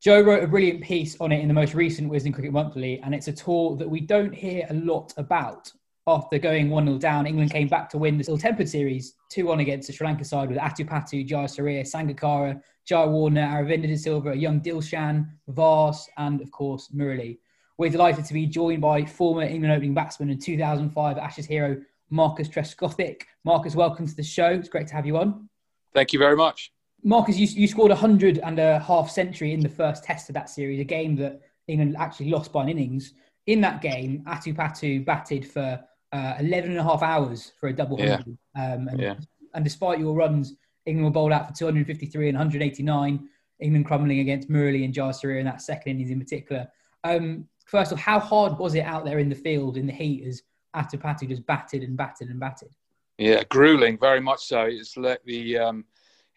Jo 0.01 0.19
wrote 0.19 0.43
a 0.43 0.47
brilliant 0.47 0.81
piece 0.81 1.15
on 1.19 1.31
it 1.31 1.41
in 1.41 1.47
the 1.47 1.53
most 1.53 1.75
recent 1.75 2.11
Wisden 2.11 2.33
Cricket 2.33 2.51
Monthly, 2.51 2.99
and 3.01 3.13
it's 3.13 3.27
a 3.27 3.31
tour 3.31 3.75
that 3.75 3.87
we 3.87 3.99
don't 3.99 4.33
hear 4.33 4.65
a 4.71 4.73
lot 4.73 5.13
about. 5.17 5.71
After 6.07 6.39
going 6.39 6.71
1 6.71 6.85
0 6.87 6.97
down, 6.97 7.27
England 7.27 7.51
came 7.51 7.67
back 7.67 7.87
to 7.91 7.99
win 7.99 8.17
the 8.17 8.25
ill 8.27 8.39
tempered 8.39 8.67
series 8.67 9.13
2 9.29 9.45
1 9.45 9.59
against 9.59 9.85
the 9.85 9.93
Sri 9.93 10.07
Lanka 10.07 10.25
side 10.25 10.49
with 10.49 10.57
Atapattu, 10.57 11.29
Jayasuriya, 11.29 11.81
Sangakkara, 11.81 12.59
Jayawardene, 12.89 13.47
Aravinda 13.47 13.85
de 13.85 13.95
Silva, 13.95 14.35
young 14.35 14.59
Dilshan, 14.59 15.27
Vaas, 15.51 16.07
and 16.17 16.41
of 16.41 16.49
course 16.49 16.89
Murali. 16.95 17.37
We're 17.77 17.91
delighted 17.91 18.25
to 18.25 18.33
be 18.33 18.47
joined 18.47 18.81
by 18.81 19.05
former 19.05 19.43
England 19.43 19.71
opening 19.71 19.93
batsman 19.93 20.31
and 20.31 20.41
2005 20.41 21.19
Ashes 21.19 21.45
hero 21.45 21.79
Marcus 22.09 22.49
Trescothick. 22.49 23.21
Marcus, 23.45 23.75
welcome 23.75 24.07
to 24.07 24.15
the 24.15 24.23
show. 24.23 24.47
It's 24.47 24.67
great 24.67 24.87
to 24.87 24.95
have 24.95 25.05
you 25.05 25.17
on. 25.17 25.47
Thank 25.93 26.11
you 26.11 26.17
very 26.17 26.35
much. 26.35 26.71
Marcus, 27.03 27.37
you, 27.37 27.47
you 27.47 27.67
scored 27.67 27.91
a 27.91 27.95
hundred 27.95 28.37
and 28.39 28.59
a 28.59 28.79
half 28.79 29.09
century 29.09 29.53
in 29.53 29.59
the 29.59 29.69
first 29.69 30.03
test 30.03 30.29
of 30.29 30.35
that 30.35 30.49
series, 30.49 30.79
a 30.79 30.83
game 30.83 31.15
that 31.17 31.41
England 31.67 31.95
actually 31.97 32.29
lost 32.29 32.53
by 32.53 32.63
an 32.63 32.69
innings. 32.69 33.13
In 33.47 33.61
that 33.61 33.81
game, 33.81 34.23
Atapattu 34.27 35.03
batted 35.03 35.47
for 35.49 35.81
uh, 36.11 36.33
11 36.39 36.71
and 36.71 36.79
a 36.79 36.83
half 36.83 37.01
hours 37.01 37.53
for 37.59 37.69
a 37.69 37.73
double 37.73 37.97
hundred. 37.97 38.37
Yeah. 38.55 38.73
Um, 38.73 38.87
and, 38.87 38.99
yeah. 38.99 39.15
and 39.53 39.63
despite 39.63 39.99
your 39.99 40.13
runs, 40.13 40.53
England 40.85 41.05
were 41.05 41.11
bowled 41.11 41.31
out 41.31 41.47
for 41.47 41.53
253 41.53 42.29
and 42.29 42.37
189. 42.37 43.27
England 43.59 43.85
crumbling 43.85 44.19
against 44.19 44.49
Murali 44.49 44.83
and 44.83 44.93
Jayasuriya 44.93 45.39
in 45.39 45.45
that 45.45 45.61
second 45.61 45.91
innings 45.91 46.11
in 46.11 46.19
particular. 46.19 46.67
Um, 47.03 47.47
first 47.65 47.91
of 47.91 47.97
all, 47.97 48.03
how 48.03 48.19
hard 48.19 48.57
was 48.57 48.75
it 48.75 48.81
out 48.81 49.05
there 49.05 49.19
in 49.19 49.29
the 49.29 49.35
field 49.35 49.77
in 49.77 49.87
the 49.87 49.93
heat 49.93 50.25
as 50.27 50.41
Atapattu 50.75 51.27
just 51.27 51.45
batted 51.45 51.83
and 51.83 51.95
batted 51.95 52.29
and 52.29 52.39
batted? 52.39 52.75
Yeah, 53.17 53.43
grueling, 53.49 53.99
very 53.99 54.19
much 54.19 54.45
so. 54.45 54.61
It's 54.61 54.97
like 54.97 55.23
the 55.25 55.57
um, 55.57 55.85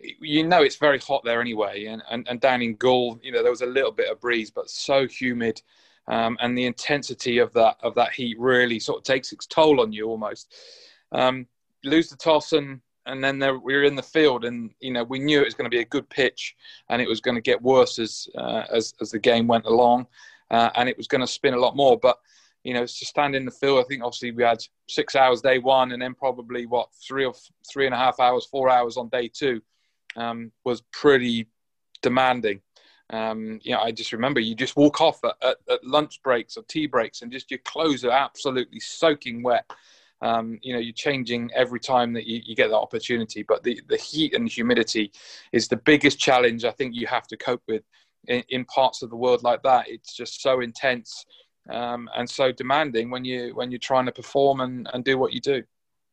you 0.00 0.46
know 0.46 0.62
it's 0.62 0.76
very 0.76 0.98
hot 0.98 1.22
there 1.24 1.40
anyway, 1.40 1.86
and, 1.86 2.02
and, 2.10 2.26
and 2.28 2.40
down 2.40 2.62
in 2.62 2.76
Galle, 2.76 3.18
you 3.22 3.32
know 3.32 3.42
there 3.42 3.50
was 3.50 3.62
a 3.62 3.66
little 3.66 3.92
bit 3.92 4.10
of 4.10 4.20
breeze, 4.20 4.50
but 4.50 4.70
so 4.70 5.06
humid, 5.06 5.62
um, 6.08 6.36
and 6.40 6.56
the 6.56 6.66
intensity 6.66 7.38
of 7.38 7.52
that 7.54 7.76
of 7.82 7.94
that 7.94 8.12
heat 8.12 8.38
really 8.38 8.78
sort 8.78 8.98
of 8.98 9.04
takes 9.04 9.32
its 9.32 9.46
toll 9.46 9.80
on 9.80 9.92
you 9.92 10.06
almost. 10.06 10.54
Um, 11.12 11.46
lose 11.84 12.08
the 12.08 12.16
toss 12.16 12.52
and 12.52 12.80
and 13.06 13.22
then 13.22 13.38
there, 13.38 13.58
we 13.58 13.74
were 13.74 13.82
in 13.82 13.96
the 13.96 14.02
field, 14.02 14.44
and 14.44 14.70
you 14.80 14.92
know 14.92 15.04
we 15.04 15.18
knew 15.18 15.40
it 15.40 15.44
was 15.44 15.54
going 15.54 15.70
to 15.70 15.74
be 15.74 15.82
a 15.82 15.86
good 15.86 16.08
pitch, 16.08 16.56
and 16.88 17.00
it 17.02 17.08
was 17.08 17.20
going 17.20 17.34
to 17.34 17.40
get 17.40 17.62
worse 17.62 17.98
as 17.98 18.28
uh, 18.36 18.64
as 18.72 18.94
as 19.00 19.10
the 19.10 19.18
game 19.18 19.46
went 19.46 19.66
along, 19.66 20.06
uh, 20.50 20.70
and 20.76 20.88
it 20.88 20.96
was 20.96 21.06
going 21.06 21.20
to 21.20 21.26
spin 21.26 21.54
a 21.54 21.58
lot 21.58 21.76
more, 21.76 21.98
but 21.98 22.18
you 22.62 22.72
know, 22.72 22.86
to 22.86 23.04
stand 23.04 23.36
in 23.36 23.44
the 23.44 23.50
field, 23.50 23.78
I 23.78 23.86
think 23.86 24.02
obviously 24.02 24.30
we 24.30 24.42
had 24.42 24.64
six 24.88 25.14
hours 25.14 25.42
day 25.42 25.58
one, 25.58 25.92
and 25.92 26.00
then 26.00 26.14
probably 26.14 26.64
what 26.64 26.88
three 27.06 27.26
or 27.26 27.34
three 27.70 27.84
and 27.84 27.94
a 27.94 27.98
half 27.98 28.18
hours, 28.20 28.46
four 28.46 28.70
hours 28.70 28.96
on 28.96 29.08
day 29.10 29.28
two 29.28 29.60
um, 30.16 30.52
was 30.64 30.82
pretty 30.92 31.48
demanding. 32.02 32.60
Um, 33.10 33.60
you 33.62 33.72
know, 33.72 33.80
I 33.80 33.92
just 33.92 34.12
remember 34.12 34.40
you 34.40 34.54
just 34.54 34.76
walk 34.76 35.00
off 35.00 35.22
at, 35.24 35.34
at, 35.42 35.56
at, 35.70 35.84
lunch 35.84 36.22
breaks 36.22 36.56
or 36.56 36.62
tea 36.64 36.86
breaks, 36.86 37.22
and 37.22 37.30
just 37.30 37.50
your 37.50 37.60
clothes 37.64 38.04
are 38.04 38.10
absolutely 38.10 38.80
soaking 38.80 39.42
wet. 39.42 39.70
Um, 40.22 40.58
you 40.62 40.72
know, 40.72 40.78
you're 40.78 40.94
changing 40.94 41.50
every 41.54 41.80
time 41.80 42.14
that 42.14 42.26
you, 42.26 42.40
you, 42.46 42.56
get 42.56 42.68
that 42.68 42.78
opportunity. 42.78 43.42
But 43.42 43.62
the, 43.62 43.80
the 43.88 43.98
heat 43.98 44.34
and 44.34 44.48
humidity 44.48 45.12
is 45.52 45.68
the 45.68 45.76
biggest 45.76 46.18
challenge 46.18 46.64
I 46.64 46.70
think 46.70 46.94
you 46.94 47.06
have 47.06 47.26
to 47.26 47.36
cope 47.36 47.62
with 47.68 47.82
in, 48.28 48.42
in 48.48 48.64
parts 48.64 49.02
of 49.02 49.10
the 49.10 49.16
world 49.16 49.42
like 49.42 49.62
that. 49.64 49.88
It's 49.88 50.16
just 50.16 50.40
so 50.40 50.60
intense 50.60 51.26
um, 51.70 52.08
and 52.16 52.28
so 52.28 52.52
demanding 52.52 53.10
when 53.10 53.24
you 53.24 53.54
when 53.54 53.70
you're 53.70 53.78
trying 53.78 54.06
to 54.06 54.12
perform 54.12 54.60
and, 54.60 54.88
and 54.92 55.04
do 55.04 55.18
what 55.18 55.32
you 55.32 55.40
do. 55.40 55.62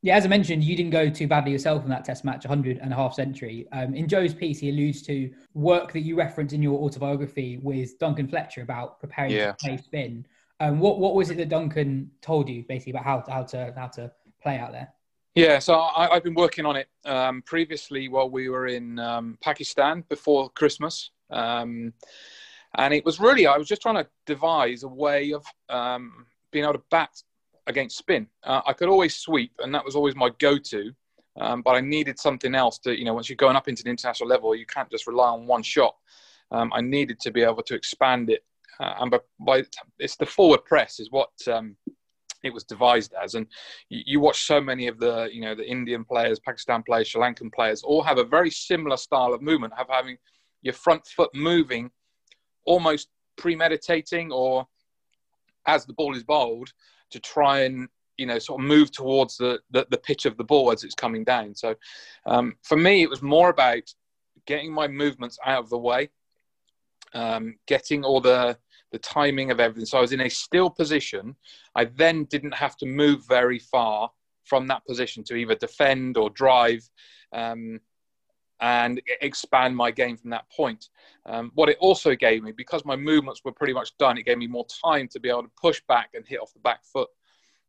Yeah, 0.03 0.15
as 0.15 0.25
I 0.25 0.29
mentioned, 0.29 0.63
you 0.63 0.75
didn't 0.75 0.91
go 0.91 1.09
too 1.09 1.27
badly 1.27 1.51
yourself 1.51 1.83
in 1.83 1.89
that 1.89 2.03
test 2.03 2.23
match, 2.23 2.43
100 2.43 2.79
and 2.79 2.91
a 2.91 2.95
half 2.95 3.13
century. 3.13 3.67
Um, 3.71 3.93
in 3.93 4.07
Jo's 4.07 4.33
piece, 4.33 4.59
he 4.59 4.69
alludes 4.69 5.03
to 5.03 5.31
work 5.53 5.93
that 5.93 5.99
you 5.99 6.15
reference 6.15 6.53
in 6.53 6.63
your 6.63 6.79
autobiography 6.79 7.59
with 7.61 7.99
Duncan 7.99 8.27
Fletcher 8.27 8.61
about 8.61 8.99
preparing 8.99 9.31
yeah. 9.31 9.51
to 9.51 9.57
play 9.59 9.77
spin. 9.77 10.25
Um, 10.59 10.79
what, 10.79 10.99
what 10.99 11.13
was 11.13 11.29
it 11.29 11.37
that 11.37 11.49
Duncan 11.49 12.09
told 12.21 12.49
you 12.49 12.63
basically 12.67 12.91
about 12.91 13.03
how, 13.03 13.23
how, 13.27 13.43
to, 13.43 13.73
how 13.77 13.87
to 13.87 14.11
play 14.41 14.57
out 14.57 14.71
there? 14.71 14.91
Yeah, 15.35 15.59
so 15.59 15.79
I, 15.79 16.09
have 16.13 16.23
been 16.23 16.33
working 16.33 16.65
on 16.65 16.75
it 16.75 16.89
um, 17.05 17.43
previously 17.43 18.09
while 18.09 18.29
we 18.29 18.49
were 18.49 18.67
in 18.67 18.97
um, 18.99 19.37
Pakistan 19.41 20.03
before 20.09 20.49
Christmas. 20.49 21.11
Um, 21.29 21.93
and 22.75 22.93
it 22.93 23.05
was 23.05 23.19
really, 23.19 23.47
I 23.47 23.57
was 23.57 23.67
just 23.67 23.81
trying 23.81 23.95
to 23.95 24.07
devise 24.25 24.83
a 24.83 24.87
way 24.87 25.31
of 25.31 25.45
um, 25.69 26.25
being 26.51 26.65
able 26.65 26.73
to 26.73 26.83
bat 26.89 27.11
against 27.67 27.97
spin. 27.97 28.27
Uh, 28.43 28.61
I 28.65 28.73
could 28.73 28.89
always 28.89 29.15
sweep, 29.15 29.53
and 29.59 29.73
that 29.73 29.85
was 29.85 29.95
always 29.95 30.15
my 30.15 30.29
go-to. 30.39 30.91
Um, 31.39 31.61
but 31.61 31.75
I 31.75 31.81
needed 31.81 32.19
something 32.19 32.53
else 32.55 32.77
to, 32.79 32.97
you 32.97 33.05
know, 33.05 33.13
once 33.13 33.29
you're 33.29 33.37
going 33.37 33.55
up 33.55 33.69
into 33.69 33.83
the 33.83 33.89
international 33.89 34.27
level, 34.27 34.53
you 34.53 34.65
can't 34.65 34.91
just 34.91 35.07
rely 35.07 35.29
on 35.29 35.47
one 35.47 35.63
shot. 35.63 35.95
Um, 36.51 36.71
I 36.73 36.81
needed 36.81 37.19
to 37.21 37.31
be 37.31 37.41
able 37.41 37.63
to 37.63 37.75
expand 37.75 38.29
it, 38.29 38.43
uh, 38.79 38.95
and 38.99 39.11
by, 39.11 39.19
by, 39.39 39.63
it's 39.99 40.17
the 40.17 40.25
forward 40.25 40.65
press 40.65 40.99
is 40.99 41.09
what 41.09 41.31
um, 41.47 41.77
it 42.43 42.53
was 42.53 42.65
devised 42.65 43.13
as. 43.21 43.35
And 43.35 43.47
you, 43.89 44.01
you, 44.05 44.19
watch 44.19 44.45
so 44.45 44.59
many 44.59 44.87
of 44.87 44.99
the, 44.99 45.29
you 45.31 45.41
know, 45.41 45.55
the 45.55 45.69
Indian 45.69 46.03
players, 46.03 46.39
Pakistan 46.39 46.83
players, 46.83 47.07
Sri 47.07 47.21
Lankan 47.21 47.53
players, 47.53 47.83
all 47.83 48.03
have 48.03 48.17
a 48.17 48.23
very 48.23 48.49
similar 48.49 48.97
style 48.97 49.33
of 49.33 49.41
movement, 49.41 49.73
have 49.77 49.87
having 49.89 50.17
your 50.61 50.73
front 50.73 51.05
foot 51.07 51.29
moving, 51.33 51.91
almost 52.65 53.09
premeditating 53.37 54.31
or 54.31 54.67
as 55.67 55.85
the 55.85 55.93
ball 55.93 56.15
is 56.15 56.23
bowled, 56.23 56.71
to 57.11 57.19
try 57.19 57.61
and 57.61 57.87
you 58.17 58.27
know, 58.27 58.37
sort 58.37 58.61
of 58.61 58.67
move 58.67 58.91
towards 58.91 59.37
the, 59.37 59.59
the, 59.71 59.87
the 59.89 59.97
pitch 59.97 60.25
of 60.25 60.37
the 60.37 60.43
ball 60.43 60.71
as 60.71 60.83
it's 60.83 60.93
coming 60.93 61.23
down. 61.23 61.55
So 61.55 61.75
um, 62.27 62.55
for 62.61 62.77
me, 62.77 63.01
it 63.01 63.09
was 63.09 63.23
more 63.23 63.49
about 63.49 63.91
getting 64.45 64.71
my 64.71 64.87
movements 64.87 65.39
out 65.43 65.63
of 65.63 65.69
the 65.69 65.77
way, 65.77 66.09
um, 67.13 67.55
getting 67.67 68.03
all 68.03 68.21
the 68.21 68.57
the 68.91 68.99
timing 68.99 69.51
of 69.51 69.59
everything. 69.61 69.85
So 69.85 69.97
I 69.97 70.01
was 70.01 70.11
in 70.11 70.21
a 70.21 70.29
still 70.29 70.69
position. 70.69 71.35
I 71.75 71.85
then 71.85 72.25
didn't 72.25 72.53
have 72.53 72.75
to 72.77 72.85
move 72.85 73.25
very 73.25 73.57
far 73.57 74.11
from 74.43 74.67
that 74.67 74.85
position 74.85 75.23
to 75.23 75.35
either 75.35 75.55
defend 75.55 76.17
or 76.17 76.29
drive 76.29 76.87
um, 77.31 77.79
and 78.61 79.01
expand 79.21 79.75
my 79.75 79.91
game 79.91 80.15
from 80.15 80.29
that 80.29 80.45
point. 80.55 80.89
Um, 81.25 81.51
what 81.55 81.67
it 81.67 81.77
also 81.79 82.15
gave 82.15 82.43
me, 82.43 82.51
because 82.51 82.85
my 82.85 82.95
movements 82.95 83.41
were 83.43 83.51
pretty 83.51 83.73
much 83.73 83.97
done, 83.97 84.17
it 84.17 84.25
gave 84.25 84.37
me 84.37 84.47
more 84.47 84.65
time 84.83 85.07
to 85.09 85.19
be 85.19 85.29
able 85.29 85.43
to 85.43 85.51
push 85.59 85.81
back 85.87 86.11
and 86.13 86.25
hit 86.25 86.39
off 86.39 86.53
the 86.53 86.59
back 86.59 86.85
foot. 86.85 87.09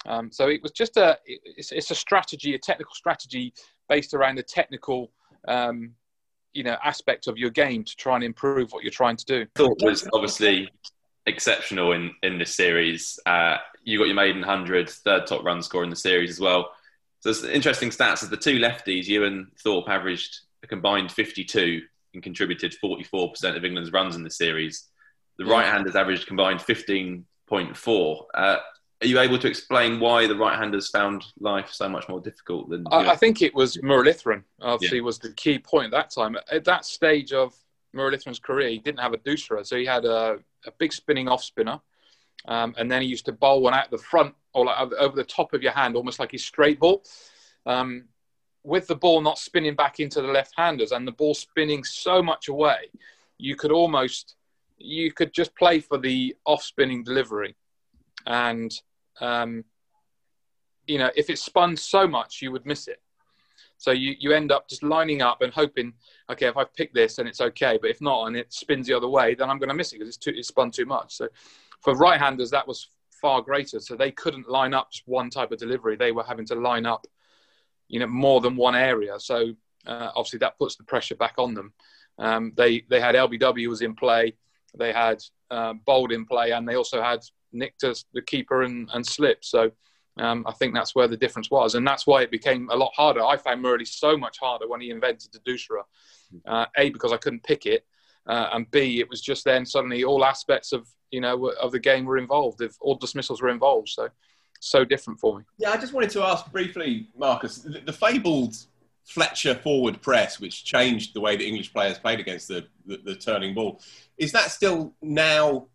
Um, 0.05 0.31
so 0.31 0.49
it 0.49 0.63
was 0.63 0.73
just 0.73 0.97
a 0.97 1.19
it's, 1.25 1.73
it's, 1.73 1.91
a 1.91 1.95
strategy, 1.95 2.55
a 2.55 2.59
technical 2.59 2.95
strategy 2.95 3.55
based 3.89 4.15
around 4.15 4.37
the 4.37 4.43
technical 4.43 5.13
um, 5.49 5.93
you 6.53 6.65
know 6.65 6.77
aspect 6.85 7.29
of 7.29 7.39
your 7.39 7.51
game 7.51 7.85
to 7.85 7.97
try 7.97 8.17
and 8.17 8.25
improve 8.25 8.73
what 8.73 8.83
you're 8.83 8.91
trying 8.91 9.17
to 9.17 9.25
do. 9.25 9.47
Thorpe 9.55 9.81
was 9.81 10.09
obviously 10.13 10.69
exceptional 11.27 11.93
in 11.93 12.13
in 12.23 12.39
this 12.39 12.55
series. 12.55 13.19
Uh, 13.27 13.59
you 13.85 13.99
got 13.99 14.07
your 14.07 14.17
maiden 14.17 14.43
hundred, 14.43 14.91
third 14.91 15.27
top 15.27 15.45
run 15.45 15.63
score 15.63 15.85
in 15.85 15.91
the 15.91 15.97
series 15.97 16.31
as 16.31 16.41
well. 16.41 16.71
So 17.21 17.31
it's 17.31 17.45
interesting 17.45 17.91
stats. 17.91 18.25
As 18.25 18.29
the 18.29 18.37
two 18.37 18.59
lefties, 18.59 19.07
you 19.07 19.25
and 19.25 19.47
Thorpe 19.63 19.89
averaged 19.89 20.41
a 20.63 20.67
combined 20.67 21.11
52 21.11 21.83
and 22.15 22.23
contributed 22.23 22.75
44% 22.83 23.57
of 23.57 23.65
England's 23.65 23.93
runs 23.93 24.17
in 24.17 24.23
the 24.23 24.31
series. 24.31 24.89
The 25.39 25.45
yeah. 25.45 25.53
right-handers 25.53 25.97
averaged 25.97 26.27
combined 26.27 26.61
15.4. 26.61 28.25
Uh, 28.35 28.57
are 29.03 29.07
you 29.07 29.19
able 29.19 29.39
to 29.39 29.49
explain 29.49 29.99
why 29.99 30.27
the 30.27 30.37
right-handers 30.37 30.89
found 30.91 31.25
life 31.41 31.71
so 31.73 31.89
much 31.89 32.09
more 32.09 32.21
difficult 32.21 32.71
than? 32.71 32.87
I, 32.91 33.11
I 33.11 33.17
think 33.17 33.43
it 33.43 33.55
was 33.55 33.77
Muralitharan. 33.79 34.45
Obviously, 34.61 34.99
yeah. 34.99 35.05
was 35.05 35.19
the 35.19 35.33
key 35.33 35.59
point 35.59 35.87
at 35.87 35.91
that 35.91 36.11
time. 36.11 36.37
At 36.51 36.65
that 36.65 36.85
stage 36.85 37.33
of 37.33 37.55
Muralitharan's 37.97 38.39
career, 38.39 38.69
he 38.69 38.79
didn't 38.79 39.01
have 39.01 39.13
a 39.13 39.19
doosra, 39.19 39.67
so 39.67 39.77
he 39.77 39.85
had 39.85 40.05
a, 40.05 40.39
a 40.67 40.73
big 40.79 40.93
spinning 40.93 41.29
off 41.29 41.43
spinner, 41.43 41.81
um, 42.47 42.75
and 42.79 42.91
then 42.91 43.03
he 43.03 43.09
used 43.09 43.25
to 43.25 43.33
bowl 43.33 43.63
one 43.63 43.75
out 43.75 43.91
the 43.91 43.99
front 43.99 44.35
or 44.55 44.67
like 44.67 44.93
over 44.93 45.17
the 45.17 45.25
top 45.25 45.53
of 45.53 45.63
your 45.63 45.73
hand, 45.73 45.97
almost 45.97 46.21
like 46.21 46.31
his 46.31 46.45
straight 46.45 46.79
ball. 46.79 47.03
Um, 47.67 48.05
with 48.65 48.87
the 48.87 48.95
ball 48.95 49.21
not 49.21 49.39
spinning 49.39 49.75
back 49.75 50.01
into 50.01 50.23
the 50.23 50.29
left-handers 50.29 50.93
and 50.93 51.07
the 51.07 51.13
ball 51.13 51.35
spinning 51.35 51.85
so 51.85 52.23
much 52.23 52.49
away, 52.49 52.91
you 53.39 53.57
could 53.57 53.73
almost 53.73 54.37
you 54.79 55.13
could 55.13 55.33
just 55.33 55.55
play 55.57 55.81
for 55.81 55.99
the 55.99 56.35
off-spinning 56.45 57.05
delivery, 57.05 57.55
and 58.27 58.73
um, 59.21 59.65
you 60.87 60.99
know 60.99 61.11
if 61.17 61.31
it 61.31 61.39
spun 61.39 61.77
so 61.77 62.07
much, 62.07 62.43
you 62.43 62.53
would 62.53 62.67
miss 62.67 62.89
it. 62.89 63.01
So 63.79 63.91
you, 63.91 64.15
you 64.21 64.33
end 64.33 64.53
up 64.53 64.69
just 64.69 64.85
lining 64.85 65.23
up 65.23 65.43
and 65.43 65.53
hoping, 65.53 65.93
okay, 66.31 66.47
if 66.47 66.57
I 66.57 66.63
pick 66.65 66.95
this 66.95 67.17
then 67.17 67.27
it's 67.27 67.41
okay, 67.41 67.79
but 67.81 67.91
if 67.91 68.01
not 68.01 68.27
and 68.27 68.37
it 68.37 68.53
spins 68.53 68.87
the 68.87 68.95
other 68.95 69.09
way, 69.09 69.35
then 69.35 69.51
I'm 69.51 69.59
going 69.59 69.71
to 69.71 69.75
miss 69.75 69.93
it 69.93 69.97
because 69.97 70.09
it's 70.09 70.17
too 70.17 70.33
it's 70.37 70.49
spun 70.49 70.71
too 70.71 70.87
much. 70.87 71.17
So 71.17 71.29
for 71.81 71.97
right-handers, 71.97 72.51
that 72.53 72.69
was 72.69 72.89
far 73.11 73.43
greater. 73.43 73.81
So 73.81 73.97
they 73.97 74.13
couldn't 74.13 74.49
line 74.49 74.73
up 74.73 74.91
one 75.07 75.31
type 75.31 75.51
of 75.51 75.59
delivery; 75.59 75.97
they 75.97 76.13
were 76.13 76.23
having 76.23 76.47
to 76.47 76.55
line 76.55 76.87
up, 76.87 77.07
you 77.93 78.01
know, 78.01 78.09
more 78.09 78.41
than 78.41 78.57
one 78.57 78.75
area. 78.75 79.21
So 79.21 79.53
uh, 79.87 80.11
obviously 80.17 80.41
that 80.41 80.59
puts 80.59 80.75
the 80.77 80.85
pressure 80.85 81.15
back 81.15 81.35
on 81.39 81.55
them. 81.55 81.73
Um, 82.19 82.53
they 82.57 82.85
they 82.91 83.01
had 83.01 83.15
LBW 83.15 83.69
was 83.69 83.83
in 83.83 83.95
play, 83.95 84.35
they 84.77 84.93
had 84.93 85.23
uh, 85.51 85.75
Bowled 85.75 86.11
in 86.11 86.25
play, 86.25 86.51
and 86.53 86.67
they 86.67 86.75
also 86.75 87.03
had 87.03 87.21
Nictus, 87.53 88.07
the 88.15 88.23
keeper, 88.23 88.63
and, 88.63 88.89
and 88.95 89.07
Slip. 89.07 89.45
So 89.45 89.71
um, 90.17 90.45
I 90.47 90.53
think 90.53 90.75
that's 90.75 90.95
where 90.95 91.07
the 91.07 91.17
difference 91.17 91.51
was, 91.51 91.75
and 91.75 91.87
that's 91.87 92.07
why 92.07 92.23
it 92.23 92.31
became 92.31 92.69
a 92.71 92.77
lot 92.77 92.93
harder. 92.97 93.23
I 93.23 93.37
found 93.37 93.63
Murali 93.63 93.87
so 93.87 94.17
much 94.17 94.39
harder 94.39 94.69
when 94.69 94.81
he 94.81 94.91
invented 94.91 95.33
the 95.33 95.41
Doosra. 95.41 95.83
Uh, 96.47 96.65
a 96.79 96.89
because 96.89 97.13
I 97.13 97.19
couldn't 97.19 97.45
pick 97.45 97.67
it, 97.67 97.85
uh, 98.27 98.49
and 98.53 98.71
B 98.71 99.01
it 99.01 99.11
was 99.11 99.21
just 99.21 99.45
then 99.45 99.67
suddenly 99.67 100.03
all 100.03 100.25
aspects 100.25 100.73
of 100.73 100.89
you 101.11 101.21
know 101.21 101.51
of 101.61 101.73
the 101.73 101.79
game 101.79 102.07
were 102.07 102.17
involved. 102.17 102.63
If 102.63 102.75
all 102.81 102.95
dismissals 102.95 103.43
were 103.43 103.51
involved, 103.51 103.91
so 103.91 104.09
so 104.63 104.85
different 104.85 105.19
for 105.19 105.39
me. 105.39 105.45
Yeah, 105.59 105.71
I 105.71 105.77
just 105.77 105.93
wanted 105.93 106.11
to 106.11 106.23
ask 106.23 106.51
briefly, 106.51 107.09
Marcus, 107.17 107.59
the, 107.59 107.81
the 107.81 107.93
fabled 107.93 108.57
Fletcher 109.05 109.55
forward 109.57 110.01
press, 110.01 110.39
which 110.39 110.65
changed 110.65 111.15
the 111.15 111.21
way 111.21 111.37
the 111.37 111.47
English 111.47 111.73
players 111.73 111.99
played 111.99 112.21
against 112.21 112.49
the, 112.49 112.67
the, 112.87 112.99
the 112.99 113.15
turning 113.17 113.55
ball, 113.55 113.81
is 114.19 114.31
that 114.33 114.51
still 114.51 114.95
now 115.03 115.67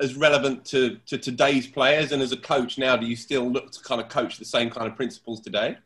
as 0.00 0.14
relevant 0.14 0.64
to, 0.66 0.98
to 1.06 1.16
today's 1.16 1.66
players? 1.66 2.12
And 2.12 2.20
as 2.20 2.32
a 2.32 2.36
coach 2.36 2.76
now, 2.76 2.96
do 2.96 3.06
you 3.06 3.16
still 3.16 3.50
look 3.50 3.70
to 3.72 3.82
kind 3.82 4.00
of 4.00 4.08
coach 4.08 4.38
the 4.38 4.44
same 4.44 4.68
kind 4.68 4.86
of 4.86 4.96
principles 4.96 5.40
today? 5.40 5.78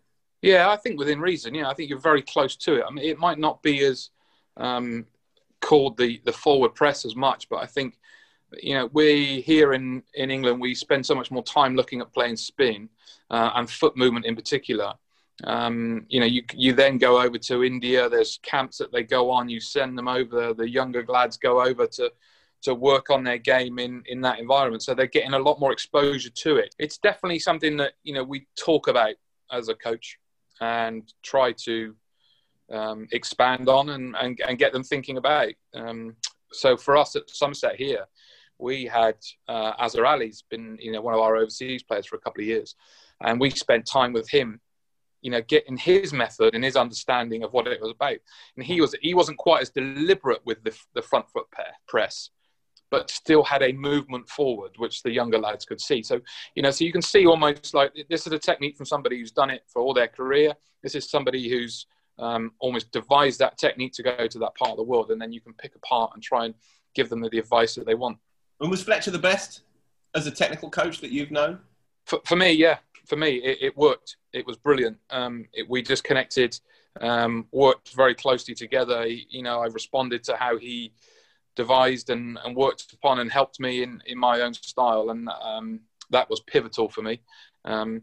Yeah, 0.43 0.71
I 0.71 0.77
think 0.77 0.99
within 0.99 1.21
reason. 1.21 1.55
Yeah, 1.55 1.69
I 1.69 1.75
think 1.75 1.91
you're 1.91 1.99
very 1.99 2.23
close 2.23 2.57
to 2.57 2.77
it. 2.77 2.85
I 2.87 2.91
mean, 2.91 3.05
it 3.05 3.19
might 3.19 3.39
not 3.39 3.63
be 3.63 3.85
as 3.85 4.11
um, 4.57 5.07
called 5.61 5.97
the 5.97 6.21
the 6.25 6.33
forward 6.33 6.75
press 6.75 7.05
as 7.05 7.15
much, 7.15 7.49
but 7.49 7.57
I 7.57 7.67
think 7.67 7.99
you 8.63 8.75
know 8.75 8.89
we 8.93 9.41
here 9.43 9.73
in 9.73 10.03
in 10.15 10.31
England 10.31 10.61
we 10.61 10.75
spend 10.75 11.05
so 11.05 11.15
much 11.15 11.31
more 11.31 11.43
time 11.43 11.77
looking 11.77 12.01
at 12.01 12.13
playing 12.13 12.37
spin 12.37 12.89
uh, 13.31 13.51
and 13.55 13.69
foot 13.71 13.97
movement 13.97 14.27
in 14.27 14.35
particular. 14.35 14.95
Um, 15.45 16.05
you 16.09 16.19
know, 16.19 16.27
you 16.27 16.43
you 16.55 16.73
then 16.73 16.99
go 16.99 17.21
over 17.21 17.39
to 17.39 17.63
India. 17.63 18.09
There's 18.09 18.39
camps 18.43 18.79
that 18.79 18.93
they 18.93 19.05
go 19.05 19.31
on. 19.31 19.49
You 19.49 19.61
send 19.61 19.97
them 19.97 20.09
over. 20.09 20.53
The 20.53 20.69
younger 20.69 21.05
lads 21.07 21.37
go 21.37 21.63
over 21.63 21.87
to 21.87 22.13
to 22.63 22.75
work 22.75 23.09
on 23.11 23.23
their 23.23 23.39
game 23.39 23.79
in 23.79 24.03
in 24.07 24.21
that 24.23 24.41
environment. 24.41 24.83
So 24.83 24.95
they're 24.95 25.07
getting 25.07 25.35
a 25.35 25.39
lot 25.39 25.61
more 25.61 25.73
exposure 25.73 26.31
to 26.31 26.57
it. 26.57 26.75
It's 26.79 26.99
definitely 26.99 27.39
something 27.39 27.77
that 27.77 27.93
you 28.03 28.15
know 28.15 28.25
we 28.25 28.47
talk 28.57 28.89
about 28.89 29.15
as 29.53 29.69
a 29.69 29.75
coach 29.75 30.19
and 30.61 31.13
try 31.23 31.53
to 31.53 31.95
um, 32.73 33.07
expand 33.13 33.69
on 33.69 33.91
and, 33.91 34.17
and, 34.17 34.39
and 34.47 34.59
get 34.59 34.73
them 34.73 34.83
thinking 34.83 35.17
about. 35.17 35.53
Um, 35.73 36.17
so 36.53 36.77
for 36.77 36.97
us 36.97 37.15
at 37.17 37.31
Somerset 37.31 37.77
here, 37.77 38.07
we 38.59 38.87
had 38.87 39.17
uh, 39.49 39.73
Azhar 39.79 40.07
Ali's 40.07 40.43
been 40.51 40.79
you 40.81 40.93
know 40.93 41.01
one 41.01 41.15
of 41.15 41.21
our 41.21 41.37
overseas 41.37 41.83
players 41.83 42.07
for 42.07 42.17
a 42.17 42.21
couple 42.21 42.43
of 42.43 42.47
years, 42.47 42.75
and 43.23 43.41
we 43.41 43.51
spent 43.51 43.87
time 43.87 44.13
with 44.13 44.29
him 44.29 44.61
you 45.21 45.31
know 45.31 45.43
getting 45.43 45.77
his 45.77 46.13
method 46.13 46.55
and 46.55 46.63
his 46.63 46.77
understanding 46.77 47.43
of 47.43 47.53
what 47.53 47.67
it 47.67 47.81
was 47.81 47.91
about 47.91 48.19
and 48.57 48.65
he 48.65 48.81
was 48.81 48.95
he 49.03 49.15
wasn't 49.15 49.37
quite 49.37 49.61
as 49.61 49.69
deliberate 49.69 50.41
with 50.47 50.63
the, 50.63 50.73
the 50.95 51.03
front 51.03 51.29
foot 51.29 51.47
press 51.89 52.31
but 52.91 53.11
still 53.11 53.43
had 53.43 53.63
a 53.63 53.73
movement 53.73 54.29
forward, 54.29 54.73
which 54.77 55.03
the 55.03 55.11
younger 55.11 55.39
lads 55.39 55.65
could 55.65 55.81
see. 55.81 56.03
So, 56.03 56.21
you 56.55 56.63
know, 56.63 56.71
so 56.71 56.85
you 56.85 56.93
can 56.93 57.03
see 57.03 57.27
almost 57.27 57.75
like 57.75 57.93
this 58.09 58.27
is 58.27 58.33
a 58.33 58.39
technique 58.39 58.77
from 58.77 58.87
somebody 58.87 59.19
who's 59.19 59.31
done 59.31 59.51
it 59.51 59.63
for 59.67 59.83
all 59.83 59.95
their 59.95 60.09
career. 60.09 60.55
This 60.83 60.95
is 60.95 61.11
somebody 61.11 61.49
who's 61.49 61.87
um, 62.19 62.53
almost 62.59 62.91
devised 62.91 63.39
that 63.41 63.59
technique 63.59 63.93
to 63.95 64.03
go 64.03 64.27
to 64.27 64.39
that 64.39 64.55
part 64.55 64.73
of 64.73 64.77
the 64.77 64.83
world, 64.83 65.11
and 65.11 65.21
then 65.21 65.33
you 65.33 65.41
can 65.41 65.53
pick 65.55 65.75
apart 65.75 66.13
and 66.15 66.23
try 66.23 66.47
and 66.47 66.55
give 66.95 67.09
them 67.09 67.21
the 67.21 67.39
advice 67.39 67.75
that 67.75 67.87
they 67.87 67.95
want. 67.95 68.19
And 68.61 68.71
was 68.71 68.83
Fletcher 68.83 69.11
the 69.11 69.19
best 69.19 69.61
as 70.15 70.27
a 70.27 70.31
technical 70.31 70.71
coach 70.71 71.01
that 71.01 71.13
you've 71.13 71.31
known? 71.31 71.61
For, 72.07 72.21
for 72.25 72.37
me, 72.37 72.53
yeah, 72.53 72.79
for 73.07 73.17
me, 73.17 73.37
it, 73.37 73.59
it 73.61 73.77
worked. 73.77 74.17
It 74.33 74.47
was 74.47 74.57
brilliant. 74.57 74.99
Um, 75.11 75.47
it, 75.53 75.69
we 75.69 75.83
just 75.83 76.05
connected, 76.05 76.59
um, 77.01 77.47
worked 77.53 77.95
very 77.95 78.15
closely 78.15 78.55
together. 78.55 79.07
You 79.07 79.43
know, 79.43 79.61
I 79.61 79.67
responded 79.67 80.25
to 80.25 80.37
how 80.37 80.59
he 80.59 80.93
devised 81.55 82.11
and, 82.11 82.39
and 82.45 82.57
worked 82.57 82.93
upon 82.93 83.21
and 83.21 83.31
helped 83.31 83.61
me 83.61 83.83
in, 83.83 84.03
in 84.07 84.19
my 84.19 84.41
own 84.41 84.55
style. 84.55 85.11
And 85.11 85.29
um, 85.29 85.81
that 86.11 86.29
was 86.31 86.41
pivotal 86.41 86.89
for 86.89 87.03
me. 87.03 87.21
Um, 87.65 88.03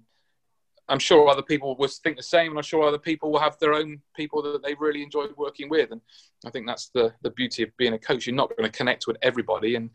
I'm 0.88 1.00
sure 1.00 1.28
other 1.28 1.42
people 1.42 1.76
will 1.76 1.88
think 1.88 2.16
the 2.16 2.24
same, 2.24 2.52
and 2.52 2.60
I'm 2.60 2.64
sure 2.64 2.84
other 2.84 3.00
people 3.00 3.32
will 3.32 3.40
have 3.40 3.58
their 3.58 3.74
own 3.74 4.02
people 4.16 4.44
that 4.44 4.62
they 4.64 4.76
really 4.76 5.02
enjoy 5.02 5.26
working 5.36 5.68
with. 5.68 5.92
And 5.92 6.02
I 6.46 6.52
think 6.52 6.68
that's 6.68 6.90
the, 6.90 7.12
the 7.24 7.32
beauty 7.32 7.64
of 7.64 7.76
being 7.78 7.94
a 7.94 8.00
coach. 8.00 8.28
You're 8.28 8.36
not 8.36 8.56
going 8.56 8.70
to 8.70 8.78
connect 8.78 9.08
with 9.08 9.18
everybody 9.24 9.76
and 9.76 9.90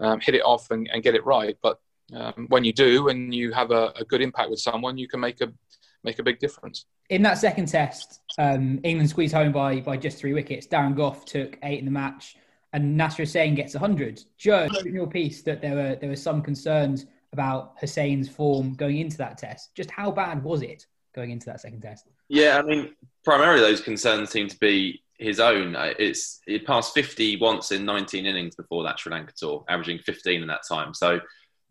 um, 0.00 0.20
hit 0.20 0.34
it 0.34 0.42
off 0.42 0.70
and, 0.70 0.88
and, 0.92 1.02
get 1.02 1.14
it 1.14 1.24
right. 1.24 1.56
But 1.62 1.80
um, 2.14 2.46
when 2.48 2.64
you 2.64 2.72
do 2.72 3.08
and 3.08 3.34
you 3.34 3.52
have 3.52 3.70
a, 3.70 3.92
a, 3.96 4.04
good 4.04 4.22
impact 4.22 4.50
with 4.50 4.60
someone, 4.60 4.98
you 4.98 5.08
can 5.08 5.20
make 5.20 5.40
a 5.40 5.52
make 6.04 6.18
a 6.18 6.22
big 6.22 6.38
difference. 6.38 6.84
In 7.10 7.22
that 7.22 7.38
second 7.38 7.66
test, 7.66 8.20
um, 8.38 8.80
England 8.84 9.10
squeezed 9.10 9.34
home 9.34 9.52
by 9.52 9.80
by 9.80 9.96
just 9.96 10.18
three 10.18 10.32
wickets. 10.32 10.66
Darren 10.66 10.94
Gough 10.94 11.24
took 11.24 11.58
eight 11.62 11.78
in 11.78 11.84
the 11.84 11.90
match 11.90 12.36
and 12.72 12.96
Nasser 12.96 13.22
Hussain 13.22 13.54
gets 13.54 13.74
100. 13.74 14.24
Jo, 14.36 14.68
in 14.84 14.94
your 14.94 15.06
piece 15.06 15.42
that 15.42 15.60
there 15.60 15.74
were 15.74 15.96
there 15.96 16.10
were 16.10 16.16
some 16.16 16.42
concerns 16.42 17.06
about 17.32 17.74
Hussain's 17.80 18.28
form 18.28 18.74
going 18.74 18.98
into 18.98 19.16
that 19.18 19.38
test. 19.38 19.74
Just 19.74 19.90
how 19.90 20.10
bad 20.10 20.42
was 20.42 20.62
it 20.62 20.86
going 21.14 21.30
into 21.30 21.46
that 21.46 21.60
second 21.60 21.80
test? 21.80 22.08
Yeah, 22.28 22.58
I 22.58 22.62
mean, 22.62 22.94
primarily 23.24 23.60
those 23.60 23.80
concerns 23.80 24.30
seem 24.30 24.48
to 24.48 24.58
be 24.58 25.02
his 25.18 25.40
own. 25.40 25.76
Uh, 25.76 25.92
it's 25.98 26.40
it 26.46 26.66
passed 26.66 26.94
50 26.94 27.36
once 27.36 27.72
in 27.72 27.84
19 27.84 28.26
innings 28.26 28.56
before 28.56 28.84
that 28.84 28.98
Sri 28.98 29.12
Lanka 29.12 29.32
tour, 29.36 29.64
averaging 29.68 29.98
15 29.98 30.42
in 30.42 30.48
that 30.48 30.62
time. 30.68 30.94
So 30.94 31.20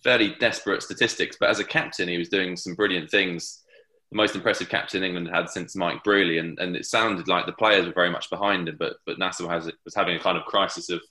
fairly 0.03 0.35
desperate 0.39 0.83
statistics. 0.83 1.37
But 1.39 1.49
as 1.49 1.59
a 1.59 1.63
captain, 1.63 2.07
he 2.07 2.17
was 2.17 2.29
doing 2.29 2.55
some 2.55 2.75
brilliant 2.75 3.09
things 3.09 3.63
the 4.11 4.15
most 4.15 4.35
impressive 4.35 4.69
captain 4.69 5.03
England 5.03 5.29
had 5.33 5.49
since 5.49 5.75
Mike 5.75 6.03
Brearley, 6.03 6.39
and, 6.39 6.57
and 6.59 6.75
it 6.75 6.85
sounded 6.85 7.27
like 7.27 7.45
the 7.45 7.51
players 7.51 7.85
were 7.85 7.93
very 7.93 8.09
much 8.09 8.29
behind 8.29 8.69
him. 8.69 8.77
But 8.79 8.97
but 9.05 9.19
Nasser 9.19 9.49
has, 9.49 9.69
was 9.83 9.95
having 9.95 10.15
a 10.15 10.19
kind 10.19 10.37
of 10.37 10.45
crisis 10.45 10.89
of 10.89 11.01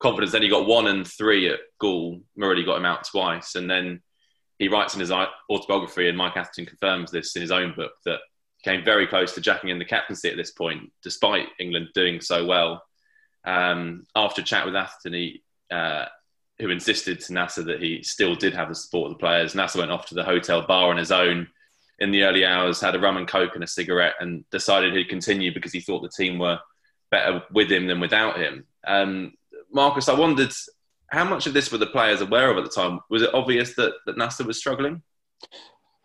confidence. 0.00 0.32
Then 0.32 0.42
he 0.42 0.48
got 0.48 0.66
one 0.66 0.88
and 0.88 1.06
three 1.06 1.48
at 1.48 1.60
Galle. 1.80 2.20
Murray 2.36 2.64
got 2.64 2.78
him 2.78 2.84
out 2.84 3.04
twice, 3.04 3.54
and 3.54 3.70
then 3.70 4.02
he 4.58 4.68
writes 4.68 4.94
in 4.94 5.00
his 5.00 5.12
autobiography, 5.12 6.08
and 6.08 6.18
Mike 6.18 6.36
Atherton 6.36 6.66
confirms 6.66 7.10
this 7.10 7.36
in 7.36 7.42
his 7.42 7.52
own 7.52 7.74
book, 7.74 7.92
that 8.06 8.20
came 8.62 8.84
very 8.84 9.06
close 9.06 9.32
to 9.34 9.40
jacking 9.40 9.70
in 9.70 9.78
the 9.78 9.84
captaincy 9.84 10.30
at 10.30 10.36
this 10.36 10.50
point, 10.50 10.92
despite 11.02 11.48
England 11.58 11.88
doing 11.94 12.20
so 12.20 12.46
well. 12.46 12.82
Um, 13.44 14.04
after 14.14 14.42
a 14.42 14.44
chat 14.44 14.64
with 14.64 14.76
Atherton, 14.76 15.14
he, 15.14 15.42
uh, 15.70 16.06
who 16.58 16.70
insisted 16.70 17.20
to 17.20 17.32
Nasser 17.32 17.64
that 17.64 17.82
he 17.82 18.02
still 18.02 18.34
did 18.34 18.54
have 18.54 18.68
the 18.68 18.74
support 18.74 19.10
of 19.10 19.18
the 19.18 19.20
players, 19.20 19.54
Nasser 19.54 19.80
went 19.80 19.90
off 19.90 20.06
to 20.06 20.14
the 20.14 20.24
hotel 20.24 20.62
bar 20.66 20.90
on 20.90 20.96
his 20.96 21.10
own 21.10 21.48
in 21.98 22.10
the 22.10 22.22
early 22.22 22.44
hours, 22.44 22.80
had 22.80 22.94
a 22.94 23.00
rum 23.00 23.16
and 23.16 23.28
coke 23.28 23.54
and 23.54 23.64
a 23.64 23.68
cigarette, 23.68 24.14
and 24.20 24.48
decided 24.50 24.94
he'd 24.94 25.08
continue 25.08 25.52
because 25.52 25.72
he 25.72 25.80
thought 25.80 26.02
the 26.02 26.08
team 26.08 26.38
were 26.38 26.58
better 27.10 27.42
with 27.52 27.70
him 27.70 27.86
than 27.86 28.00
without 28.00 28.38
him. 28.38 28.64
Um, 28.86 29.34
Marcus, 29.72 30.08
I 30.08 30.14
wondered 30.14 30.52
how 31.12 31.24
much 31.24 31.46
of 31.46 31.52
this 31.52 31.70
were 31.70 31.78
the 31.78 31.86
players 31.86 32.20
aware 32.22 32.50
of 32.50 32.58
at 32.58 32.64
the 32.64 32.70
time? 32.70 33.00
Was 33.10 33.22
it 33.22 33.34
obvious 33.34 33.74
that, 33.74 33.92
that 34.06 34.46
was 34.46 34.58
struggling? 34.58 35.02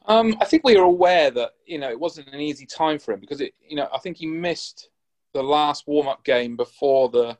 Um, 0.07 0.37
I 0.39 0.45
think 0.45 0.63
we 0.63 0.77
were 0.77 0.83
aware 0.83 1.31
that 1.31 1.51
you 1.65 1.77
know 1.77 1.89
it 1.89 1.99
wasn't 1.99 2.33
an 2.33 2.39
easy 2.39 2.65
time 2.65 2.97
for 2.97 3.13
him 3.13 3.19
because 3.19 3.41
it, 3.41 3.53
you 3.67 3.75
know, 3.75 3.89
I 3.93 3.99
think 3.99 4.17
he 4.17 4.25
missed 4.25 4.89
the 5.33 5.43
last 5.43 5.85
warm-up 5.85 6.23
game 6.23 6.55
before 6.55 7.09
the 7.09 7.37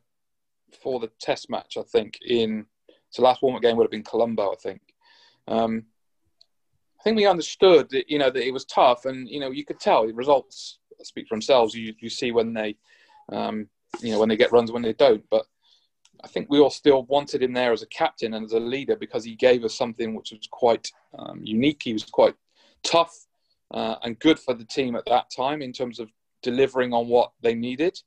before 0.70 1.00
the 1.00 1.10
Test 1.20 1.50
match. 1.50 1.78
I 1.78 1.84
think 1.84 2.20
in 2.26 2.66
so 3.10 3.24
last 3.24 3.42
warm-up 3.42 3.62
game 3.62 3.78
would 3.78 3.86
have 3.86 3.92
been 3.92 4.04
Colombo. 4.04 4.52
I 4.52 4.56
think. 4.56 4.82
Um, 5.48 5.86
I 7.00 7.04
think 7.04 7.16
we 7.16 7.26
understood 7.26 7.90
that 7.92 8.10
you 8.10 8.20
know 8.20 8.30
that 8.30 8.46
it 8.46 8.52
was 8.52 8.66
tough, 8.66 9.06
and 9.06 9.30
you 9.30 9.40
know 9.40 9.52
you 9.52 9.64
could 9.64 9.80
tell 9.80 10.06
the 10.06 10.14
results 10.14 10.80
speak 11.04 11.28
for 11.28 11.36
themselves. 11.36 11.74
You 11.74 11.94
you 12.00 12.10
see 12.10 12.32
when 12.32 12.54
they, 12.54 12.76
um, 13.32 13.68
you 14.02 14.12
know, 14.12 14.20
when 14.20 14.30
they 14.30 14.38
get 14.38 14.52
runs, 14.52 14.72
when 14.72 14.82
they 14.82 14.94
don't. 14.94 15.24
But 15.30 15.46
I 16.24 16.28
think 16.28 16.48
we 16.50 16.60
all 16.60 16.70
still 16.70 17.04
wanted 17.04 17.44
him 17.44 17.54
there 17.54 17.72
as 17.72 17.84
a 17.84 17.88
captain 17.88 18.34
and 18.34 18.46
as 18.46 18.54
a 18.54 18.60
leader 18.60 18.96
because 18.96 19.24
he 19.24 19.36
gave 19.36 19.64
us 19.64 19.76
something 19.76 20.16
which 20.16 20.32
was 20.32 20.48
quite 20.52 20.92
um, 21.18 21.42
unique. 21.44 21.82
He 21.84 21.94
was 21.94 22.04
quite 22.04 22.36
tough 22.88 23.14
uh, 23.74 23.96
and 24.04 24.20
good 24.20 24.40
for 24.40 24.54
the 24.54 24.66
team 24.66 24.96
at 24.96 25.06
that 25.06 25.30
time 25.36 25.62
in 25.62 25.74
terms 25.74 26.00
of 26.00 26.10
delivering 26.42 26.94
on 26.94 27.08
what 27.08 27.32
they 27.42 27.54
needed. 27.54 28.00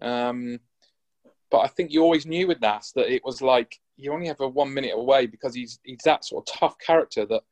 Um, 0.00 0.60
but 1.50 1.58
I 1.58 1.68
think 1.68 1.92
you 1.92 2.02
always 2.02 2.24
knew 2.24 2.46
with 2.46 2.60
Nas 2.60 2.92
that 2.94 3.12
it 3.12 3.22
was 3.24 3.42
like 3.42 3.78
you 3.96 4.12
only 4.12 4.26
have 4.28 4.40
a 4.40 4.48
one 4.48 4.72
minute 4.72 4.92
away 4.94 5.26
because 5.26 5.54
he's 5.54 5.78
he's 5.84 6.00
that 6.04 6.24
sort 6.24 6.48
of 6.48 6.58
tough 6.58 6.78
character 6.78 7.26
that 7.26 7.42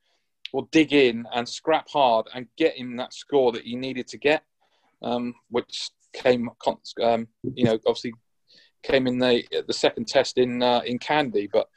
will 0.52 0.68
dig 0.72 0.92
in 0.92 1.26
and 1.34 1.48
scrap 1.48 1.88
hard 1.88 2.26
and 2.34 2.46
get 2.56 2.76
him 2.76 2.96
that 2.96 3.12
score 3.12 3.52
that 3.52 3.62
he 3.62 3.76
needed 3.76 4.08
to 4.08 4.18
get, 4.18 4.42
um, 5.02 5.34
which 5.50 5.90
came, 6.12 6.50
um, 7.02 7.28
you 7.54 7.64
know, 7.64 7.78
obviously 7.86 8.12
came 8.82 9.06
in 9.06 9.18
the 9.18 9.44
the 9.66 9.72
second 9.72 10.08
test 10.08 10.38
in 10.38 10.62
uh, 10.62 10.80
in 10.84 10.98
Kandy, 10.98 11.48
but 11.52 11.68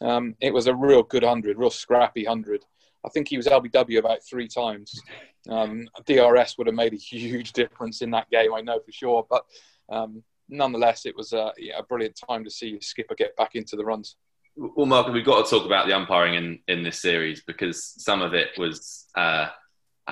um, 0.00 0.34
it 0.40 0.52
was 0.52 0.66
a 0.66 0.74
real 0.74 1.02
good 1.02 1.22
hundred, 1.22 1.58
real 1.58 1.70
scrappy 1.70 2.24
hundred. 2.24 2.64
I 3.04 3.08
think 3.10 3.28
he 3.28 3.36
was 3.36 3.46
LBW 3.46 3.98
about 3.98 4.18
three 4.28 4.48
times. 4.48 5.00
Um, 5.48 5.88
DRS 6.06 6.56
would 6.58 6.66
have 6.66 6.76
made 6.76 6.92
a 6.92 6.96
huge 6.96 7.52
difference 7.52 8.02
in 8.02 8.10
that 8.10 8.30
game, 8.30 8.52
I 8.54 8.60
know 8.60 8.80
for 8.80 8.92
sure. 8.92 9.26
But 9.28 9.44
um, 9.88 10.22
nonetheless, 10.48 11.06
it 11.06 11.16
was 11.16 11.32
a, 11.32 11.52
yeah, 11.58 11.78
a, 11.78 11.82
brilliant 11.82 12.20
time 12.28 12.44
to 12.44 12.50
see 12.50 12.78
Skipper 12.80 13.14
get 13.14 13.36
back 13.36 13.54
into 13.54 13.76
the 13.76 13.84
runs. 13.84 14.16
Well, 14.56 14.86
Mark, 14.86 15.08
we've 15.08 15.24
got 15.24 15.44
to 15.44 15.50
talk 15.50 15.66
about 15.66 15.86
the 15.86 15.94
umpiring 15.94 16.34
in, 16.34 16.58
in 16.66 16.82
this 16.82 17.00
series 17.00 17.42
because 17.46 17.94
some 18.02 18.20
of 18.20 18.34
it 18.34 18.48
was 18.58 19.06
uh, 19.16 19.48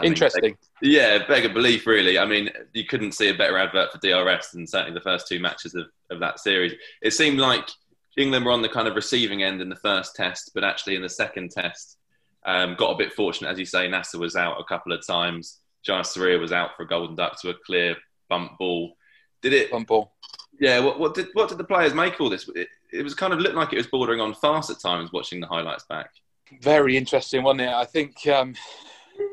interesting. 0.04 0.56
Mean, 0.82 0.92
yeah, 0.92 1.26
beg 1.26 1.44
a 1.44 1.48
belief, 1.48 1.86
really. 1.86 2.18
I 2.18 2.26
mean, 2.26 2.50
you 2.72 2.84
couldn't 2.84 3.12
see 3.12 3.28
a 3.28 3.34
better 3.34 3.58
advert 3.58 3.90
for 3.90 3.98
DRS 3.98 4.50
than 4.50 4.66
certainly 4.66 4.94
the 4.94 5.02
first 5.02 5.26
two 5.26 5.40
matches 5.40 5.74
of, 5.74 5.86
of 6.10 6.20
that 6.20 6.38
series. 6.38 6.74
It 7.02 7.12
seemed 7.12 7.38
like 7.38 7.68
England 8.16 8.44
were 8.44 8.52
on 8.52 8.62
the 8.62 8.68
kind 8.68 8.86
of 8.86 8.94
receiving 8.94 9.42
end 9.42 9.60
in 9.60 9.68
the 9.68 9.76
first 9.76 10.14
test, 10.14 10.52
but 10.54 10.64
actually 10.64 10.94
in 10.94 11.02
the 11.02 11.08
second 11.08 11.50
test, 11.50 11.98
um, 12.46 12.76
got 12.76 12.92
a 12.92 12.96
bit 12.96 13.12
fortunate, 13.12 13.50
as 13.50 13.58
you 13.58 13.66
say. 13.66 13.88
Nasser 13.88 14.18
was 14.18 14.36
out 14.36 14.60
a 14.60 14.64
couple 14.64 14.92
of 14.92 15.06
times. 15.06 15.58
Jayasuriya 15.86 16.40
was 16.40 16.52
out 16.52 16.76
for 16.76 16.84
a 16.84 16.86
golden 16.86 17.16
duck 17.16 17.40
to 17.42 17.50
a 17.50 17.54
clear 17.66 17.96
bump 18.28 18.52
ball. 18.58 18.96
Did 19.42 19.52
it? 19.52 19.70
Bump 19.70 19.88
ball. 19.88 20.12
Yeah. 20.58 20.80
What, 20.80 20.98
what 20.98 21.14
did 21.14 21.28
what 21.34 21.48
did 21.48 21.58
the 21.58 21.64
players 21.64 21.92
make 21.92 22.14
of 22.14 22.20
all 22.20 22.30
this? 22.30 22.48
It, 22.54 22.68
it 22.92 23.02
was 23.02 23.14
kind 23.14 23.32
of 23.32 23.40
looked 23.40 23.56
like 23.56 23.72
it 23.72 23.76
was 23.76 23.88
bordering 23.88 24.20
on 24.20 24.32
farce 24.34 24.70
at 24.70 24.80
times. 24.80 25.12
Watching 25.12 25.40
the 25.40 25.46
highlights 25.46 25.84
back. 25.88 26.10
Very 26.62 26.96
interesting, 26.96 27.42
wasn't 27.42 27.62
it? 27.62 27.68
I 27.68 27.84
think 27.84 28.26
um, 28.28 28.54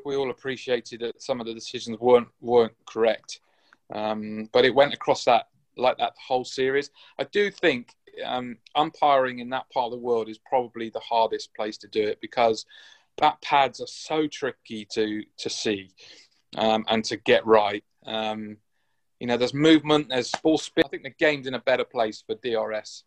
we 0.05 0.15
all 0.15 0.31
appreciated 0.31 1.01
that 1.01 1.21
some 1.21 1.39
of 1.39 1.45
the 1.45 1.53
decisions 1.53 1.99
weren't 1.99 2.27
weren't 2.41 2.73
correct, 2.87 3.41
um, 3.93 4.49
but 4.51 4.65
it 4.65 4.73
went 4.73 4.93
across 4.93 5.23
that 5.25 5.47
like 5.77 5.97
that 5.97 6.13
whole 6.27 6.45
series. 6.45 6.89
I 7.19 7.25
do 7.25 7.51
think 7.51 7.95
um, 8.25 8.57
umpiring 8.75 9.39
in 9.39 9.49
that 9.49 9.69
part 9.71 9.85
of 9.85 9.91
the 9.91 9.97
world 9.97 10.29
is 10.29 10.37
probably 10.37 10.89
the 10.89 10.99
hardest 10.99 11.53
place 11.55 11.77
to 11.77 11.87
do 11.87 12.03
it 12.03 12.19
because 12.21 12.65
that 13.17 13.41
pads 13.41 13.79
are 13.81 13.87
so 13.87 14.27
tricky 14.27 14.85
to 14.93 15.23
to 15.37 15.49
see 15.49 15.91
um, 16.57 16.85
and 16.87 17.03
to 17.05 17.17
get 17.17 17.45
right. 17.45 17.83
Um, 18.05 18.57
you 19.19 19.27
know, 19.27 19.37
there's 19.37 19.53
movement, 19.53 20.09
there's 20.09 20.31
ball 20.43 20.57
spin. 20.57 20.83
I 20.85 20.89
think 20.89 21.03
the 21.03 21.09
game's 21.11 21.47
in 21.47 21.53
a 21.53 21.59
better 21.59 21.85
place 21.85 22.23
for 22.25 22.35
DRS. 22.35 23.03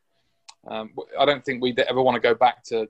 Um, 0.67 0.93
I 1.19 1.25
don't 1.25 1.45
think 1.45 1.63
we'd 1.63 1.79
ever 1.79 2.03
want 2.03 2.15
to 2.17 2.21
go 2.21 2.35
back 2.35 2.65
to 2.65 2.89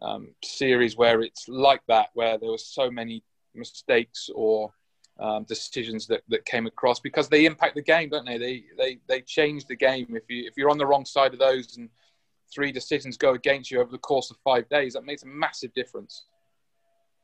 um, 0.00 0.28
series 0.42 0.96
where 0.96 1.20
it's 1.22 1.48
like 1.48 1.82
that, 1.88 2.10
where 2.14 2.38
there 2.38 2.50
were 2.50 2.58
so 2.58 2.90
many 2.90 3.22
mistakes 3.54 4.30
or 4.34 4.72
um, 5.18 5.44
decisions 5.44 6.06
that, 6.06 6.22
that 6.28 6.46
came 6.46 6.66
across 6.66 7.00
because 7.00 7.28
they 7.28 7.44
impact 7.44 7.74
the 7.74 7.82
game, 7.82 8.08
don't 8.08 8.24
they? 8.24 8.38
They 8.38 8.64
they 8.78 8.98
they 9.06 9.20
change 9.20 9.66
the 9.66 9.76
game. 9.76 10.06
If 10.16 10.22
you 10.28 10.46
if 10.46 10.54
you're 10.56 10.70
on 10.70 10.78
the 10.78 10.86
wrong 10.86 11.04
side 11.04 11.32
of 11.34 11.38
those 11.38 11.76
and 11.76 11.90
three 12.52 12.72
decisions 12.72 13.16
go 13.16 13.34
against 13.34 13.70
you 13.70 13.80
over 13.80 13.90
the 13.90 13.98
course 13.98 14.30
of 14.30 14.36
five 14.42 14.68
days, 14.68 14.94
that 14.94 15.04
makes 15.04 15.22
a 15.22 15.26
massive 15.26 15.74
difference. 15.74 16.24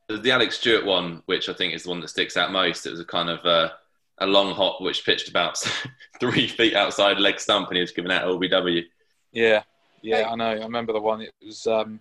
The 0.08 0.30
Alex 0.30 0.58
Stewart 0.58 0.84
one, 0.84 1.22
which 1.26 1.48
I 1.48 1.52
think 1.52 1.74
is 1.74 1.82
the 1.82 1.90
one 1.90 2.00
that 2.00 2.08
sticks 2.08 2.36
out 2.36 2.52
most, 2.52 2.86
it 2.86 2.90
was 2.90 3.00
a 3.00 3.04
kind 3.04 3.28
of 3.28 3.44
uh, 3.44 3.70
a 4.18 4.26
long 4.26 4.54
hop 4.54 4.80
which 4.80 5.04
pitched 5.04 5.28
about 5.28 5.58
three 6.20 6.46
feet 6.46 6.74
outside 6.74 7.18
leg 7.18 7.40
stump, 7.40 7.68
and 7.68 7.76
he 7.76 7.80
was 7.80 7.90
given 7.90 8.10
out 8.10 8.24
LBW. 8.24 8.84
Yeah, 9.32 9.62
yeah, 10.02 10.28
I 10.30 10.36
know. 10.36 10.50
I 10.50 10.54
remember 10.54 10.92
the 10.92 11.00
one. 11.00 11.22
It 11.22 11.34
was 11.44 11.66
um, 11.66 12.00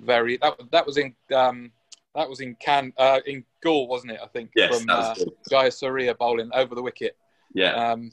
very 0.00 0.38
that 0.38 0.58
that 0.72 0.86
was 0.86 0.96
in 0.96 1.14
um, 1.34 1.70
that 2.14 2.28
was 2.28 2.40
in 2.40 2.54
Can 2.56 2.92
uh, 2.96 3.20
in 3.26 3.44
Galle, 3.62 3.88
wasn't 3.88 4.12
it? 4.12 4.20
I 4.22 4.26
think 4.26 4.50
yes, 4.56 4.80
from 4.80 4.88
uh, 4.88 5.14
Jayasuriya 5.50 6.16
bowling 6.16 6.50
over 6.54 6.74
the 6.74 6.82
wicket. 6.82 7.16
Yeah. 7.54 7.72
Um, 7.72 8.10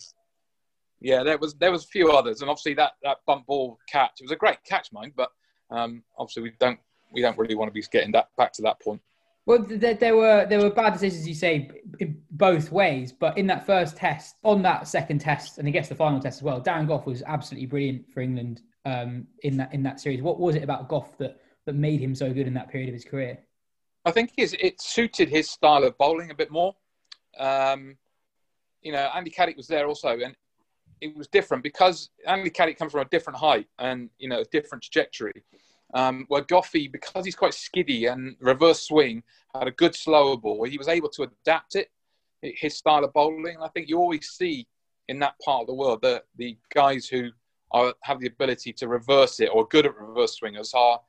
yeah, 1.00 1.24
there 1.24 1.38
was 1.38 1.56
there 1.56 1.72
was 1.72 1.84
a 1.84 1.88
few 1.88 2.12
others, 2.12 2.42
and 2.42 2.50
obviously 2.50 2.76
that, 2.76 2.94
that 3.04 3.18
bump 3.26 3.48
ball 3.48 3.80
catch. 3.88 4.20
It 4.20 4.24
was 4.24 4.32
a 4.32 4.36
great 4.36 4.64
catch, 4.64 4.92
mind, 4.94 5.14
but 5.16 5.32
um, 5.72 6.04
obviously 6.18 6.44
we 6.44 6.52
don't 6.60 6.80
we 7.12 7.22
don't 7.22 7.38
really 7.38 7.56
want 7.56 7.70
to 7.70 7.74
be 7.74 7.84
getting 7.92 8.12
that 8.12 8.30
back 8.38 8.54
to 8.54 8.62
that 8.64 8.80
point. 8.80 9.02
Well, 9.46 9.66
there, 9.68 9.96
there 9.96 10.16
were 10.16 10.46
there 10.46 10.60
were 10.60 10.70
bad 10.70 10.94
decisions, 10.94 11.28
you 11.28 11.34
say, 11.34 11.70
in 12.00 12.22
both 12.32 12.72
ways. 12.72 13.12
But 13.12 13.38
in 13.38 13.48
that 13.48 13.66
first 13.66 13.98
test, 13.98 14.36
on 14.44 14.62
that 14.64 14.88
second 14.88 15.20
test, 15.20 15.58
and 15.58 15.68
I 15.68 15.72
guess 15.72 15.90
the 15.90 15.96
final 15.96 16.20
test 16.20 16.40
as 16.40 16.44
well, 16.44 16.62
Darren 16.62 16.88
Gough 16.88 17.06
was 17.06 17.24
absolutely 17.26 17.66
brilliant 17.66 18.12
for 18.12 18.22
England 18.22 18.62
um, 18.86 19.28
in 19.44 19.58
that 19.58 19.74
in 19.74 19.84
that 19.84 20.00
series. 20.00 20.22
What 20.22 20.40
was 20.40 20.56
it 20.56 20.64
about 20.64 20.88
Gough 20.90 21.18
that 21.18 21.42
that 21.66 21.76
made 21.76 22.00
him 22.00 22.14
so 22.14 22.32
good 22.32 22.48
in 22.48 22.54
that 22.54 22.70
period 22.70 22.90
of 22.90 22.94
his 22.94 23.06
career? 23.06 23.40
I 24.06 24.12
think 24.12 24.34
it 24.38 24.82
suited 24.82 25.30
his 25.30 25.50
style 25.50 25.84
of 25.84 25.98
bowling 25.98 26.32
a 26.32 26.36
bit 26.36 26.50
more. 26.50 26.76
Um, 27.38 27.98
you 28.82 28.92
know, 28.92 29.10
Andy 29.14 29.30
Caddick 29.30 29.58
was 29.58 29.68
there 29.68 29.86
also, 29.88 30.10
and 30.10 30.36
it 31.02 31.16
was 31.16 31.28
different 31.28 31.64
because 31.64 32.10
Andy 32.28 32.50
Caddick 32.50 32.78
comes 32.78 32.92
from 32.92 33.02
a 33.02 33.06
different 33.06 33.38
height 33.38 33.68
and 33.80 34.10
you 34.18 34.30
know 34.30 34.42
a 34.42 34.46
different 34.46 34.84
trajectory. 34.84 35.44
Um, 35.94 36.26
where 36.30 36.42
Goughie, 36.42 36.88
because 36.88 37.26
he's 37.26 37.36
quite 37.36 37.54
skiddy 37.54 38.06
and 38.06 38.38
reverse 38.40 38.84
swing, 38.84 39.24
had 39.54 39.68
a 39.68 39.72
good 39.72 39.94
slower 39.94 40.38
ball. 40.38 40.64
He 40.64 40.78
was 40.78 40.88
able 40.88 41.10
to 41.10 41.24
adapt 41.24 41.76
it, 41.76 41.90
his 42.42 42.78
style 42.78 43.04
of 43.04 43.14
bowling. 43.14 43.58
I 43.62 43.68
think 43.70 43.90
you 43.90 43.98
always 43.98 44.30
see 44.30 44.68
in 45.10 45.20
that 45.20 45.36
part 45.44 45.62
of 45.62 45.68
the 45.68 45.74
world 45.74 46.02
that 46.04 46.24
the 46.38 46.58
guys 46.74 47.08
who 47.08 47.30
are, 47.72 47.94
have 48.02 48.20
the 48.20 48.28
ability 48.28 48.72
to 48.74 48.88
reverse 48.88 49.40
it 49.42 49.50
or 49.54 49.68
good 49.68 49.86
at 49.86 49.98
reverse 49.98 50.38
swingers 50.38 50.74
are 50.74 51.02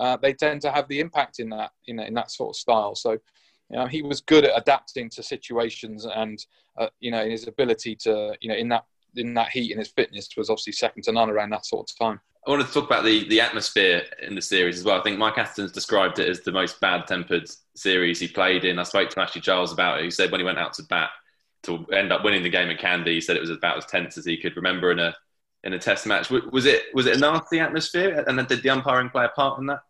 uh, 0.00 0.16
they 0.16 0.32
tend 0.32 0.60
to 0.62 0.70
have 0.70 0.88
the 0.88 1.00
impact 1.00 1.38
in 1.38 1.48
that 1.50 1.70
in, 1.86 2.00
in 2.00 2.14
that 2.14 2.30
sort 2.30 2.50
of 2.50 2.56
style. 2.56 2.94
So 2.94 3.12
you 3.12 3.78
know, 3.78 3.86
he 3.86 4.02
was 4.02 4.20
good 4.20 4.44
at 4.44 4.58
adapting 4.58 5.08
to 5.10 5.22
situations, 5.22 6.06
and 6.06 6.44
uh, 6.78 6.88
you 7.00 7.10
know 7.10 7.22
in 7.22 7.30
his 7.30 7.46
ability 7.46 7.96
to 7.96 8.34
you 8.40 8.48
know 8.48 8.56
in 8.56 8.68
that 8.70 8.84
in 9.16 9.34
that 9.34 9.50
heat 9.50 9.70
and 9.70 9.78
his 9.78 9.88
fitness 9.88 10.28
was 10.36 10.50
obviously 10.50 10.72
second 10.72 11.02
to 11.04 11.12
none 11.12 11.30
around 11.30 11.50
that 11.50 11.66
sort 11.66 11.90
of 11.90 11.98
time. 11.98 12.20
I 12.46 12.50
wanted 12.50 12.66
to 12.66 12.72
talk 12.72 12.86
about 12.86 13.04
the, 13.04 13.28
the 13.28 13.40
atmosphere 13.40 14.02
in 14.20 14.34
the 14.34 14.42
series 14.42 14.78
as 14.78 14.84
well. 14.84 14.98
I 14.98 15.02
think 15.02 15.18
Mike 15.18 15.38
Atherton's 15.38 15.70
described 15.70 16.18
it 16.18 16.28
as 16.28 16.40
the 16.40 16.50
most 16.50 16.80
bad 16.80 17.06
tempered 17.06 17.48
series 17.76 18.18
he 18.18 18.26
played 18.26 18.64
in. 18.64 18.80
I 18.80 18.82
spoke 18.82 19.10
to 19.10 19.20
Ashley 19.20 19.40
Charles 19.40 19.72
about 19.72 20.00
it. 20.00 20.04
He 20.04 20.10
said 20.10 20.32
when 20.32 20.40
he 20.40 20.44
went 20.44 20.58
out 20.58 20.72
to 20.74 20.82
bat 20.82 21.10
to 21.64 21.86
end 21.92 22.12
up 22.12 22.24
winning 22.24 22.42
the 22.42 22.50
game 22.50 22.68
at 22.68 22.80
Kandy, 22.80 23.14
he 23.14 23.20
said 23.20 23.36
it 23.36 23.40
was 23.40 23.50
about 23.50 23.78
as 23.78 23.86
tense 23.86 24.18
as 24.18 24.24
he 24.24 24.36
could 24.36 24.56
remember 24.56 24.90
in 24.90 24.98
a 24.98 25.14
in 25.64 25.72
a 25.74 25.78
test 25.78 26.06
match. 26.06 26.30
Was 26.30 26.66
it 26.66 26.82
was 26.92 27.06
it 27.06 27.16
a 27.16 27.20
nasty 27.20 27.60
atmosphere, 27.60 28.24
and 28.26 28.48
did 28.48 28.62
the 28.62 28.70
umpiring 28.70 29.10
play 29.10 29.24
a 29.24 29.28
part 29.28 29.60
in 29.60 29.66
that? 29.66 29.82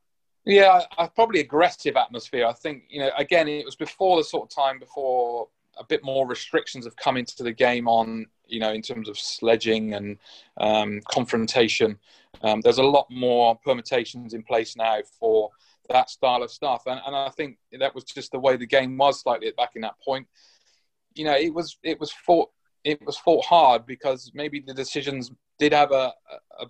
Yeah, 0.44 0.82
I, 0.98 1.07
probably 1.07 1.40
aggressive 1.40 1.96
atmosphere. 1.96 2.46
I 2.46 2.53
think 2.53 2.84
you 2.90 3.00
know 3.00 3.11
again 3.16 3.48
it 3.48 3.64
was 3.64 3.76
before 3.76 4.18
the 4.18 4.24
sort 4.24 4.50
of 4.50 4.55
time 4.55 4.78
before 4.78 5.48
a 5.78 5.84
bit 5.84 6.05
more 6.05 6.26
restrictions 6.26 6.84
have 6.84 6.96
come 6.96 7.16
into 7.16 7.42
the 7.42 7.53
game 7.53 7.88
on 7.88 8.26
you 8.53 8.61
know 8.61 8.72
in 8.72 8.82
terms 8.82 9.09
of 9.09 9.18
sledging 9.18 9.94
and 9.94 10.18
um, 10.59 11.00
confrontation. 11.11 11.98
Um, 12.42 12.61
there's 12.61 12.78
a 12.78 12.82
lot 12.82 13.07
more 13.11 13.57
permutations 13.64 14.34
in 14.34 14.42
place 14.42 14.76
now 14.76 14.98
for 15.18 15.50
that 15.88 16.11
style 16.11 16.42
of 16.42 16.50
stuff. 16.50 16.84
And, 16.86 17.00
and 17.07 17.14
I 17.14 17.28
think 17.30 17.59
that 17.78 17.94
was 17.94 18.05
just 18.05 18.32
the 18.32 18.38
way 18.38 18.57
the 18.57 18.66
game 18.66 18.96
was 18.96 19.20
slightly 19.20 19.53
back 19.57 19.70
in 19.74 19.82
that 19.82 20.00
point. 20.05 20.26
You 21.14 21.24
know, 21.24 21.34
it 21.34 21.53
was 21.53 21.78
it 21.82 21.98
was 22.00 22.12
fought 22.12 22.50
it 22.84 23.05
was 23.05 23.16
fought 23.16 23.44
hard 23.44 23.86
because 23.86 24.30
maybe 24.34 24.61
the 24.61 24.74
decisions 24.74 25.30
did 25.59 25.72
have 25.72 25.92
a, 25.92 26.12
a, 26.61 26.66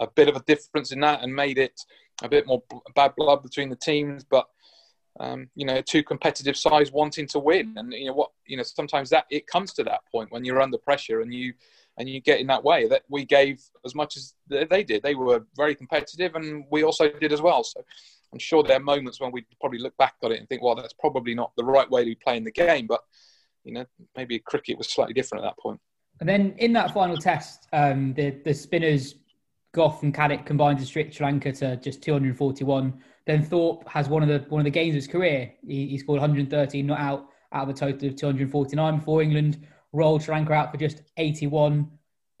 a 0.00 0.06
bit 0.06 0.28
of 0.28 0.36
a 0.36 0.42
difference 0.42 0.92
in 0.92 1.00
that 1.00 1.22
and 1.22 1.34
made 1.34 1.58
it 1.58 1.78
a 2.22 2.28
bit 2.28 2.46
more 2.46 2.62
bad 2.94 3.12
blood 3.16 3.42
between 3.42 3.68
the 3.68 3.76
teams. 3.76 4.24
But 4.24 4.46
um, 5.20 5.48
you 5.54 5.64
know, 5.64 5.80
two 5.80 6.02
competitive 6.02 6.56
sides 6.56 6.90
wanting 6.90 7.26
to 7.28 7.38
win, 7.38 7.74
and 7.76 7.92
you 7.92 8.06
know 8.06 8.14
what, 8.14 8.30
you 8.46 8.56
know, 8.56 8.62
sometimes 8.62 9.10
that 9.10 9.26
it 9.30 9.46
comes 9.46 9.72
to 9.74 9.84
that 9.84 10.00
point 10.10 10.32
when 10.32 10.44
you're 10.44 10.60
under 10.60 10.78
pressure 10.78 11.20
and 11.20 11.32
you 11.32 11.54
and 11.96 12.08
you 12.08 12.20
get 12.20 12.40
in 12.40 12.48
that 12.48 12.64
way. 12.64 12.88
That 12.88 13.02
we 13.08 13.24
gave 13.24 13.62
as 13.84 13.94
much 13.94 14.16
as 14.16 14.34
they 14.48 14.82
did. 14.82 15.02
They 15.02 15.14
were 15.14 15.46
very 15.56 15.74
competitive, 15.74 16.34
and 16.34 16.64
we 16.70 16.82
also 16.82 17.10
did 17.10 17.32
as 17.32 17.40
well. 17.40 17.62
So 17.62 17.80
I'm 18.32 18.38
sure 18.40 18.62
there 18.62 18.76
are 18.76 18.80
moments 18.80 19.20
when 19.20 19.30
we 19.30 19.46
probably 19.60 19.78
look 19.78 19.96
back 19.96 20.14
on 20.22 20.32
it 20.32 20.40
and 20.40 20.48
think, 20.48 20.62
well, 20.62 20.74
that's 20.74 20.94
probably 20.94 21.34
not 21.34 21.52
the 21.56 21.64
right 21.64 21.88
way 21.90 22.02
to 22.02 22.10
be 22.10 22.16
playing 22.16 22.44
the 22.44 22.50
game. 22.50 22.86
But 22.88 23.00
you 23.62 23.72
know, 23.72 23.84
maybe 24.16 24.38
cricket 24.40 24.76
was 24.76 24.88
slightly 24.88 25.14
different 25.14 25.44
at 25.44 25.48
that 25.48 25.58
point. 25.58 25.80
And 26.20 26.28
then 26.28 26.54
in 26.58 26.72
that 26.74 26.92
final 26.92 27.16
test, 27.16 27.68
um, 27.72 28.14
the 28.14 28.30
the 28.44 28.54
spinners 28.54 29.14
Gough 29.74 30.02
and 30.02 30.14
Caddick 30.14 30.46
combined 30.46 30.78
to 30.78 30.86
Sri 30.86 31.10
Lanka 31.20 31.52
to 31.52 31.76
just 31.76 32.02
241. 32.02 32.94
Then 33.26 33.42
Thorpe 33.42 33.88
has 33.88 34.08
one 34.08 34.22
of 34.22 34.28
the 34.28 34.46
one 34.50 34.60
of 34.60 34.64
the 34.64 34.70
games 34.70 34.90
of 34.90 34.96
his 34.96 35.06
career. 35.06 35.52
He, 35.66 35.88
he 35.88 35.98
scored 35.98 36.20
113 36.20 36.86
not 36.86 37.00
out 37.00 37.28
out 37.52 37.62
of 37.62 37.68
a 37.68 37.72
total 37.72 38.08
of 38.08 38.16
249 38.16 38.98
before 38.98 39.22
England 39.22 39.66
rolled 39.94 40.22
Sri 40.22 40.34
Lanka 40.34 40.52
out 40.52 40.70
for 40.70 40.76
just 40.76 41.02
81. 41.16 41.88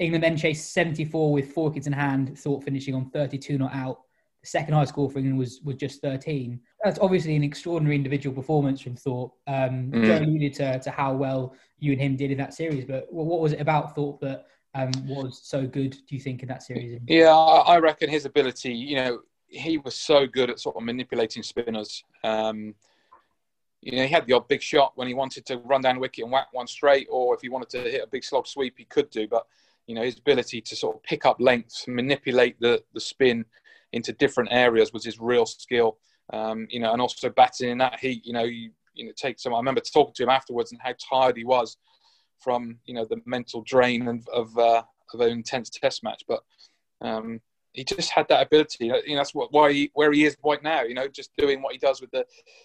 England 0.00 0.24
then 0.24 0.36
chased 0.36 0.72
74 0.72 1.32
with 1.32 1.52
four 1.52 1.68
wickets 1.68 1.86
in 1.86 1.92
hand, 1.92 2.36
Thorpe 2.38 2.64
finishing 2.64 2.94
on 2.94 3.10
32 3.10 3.56
not 3.56 3.74
out. 3.74 4.00
The 4.42 4.48
second 4.48 4.74
high 4.74 4.84
score 4.84 5.08
for 5.08 5.18
England 5.18 5.38
was, 5.38 5.60
was 5.62 5.76
just 5.76 6.02
13. 6.02 6.60
That's 6.82 6.98
obviously 6.98 7.36
an 7.36 7.44
extraordinary 7.44 7.96
individual 7.96 8.34
performance 8.34 8.80
from 8.80 8.96
Thorpe. 8.96 9.32
Um, 9.46 9.90
mm. 9.90 10.04
Jo 10.04 10.18
alluded 10.18 10.52
to, 10.54 10.78
to 10.80 10.90
how 10.90 11.14
well 11.14 11.54
you 11.78 11.92
and 11.92 12.00
him 12.00 12.16
did 12.16 12.30
in 12.32 12.38
that 12.38 12.52
series, 12.52 12.84
but 12.84 13.06
what 13.10 13.40
was 13.40 13.52
it 13.52 13.60
about 13.60 13.94
Thorpe 13.94 14.20
that 14.20 14.46
um, 14.74 14.90
was 15.06 15.40
so 15.44 15.64
good, 15.66 15.92
do 15.92 16.16
you 16.16 16.20
think, 16.20 16.42
in 16.42 16.48
that 16.48 16.64
series? 16.64 16.98
Yeah, 17.06 17.30
I 17.30 17.78
reckon 17.78 18.10
his 18.10 18.24
ability, 18.24 18.74
you 18.74 18.96
know, 18.96 19.20
he 19.54 19.78
was 19.78 19.94
so 19.94 20.26
good 20.26 20.50
at 20.50 20.60
sort 20.60 20.76
of 20.76 20.82
manipulating 20.82 21.42
spinners. 21.42 22.02
Um, 22.22 22.74
you 23.80 23.96
know, 23.96 24.02
he 24.02 24.08
had 24.08 24.26
the 24.26 24.32
odd 24.32 24.48
big 24.48 24.62
shot 24.62 24.92
when 24.96 25.06
he 25.06 25.14
wanted 25.14 25.46
to 25.46 25.58
run 25.58 25.82
down 25.82 26.00
wicket 26.00 26.24
and 26.24 26.32
whack 26.32 26.48
one 26.52 26.66
straight, 26.66 27.06
or 27.10 27.34
if 27.34 27.42
he 27.42 27.48
wanted 27.48 27.68
to 27.70 27.80
hit 27.80 28.02
a 28.02 28.06
big 28.06 28.24
slog 28.24 28.46
sweep, 28.46 28.74
he 28.76 28.84
could 28.84 29.10
do. 29.10 29.28
But 29.28 29.46
you 29.86 29.94
know, 29.94 30.02
his 30.02 30.18
ability 30.18 30.60
to 30.62 30.74
sort 30.76 30.96
of 30.96 31.02
pick 31.02 31.26
up 31.26 31.36
lengths, 31.38 31.86
manipulate 31.86 32.58
the 32.60 32.82
the 32.94 33.00
spin 33.00 33.44
into 33.92 34.12
different 34.12 34.50
areas 34.52 34.92
was 34.92 35.04
his 35.04 35.20
real 35.20 35.46
skill. 35.46 35.98
Um, 36.32 36.66
you 36.70 36.80
know, 36.80 36.92
and 36.92 37.02
also 37.02 37.28
batting 37.28 37.70
in 37.70 37.78
that 37.78 38.00
heat. 38.00 38.24
You 38.26 38.32
know, 38.32 38.44
you 38.44 38.70
you 38.94 39.06
know 39.06 39.12
take 39.16 39.38
some. 39.38 39.54
I 39.54 39.58
remember 39.58 39.80
talking 39.80 40.14
to 40.14 40.22
him 40.22 40.30
afterwards 40.30 40.72
and 40.72 40.80
how 40.82 40.94
tired 40.98 41.36
he 41.36 41.44
was 41.44 41.76
from 42.40 42.78
you 42.86 42.94
know 42.94 43.04
the 43.04 43.20
mental 43.26 43.62
drain 43.62 44.08
of 44.08 44.26
of, 44.28 44.58
uh, 44.58 44.82
of 45.12 45.20
an 45.20 45.30
intense 45.30 45.70
Test 45.70 46.02
match, 46.02 46.24
but. 46.26 46.42
Um, 47.00 47.40
he 47.74 47.84
just 47.84 48.10
had 48.10 48.26
that 48.28 48.46
ability. 48.46 48.86
You 48.86 48.92
know, 48.92 49.16
that's 49.16 49.34
what 49.34 49.52
why 49.52 49.72
he, 49.72 49.90
where 49.94 50.12
he 50.12 50.24
is 50.24 50.36
right 50.44 50.62
now. 50.62 50.82
You 50.82 50.94
know, 50.94 51.08
just 51.08 51.36
doing 51.36 51.60
what 51.60 51.72
he 51.72 51.78
does 51.78 52.00
with 52.00 52.10
the 52.12 52.24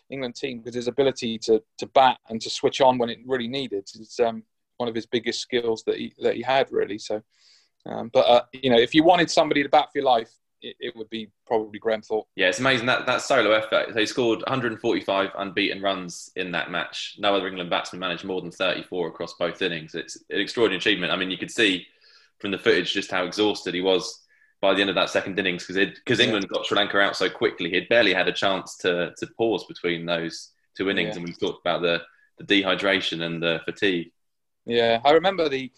England 0.09 0.35
team 0.35 0.59
because 0.59 0.75
his 0.75 0.87
ability 0.87 1.37
to 1.39 1.61
to 1.79 1.87
bat 1.87 2.19
and 2.29 2.39
to 2.41 2.49
switch 2.49 2.79
on 2.79 2.97
when 2.97 3.09
it 3.09 3.19
really 3.25 3.47
needed 3.47 3.89
is 3.93 4.19
um, 4.23 4.43
one 4.77 4.87
of 4.87 4.95
his 4.95 5.07
biggest 5.07 5.41
skills 5.41 5.83
that 5.85 5.97
he 5.97 6.13
that 6.21 6.35
he 6.35 6.43
had 6.43 6.71
really. 6.71 6.99
So, 6.99 7.21
um, 7.87 8.09
but 8.13 8.25
uh, 8.27 8.43
you 8.53 8.69
know, 8.69 8.77
if 8.77 8.93
you 8.93 9.03
wanted 9.03 9.29
somebody 9.31 9.63
to 9.63 9.69
bat 9.69 9.89
for 9.91 9.97
your 9.97 10.05
life, 10.05 10.31
it, 10.61 10.75
it, 10.79 10.95
would 10.95 11.09
be 11.09 11.31
probably 11.47 11.79
Graham 11.79 12.03
Thorpe. 12.03 12.27
Yeah, 12.35 12.49
it's 12.49 12.59
amazing 12.59 12.85
that 12.85 13.07
that 13.07 13.23
solo 13.23 13.51
effort. 13.51 13.93
So 13.93 13.99
he 13.99 14.05
scored 14.05 14.39
145 14.41 15.31
unbeaten 15.39 15.81
runs 15.81 16.31
in 16.35 16.51
that 16.51 16.69
match. 16.69 17.15
No 17.17 17.35
other 17.35 17.47
England 17.47 17.71
batsman 17.71 17.99
managed 17.99 18.25
more 18.25 18.41
than 18.41 18.51
34 18.51 19.07
across 19.07 19.33
both 19.39 19.63
innings. 19.63 19.95
It's 19.95 20.17
an 20.29 20.39
extraordinary 20.39 20.77
achievement. 20.77 21.11
I 21.11 21.15
mean, 21.15 21.31
you 21.31 21.37
could 21.37 21.51
see 21.51 21.87
from 22.37 22.51
the 22.51 22.59
footage 22.59 22.93
just 22.93 23.09
how 23.09 23.25
exhausted 23.25 23.73
he 23.73 23.81
was 23.81 24.21
by 24.61 24.73
the 24.73 24.81
end 24.81 24.89
of 24.89 24.95
that 24.95 25.09
second 25.09 25.39
innings 25.39 25.65
because 25.65 25.93
because 25.95 26.19
England 26.19 26.47
got 26.47 26.65
Sri 26.65 26.77
Lanka 26.77 26.99
out 26.99 27.15
so 27.15 27.29
quickly, 27.29 27.69
he'd 27.69 27.89
barely 27.89 28.13
had 28.13 28.27
a 28.27 28.33
chance 28.33 28.77
to 28.77 29.13
to 29.17 29.27
pause 29.37 29.65
between 29.65 30.05
those 30.05 30.51
two 30.75 30.89
innings, 30.89 31.15
yeah. 31.15 31.21
and 31.21 31.25
we 31.25 31.33
talked 31.33 31.61
about 31.61 31.81
the 31.81 32.01
the 32.37 32.43
dehydration 32.43 33.21
and 33.21 33.41
the 33.41 33.61
fatigue. 33.65 34.11
Yeah, 34.65 35.01
I 35.03 35.11
remember 35.11 35.49
the, 35.49 35.71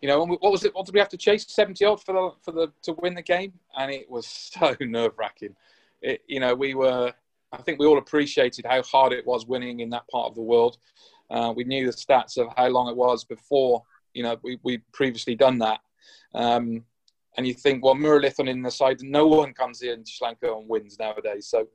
you 0.00 0.08
know, 0.08 0.24
what 0.24 0.52
was 0.52 0.64
it? 0.64 0.74
What 0.74 0.86
did 0.86 0.94
we 0.94 1.00
have 1.00 1.08
to 1.10 1.16
chase? 1.16 1.46
Seventy 1.48 1.84
odd 1.84 2.02
for 2.02 2.12
the 2.12 2.30
for 2.42 2.52
the 2.52 2.72
to 2.82 2.92
win 2.94 3.14
the 3.14 3.22
game, 3.22 3.52
and 3.76 3.90
it 3.90 4.10
was 4.10 4.26
so 4.58 4.76
nerve 4.80 5.12
wracking. 5.18 5.54
It, 6.02 6.22
you 6.26 6.40
know, 6.40 6.54
we 6.54 6.74
were. 6.74 7.12
I 7.52 7.56
think 7.62 7.80
we 7.80 7.86
all 7.86 7.98
appreciated 7.98 8.64
how 8.64 8.80
hard 8.82 9.12
it 9.12 9.26
was 9.26 9.44
winning 9.44 9.80
in 9.80 9.90
that 9.90 10.06
part 10.06 10.28
of 10.28 10.36
the 10.36 10.42
world. 10.42 10.78
Uh, 11.30 11.52
we 11.54 11.64
knew 11.64 11.84
the 11.84 11.92
stats 11.92 12.38
of 12.38 12.46
how 12.56 12.68
long 12.68 12.88
it 12.88 12.96
was 12.96 13.24
before, 13.24 13.82
you 14.14 14.22
know, 14.22 14.36
we 14.42 14.58
we 14.62 14.78
previously 14.92 15.34
done 15.34 15.58
that. 15.58 15.80
Um, 16.34 16.84
and 17.36 17.46
you 17.46 17.54
think, 17.54 17.84
well, 17.84 17.94
Muralitharan 17.94 18.48
in 18.48 18.62
the 18.62 18.70
side, 18.70 18.98
no 19.02 19.26
one 19.26 19.52
comes 19.52 19.82
in 19.82 20.04
Sri 20.04 20.26
Lanka 20.26 20.52
and 20.52 20.68
wins 20.68 20.98
nowadays. 20.98 21.46
So, 21.46 21.66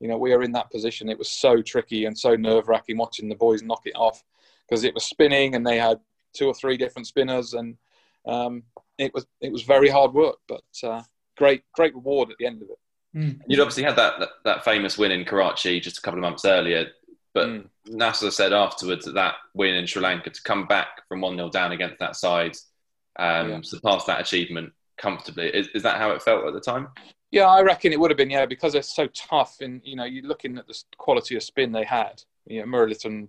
you 0.00 0.08
know, 0.08 0.18
we 0.18 0.32
are 0.32 0.42
in 0.42 0.52
that 0.52 0.70
position. 0.70 1.08
It 1.08 1.18
was 1.18 1.30
so 1.30 1.62
tricky 1.62 2.06
and 2.06 2.18
so 2.18 2.34
nerve 2.34 2.68
wracking 2.68 2.98
watching 2.98 3.28
the 3.28 3.36
boys 3.36 3.62
knock 3.62 3.82
it 3.84 3.94
off 3.94 4.22
because 4.68 4.84
it 4.84 4.94
was 4.94 5.04
spinning 5.04 5.54
and 5.54 5.66
they 5.66 5.78
had 5.78 5.98
two 6.34 6.46
or 6.46 6.54
three 6.54 6.76
different 6.76 7.06
spinners 7.06 7.54
and 7.54 7.76
um, 8.26 8.64
it 8.98 9.12
was 9.14 9.26
it 9.40 9.52
was 9.52 9.62
very 9.62 9.88
hard 9.88 10.12
work, 10.14 10.36
but 10.48 10.62
uh, 10.82 11.02
great 11.36 11.62
great 11.74 11.94
reward 11.94 12.30
at 12.30 12.36
the 12.38 12.46
end 12.46 12.62
of 12.62 12.68
it. 12.70 12.78
Mm. 13.16 13.40
You'd 13.46 13.60
obviously 13.60 13.84
had 13.84 13.96
that, 13.96 14.18
that, 14.18 14.28
that 14.44 14.64
famous 14.64 14.98
win 14.98 15.12
in 15.12 15.24
Karachi 15.24 15.78
just 15.78 15.98
a 15.98 16.00
couple 16.00 16.18
of 16.18 16.22
months 16.22 16.44
earlier, 16.44 16.86
but 17.32 17.46
mm. 17.46 17.68
Nasser 17.86 18.30
said 18.30 18.52
afterwards 18.52 19.04
that 19.04 19.14
that 19.14 19.34
win 19.54 19.74
in 19.74 19.86
Sri 19.86 20.02
Lanka 20.02 20.30
to 20.30 20.42
come 20.42 20.66
back 20.66 21.06
from 21.08 21.20
one 21.20 21.36
0 21.36 21.50
down 21.50 21.72
against 21.72 21.98
that 22.00 22.16
side, 22.16 22.56
um, 23.18 23.50
yeah. 23.50 23.60
surpass 23.62 24.04
that 24.04 24.20
achievement 24.20 24.72
comfortably. 24.96 25.48
Is, 25.48 25.68
is 25.74 25.82
that 25.82 25.98
how 25.98 26.10
it 26.12 26.22
felt 26.22 26.46
at 26.46 26.54
the 26.54 26.60
time? 26.60 26.88
Yeah, 27.30 27.46
I 27.46 27.62
reckon 27.62 27.92
it 27.92 27.98
would 27.98 28.10
have 28.10 28.18
been. 28.18 28.30
Yeah, 28.30 28.46
because 28.46 28.72
they're 28.72 28.82
so 28.82 29.08
tough, 29.08 29.56
and 29.60 29.80
you 29.84 29.96
know, 29.96 30.04
you're 30.04 30.26
looking 30.26 30.58
at 30.58 30.66
the 30.66 30.80
quality 30.98 31.36
of 31.36 31.42
spin 31.42 31.72
they 31.72 31.84
had. 31.84 32.22
You 32.46 32.60
know, 32.60 32.66
Muralitharan, 32.66 33.28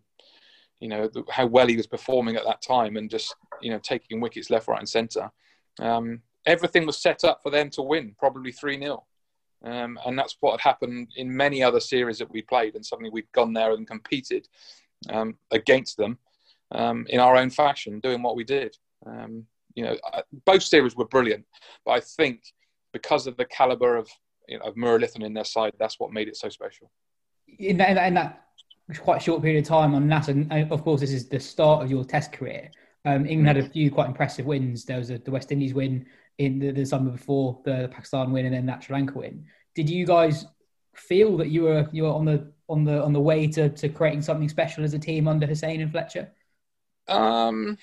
you 0.80 0.90
know 0.90 1.10
how 1.32 1.46
well 1.48 1.68
he 1.68 1.78
was 1.78 1.88
performing 1.88 2.36
at 2.36 2.46
that 2.46 2.62
time, 2.62 2.98
and 2.98 3.10
just 3.10 3.36
you 3.62 3.72
know 3.72 3.80
taking 3.80 4.22
wickets 4.22 4.50
left, 4.50 4.68
right, 4.68 4.80
and 4.80 4.90
centre. 4.90 5.32
Um, 5.80 6.22
everything 6.46 6.86
was 6.86 6.98
set 6.98 7.24
up 7.24 7.42
for 7.42 7.50
them 7.50 7.70
to 7.72 7.82
win, 7.82 8.16
probably 8.20 8.52
three 8.52 8.80
0 8.80 9.04
um, 9.66 9.98
and 10.06 10.18
that's 10.18 10.38
what 10.40 10.60
had 10.60 10.70
happened 10.70 11.10
in 11.16 11.36
many 11.36 11.64
other 11.64 11.80
series 11.80 12.20
that 12.20 12.32
we 12.32 12.42
played. 12.42 12.76
And 12.76 12.86
suddenly 12.86 13.10
we'd 13.10 13.32
gone 13.32 13.54
there 13.54 13.74
and 13.74 13.88
competed 13.88 14.48
um, 15.10 15.36
against 15.52 15.98
them 15.98 16.20
um, 16.72 17.06
in 17.10 17.20
our 17.20 17.36
own 17.36 17.50
fashion, 17.50 18.00
doing 18.00 18.22
what 18.22 18.36
we 18.36 18.44
did. 18.44 18.78
Um, 19.06 19.46
you 19.76 19.84
know, 19.84 19.98
both 20.46 20.64
series 20.64 20.96
were 20.96 21.06
brilliant, 21.06 21.46
but 21.86 21.92
I 21.92 22.00
think 22.00 22.42
because 22.94 23.28
of 23.28 23.36
the 23.38 23.46
caliber 23.46 23.98
of 23.98 24.10
you 24.48 24.58
know, 24.58 24.66
of 24.66 24.76
Muralitharan 24.76 25.26
in 25.26 25.34
their 25.34 25.44
side, 25.44 25.74
that's 25.78 26.00
what 26.00 26.12
made 26.12 26.28
it 26.28 26.38
so 26.38 26.50
special. 26.50 26.90
In 27.60 27.78
that, 27.78 27.90
in 27.90 27.96
that, 27.96 28.08
in 28.08 28.14
that 28.14 28.46
quite 29.02 29.22
short 29.22 29.42
period 29.42 29.64
of 29.64 29.68
time 29.68 29.94
on 29.96 30.08
that, 30.08 30.28
and 30.28 30.52
of 30.72 30.84
course, 30.84 31.02
this 31.02 31.12
is 31.12 31.28
the 31.28 31.40
start 31.40 31.84
of 31.84 31.92
your 31.92 32.04
Test 32.04 32.32
career. 32.32 32.72
Um, 33.06 33.26
England 33.26 33.48
had 33.48 33.58
a 33.58 33.70
few 33.70 33.92
quite 33.92 34.08
impressive 34.08 34.46
wins. 34.46 34.86
There 34.86 34.98
was 34.98 35.12
a, 35.12 35.20
the 35.20 35.32
West 35.32 35.52
Indies 35.52 35.74
win 35.74 36.06
in 36.38 36.60
the, 36.60 36.72
the 36.72 36.86
summer 36.86 37.12
before, 37.12 37.60
the, 37.64 37.84
the, 37.84 37.88
Pakistan 37.88 38.32
win, 38.32 38.46
and 38.46 38.56
then 38.56 38.66
that 38.66 38.84
Sri 38.84 38.96
Lanka 38.96 39.18
win. 39.18 39.46
Did 39.76 39.90
you 39.90 40.06
guys 40.06 40.46
feel 40.96 41.38
that 41.38 41.50
you 41.50 41.64
were 41.64 41.90
you 41.92 42.04
were 42.04 42.10
on 42.10 42.26
the 42.26 42.52
on 42.68 42.84
the 42.84 43.04
on 43.04 43.14
the 43.14 43.20
way 43.20 43.48
to, 43.48 43.70
to 43.70 43.90
creating 43.90 44.22
something 44.22 44.50
special 44.50 44.84
as 44.84 44.94
a 44.94 45.00
team 45.00 45.28
under 45.28 45.46
Hussain 45.46 45.82
and 45.82 45.92
Fletcher? 45.92 46.32
Um, 47.08 47.78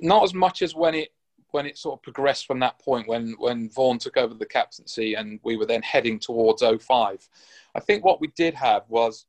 not 0.00 0.22
as 0.22 0.34
much 0.34 0.62
as 0.62 0.74
when 0.74 0.94
it 0.94 1.10
when 1.50 1.66
it 1.66 1.76
sort 1.76 1.98
of 1.98 2.02
progressed 2.02 2.46
from 2.46 2.58
that 2.60 2.78
point 2.78 3.06
when 3.06 3.34
when 3.38 3.68
Vaughan 3.70 3.98
took 3.98 4.16
over 4.16 4.34
the 4.34 4.46
captaincy 4.46 5.14
and 5.14 5.38
we 5.42 5.56
were 5.56 5.66
then 5.66 5.82
heading 5.82 6.18
towards 6.18 6.62
05. 6.62 7.28
I 7.74 7.80
think 7.80 8.04
what 8.04 8.20
we 8.20 8.28
did 8.28 8.54
have 8.54 8.84
was 8.88 9.26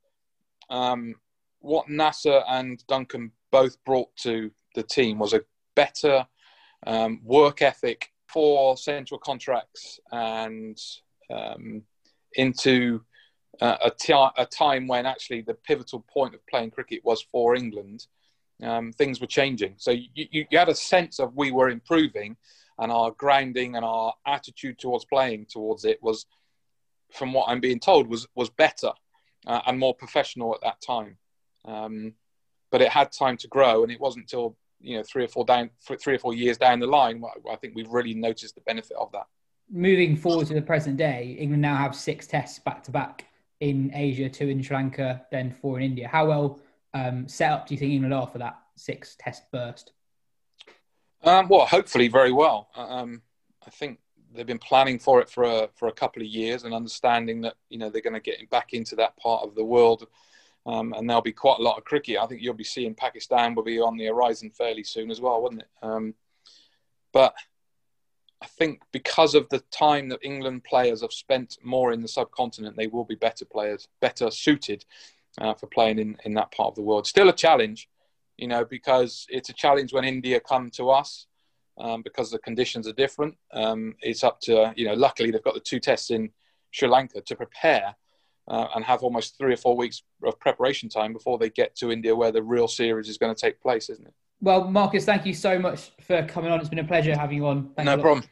um, 0.70 1.16
what 1.60 1.90
Nasser 1.90 2.42
and 2.48 2.84
Duncan 2.88 3.32
both 3.52 3.84
brought 3.86 4.16
to 4.18 4.52
the 4.76 4.84
team 4.84 5.20
was 5.20 5.34
a 5.34 5.44
better 5.76 6.26
um, 6.88 7.22
work 7.24 7.62
ethic 7.62 8.10
for 8.28 8.76
central 8.78 9.20
contracts 9.20 10.00
and 10.12 10.78
um, 11.30 11.84
into 12.34 13.02
uh, 13.62 13.78
a, 13.86 13.92
t- 13.92 14.14
a 14.14 14.46
time 14.46 14.88
when 14.88 15.06
actually 15.06 15.42
the 15.42 15.54
pivotal 15.54 16.04
point 16.12 16.34
of 16.34 16.46
playing 16.48 16.72
cricket 16.72 17.02
was 17.04 17.22
for 17.22 17.56
England 17.56 18.08
um, 18.64 18.92
things 18.94 19.20
were 19.20 19.28
changing. 19.28 19.76
So 19.78 19.92
you, 19.92 20.08
you, 20.14 20.46
you, 20.50 20.58
had 20.58 20.70
a 20.70 20.76
sense 20.76 21.20
of 21.20 21.36
we 21.36 21.52
were 21.52 21.70
improving, 21.70 22.38
and 22.80 22.92
our 22.92 23.12
grounding 23.12 23.76
and 23.76 23.86
our 23.86 24.14
attitude 24.26 24.80
towards 24.80 25.06
playing 25.06 25.48
towards 25.52 25.86
it 25.86 26.02
was, 26.02 26.26
from 27.12 27.34
what 27.34 27.50
I'm 27.50 27.60
being 27.60 27.80
told, 27.80 28.08
was 28.08 28.28
was 28.36 28.50
better 28.50 28.92
uh, 29.46 29.62
and 29.68 29.80
more 29.80 29.94
professional 29.94 30.54
at 30.56 30.62
that 30.62 30.82
time. 30.82 31.18
Um, 31.66 32.14
but 32.72 32.82
it 32.82 32.90
had 32.90 33.12
time 33.12 33.38
to 33.38 33.48
grow, 33.48 33.84
and 33.84 33.92
it 33.92 34.00
wasn't 34.00 34.24
until 34.24 34.58
you 34.80 34.98
know 34.98 35.04
three 35.04 35.24
or 35.24 35.28
four 35.28 35.46
down 35.46 35.70
three 35.82 36.16
or 36.16 36.20
four 36.20 36.34
years 36.34 36.58
down 36.58 36.80
the 36.80 36.88
line 36.88 37.24
I 37.50 37.56
think 37.56 37.74
we've 37.76 37.90
really 37.90 38.14
noticed 38.14 38.56
the 38.56 38.62
benefit 38.62 38.98
of 38.98 39.12
that. 39.14 39.28
moving 39.72 40.16
forward 40.16 40.48
to 40.48 40.54
the 40.54 40.62
present 40.62 40.98
day, 40.98 41.38
England 41.40 41.62
now 41.62 41.76
have 41.76 41.96
six 41.96 42.28
tests 42.28 42.60
back 42.60 42.84
to 42.84 42.92
back 42.92 43.26
in 43.60 43.92
Asia, 43.94 44.28
two 44.28 44.50
in 44.50 44.62
Sri 44.62 44.76
Lanka, 44.76 45.26
then 45.32 45.52
four 45.52 45.80
in 45.80 45.86
India. 45.86 46.08
How 46.08 46.28
well 46.28 46.60
um, 46.94 47.28
set 47.28 47.52
up 47.52 47.68
do 47.68 47.74
you 47.74 47.80
think 47.80 47.92
England 47.92 48.14
are 48.14 48.28
for 48.28 48.38
that 48.38 48.60
six 48.76 49.16
test 49.20 49.44
burst? 49.52 49.92
Um, 51.24 51.48
well, 51.48 51.66
hopefully, 51.66 52.08
very 52.08 52.32
well. 52.32 52.70
Um, 52.76 53.22
I 53.66 53.70
think 53.70 54.00
they've 54.34 54.46
been 54.46 54.60
planning 54.60 55.00
for 55.00 55.22
it 55.22 55.30
for 55.30 55.44
a 55.44 55.70
for 55.76 55.88
a 55.88 55.94
couple 55.94 56.22
of 56.22 56.28
years 56.28 56.64
and 56.64 56.74
understanding 56.74 57.42
that 57.42 57.56
you 57.70 57.78
know 57.78 57.90
they're 57.90 58.02
going 58.02 58.14
to 58.14 58.20
get 58.20 58.50
back 58.50 58.74
into 58.74 58.96
that 58.98 59.16
part 59.18 59.44
of 59.44 59.56
the 59.56 59.64
world, 59.64 60.08
um, 60.66 60.94
and 60.94 61.10
there'll 61.10 61.22
be 61.22 61.32
quite 61.32 61.60
a 61.60 61.64
lot 61.64 61.78
of 61.78 61.86
cricket. 61.86 62.18
I 62.18 62.28
think 62.28 62.42
you'll 62.42 62.54
be 62.54 62.64
seeing 62.64 62.94
Pakistan 62.94 63.56
will 63.56 63.64
be 63.64 63.80
on 63.80 63.98
the 63.98 64.08
horizon 64.08 64.52
fairly 64.52 64.84
soon 64.84 65.12
as 65.12 65.22
well, 65.22 65.42
wouldn't 65.42 65.62
it? 65.62 65.70
Um, 65.82 66.14
but 67.14 67.34
I 68.42 68.48
think 68.48 68.82
because 68.92 69.36
of 69.36 69.48
the 69.50 69.60
time 69.72 70.10
that 70.10 70.20
England 70.22 70.66
players 70.66 71.02
have 71.02 71.14
spent 71.14 71.58
more 71.64 71.94
in 71.94 72.02
the 72.02 72.08
subcontinent, 72.10 72.76
they 72.76 72.88
will 72.88 73.06
be 73.06 73.16
better 73.16 73.46
players, 73.46 73.88
better 74.02 74.30
suited 74.30 74.84
uh, 75.40 75.54
for 75.54 75.68
playing 75.68 76.00
in, 76.00 76.18
in 76.26 76.34
that 76.36 76.52
part 76.52 76.70
of 76.70 76.76
the 76.76 76.82
world. 76.82 77.08
Still 77.08 77.30
a 77.30 77.34
challenge, 77.34 77.90
you 78.38 78.48
know, 78.48 78.66
because 78.66 79.26
it's 79.30 79.50
a 79.50 79.54
challenge 79.54 79.94
when 79.94 80.04
India 80.04 80.40
come 80.40 80.70
to 80.72 80.90
us 80.90 81.28
um, 81.80 82.02
because 82.02 82.32
the 82.32 82.40
conditions 82.40 82.88
are 82.88 82.94
different. 82.94 83.36
Um, 83.52 83.96
it's 84.02 84.24
up 84.24 84.40
to, 84.42 84.74
you 84.76 84.86
know, 84.86 84.94
luckily 84.94 85.32
they've 85.32 85.44
got 85.44 85.56
the 85.56 85.60
two 85.60 85.80
tests 85.80 86.12
in 86.12 86.30
Sri 86.72 86.88
Lanka 86.88 87.22
to 87.22 87.36
prepare 87.36 87.96
uh, 88.48 88.68
and 88.76 88.84
have 88.86 89.04
almost 89.04 89.38
three 89.38 89.54
or 89.54 89.58
four 89.58 89.76
weeks 89.76 90.04
of 90.24 90.40
preparation 90.40 90.90
time 90.90 91.14
before 91.14 91.38
they 91.38 91.50
get 91.50 91.76
to 91.78 91.92
India 91.92 92.16
where 92.16 92.32
the 92.32 92.44
real 92.44 92.68
series 92.68 93.10
is 93.10 93.18
going 93.18 93.34
to 93.34 93.40
take 93.40 93.62
place, 93.62 93.90
isn't 93.90 94.06
it? 94.06 94.14
Well, 94.42 94.66
Marcus, 94.66 95.06
thank 95.06 95.26
you 95.26 95.34
so 95.34 95.58
much 95.58 95.92
for 96.02 96.26
coming 96.26 96.52
on. 96.52 96.60
It's 96.60 96.70
been 96.70 96.80
a 96.80 96.84
pleasure 96.84 97.18
having 97.18 97.38
you 97.38 97.48
on. 97.48 97.72
No 97.78 97.98
problem. 97.98 98.26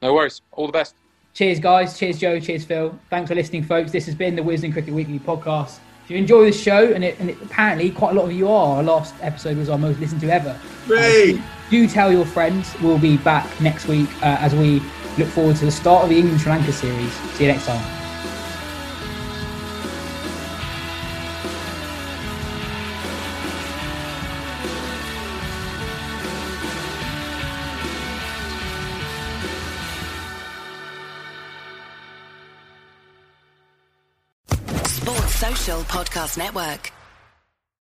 No 0.00 0.12
worries. 0.12 0.42
All 0.50 0.66
the 0.66 0.72
best. 0.72 0.96
Cheers, 1.34 1.60
guys. 1.60 1.98
Cheers, 1.98 2.18
Jo. 2.18 2.38
Cheers, 2.38 2.64
Phil. 2.64 2.98
Thanks 3.08 3.28
for 3.28 3.34
listening, 3.34 3.64
folks. 3.64 3.90
This 3.90 4.06
has 4.06 4.14
been 4.14 4.36
the 4.36 4.42
Wisden 4.42 4.72
Cricket 4.72 4.92
Weekly 4.92 5.18
podcast. 5.18 5.78
If 6.04 6.10
you 6.10 6.16
enjoy 6.16 6.44
this 6.46 6.60
show, 6.60 6.92
and, 6.92 7.02
it, 7.04 7.18
and 7.20 7.30
it, 7.30 7.40
apparently 7.40 7.90
quite 7.90 8.10
a 8.10 8.14
lot 8.14 8.24
of 8.24 8.32
you 8.32 8.48
are, 8.48 8.76
our 8.76 8.82
last 8.82 9.14
episode 9.22 9.56
was 9.56 9.68
our 9.68 9.78
most 9.78 9.98
listened 10.00 10.20
to 10.22 10.30
ever. 10.30 10.58
Uh, 10.92 11.40
do 11.70 11.88
tell 11.88 12.12
your 12.12 12.26
friends. 12.26 12.74
We'll 12.82 12.98
be 12.98 13.16
back 13.16 13.48
next 13.60 13.86
week 13.86 14.10
uh, 14.22 14.36
as 14.40 14.54
we 14.54 14.82
look 15.16 15.28
forward 15.28 15.56
to 15.56 15.64
the 15.64 15.70
start 15.70 16.04
of 16.04 16.10
the 16.10 16.18
England 16.18 16.40
Sri 16.40 16.50
Lanka 16.50 16.72
series. 16.72 17.12
See 17.12 17.44
you 17.44 17.52
next 17.52 17.66
time. 17.66 18.01
Network. 36.36 36.92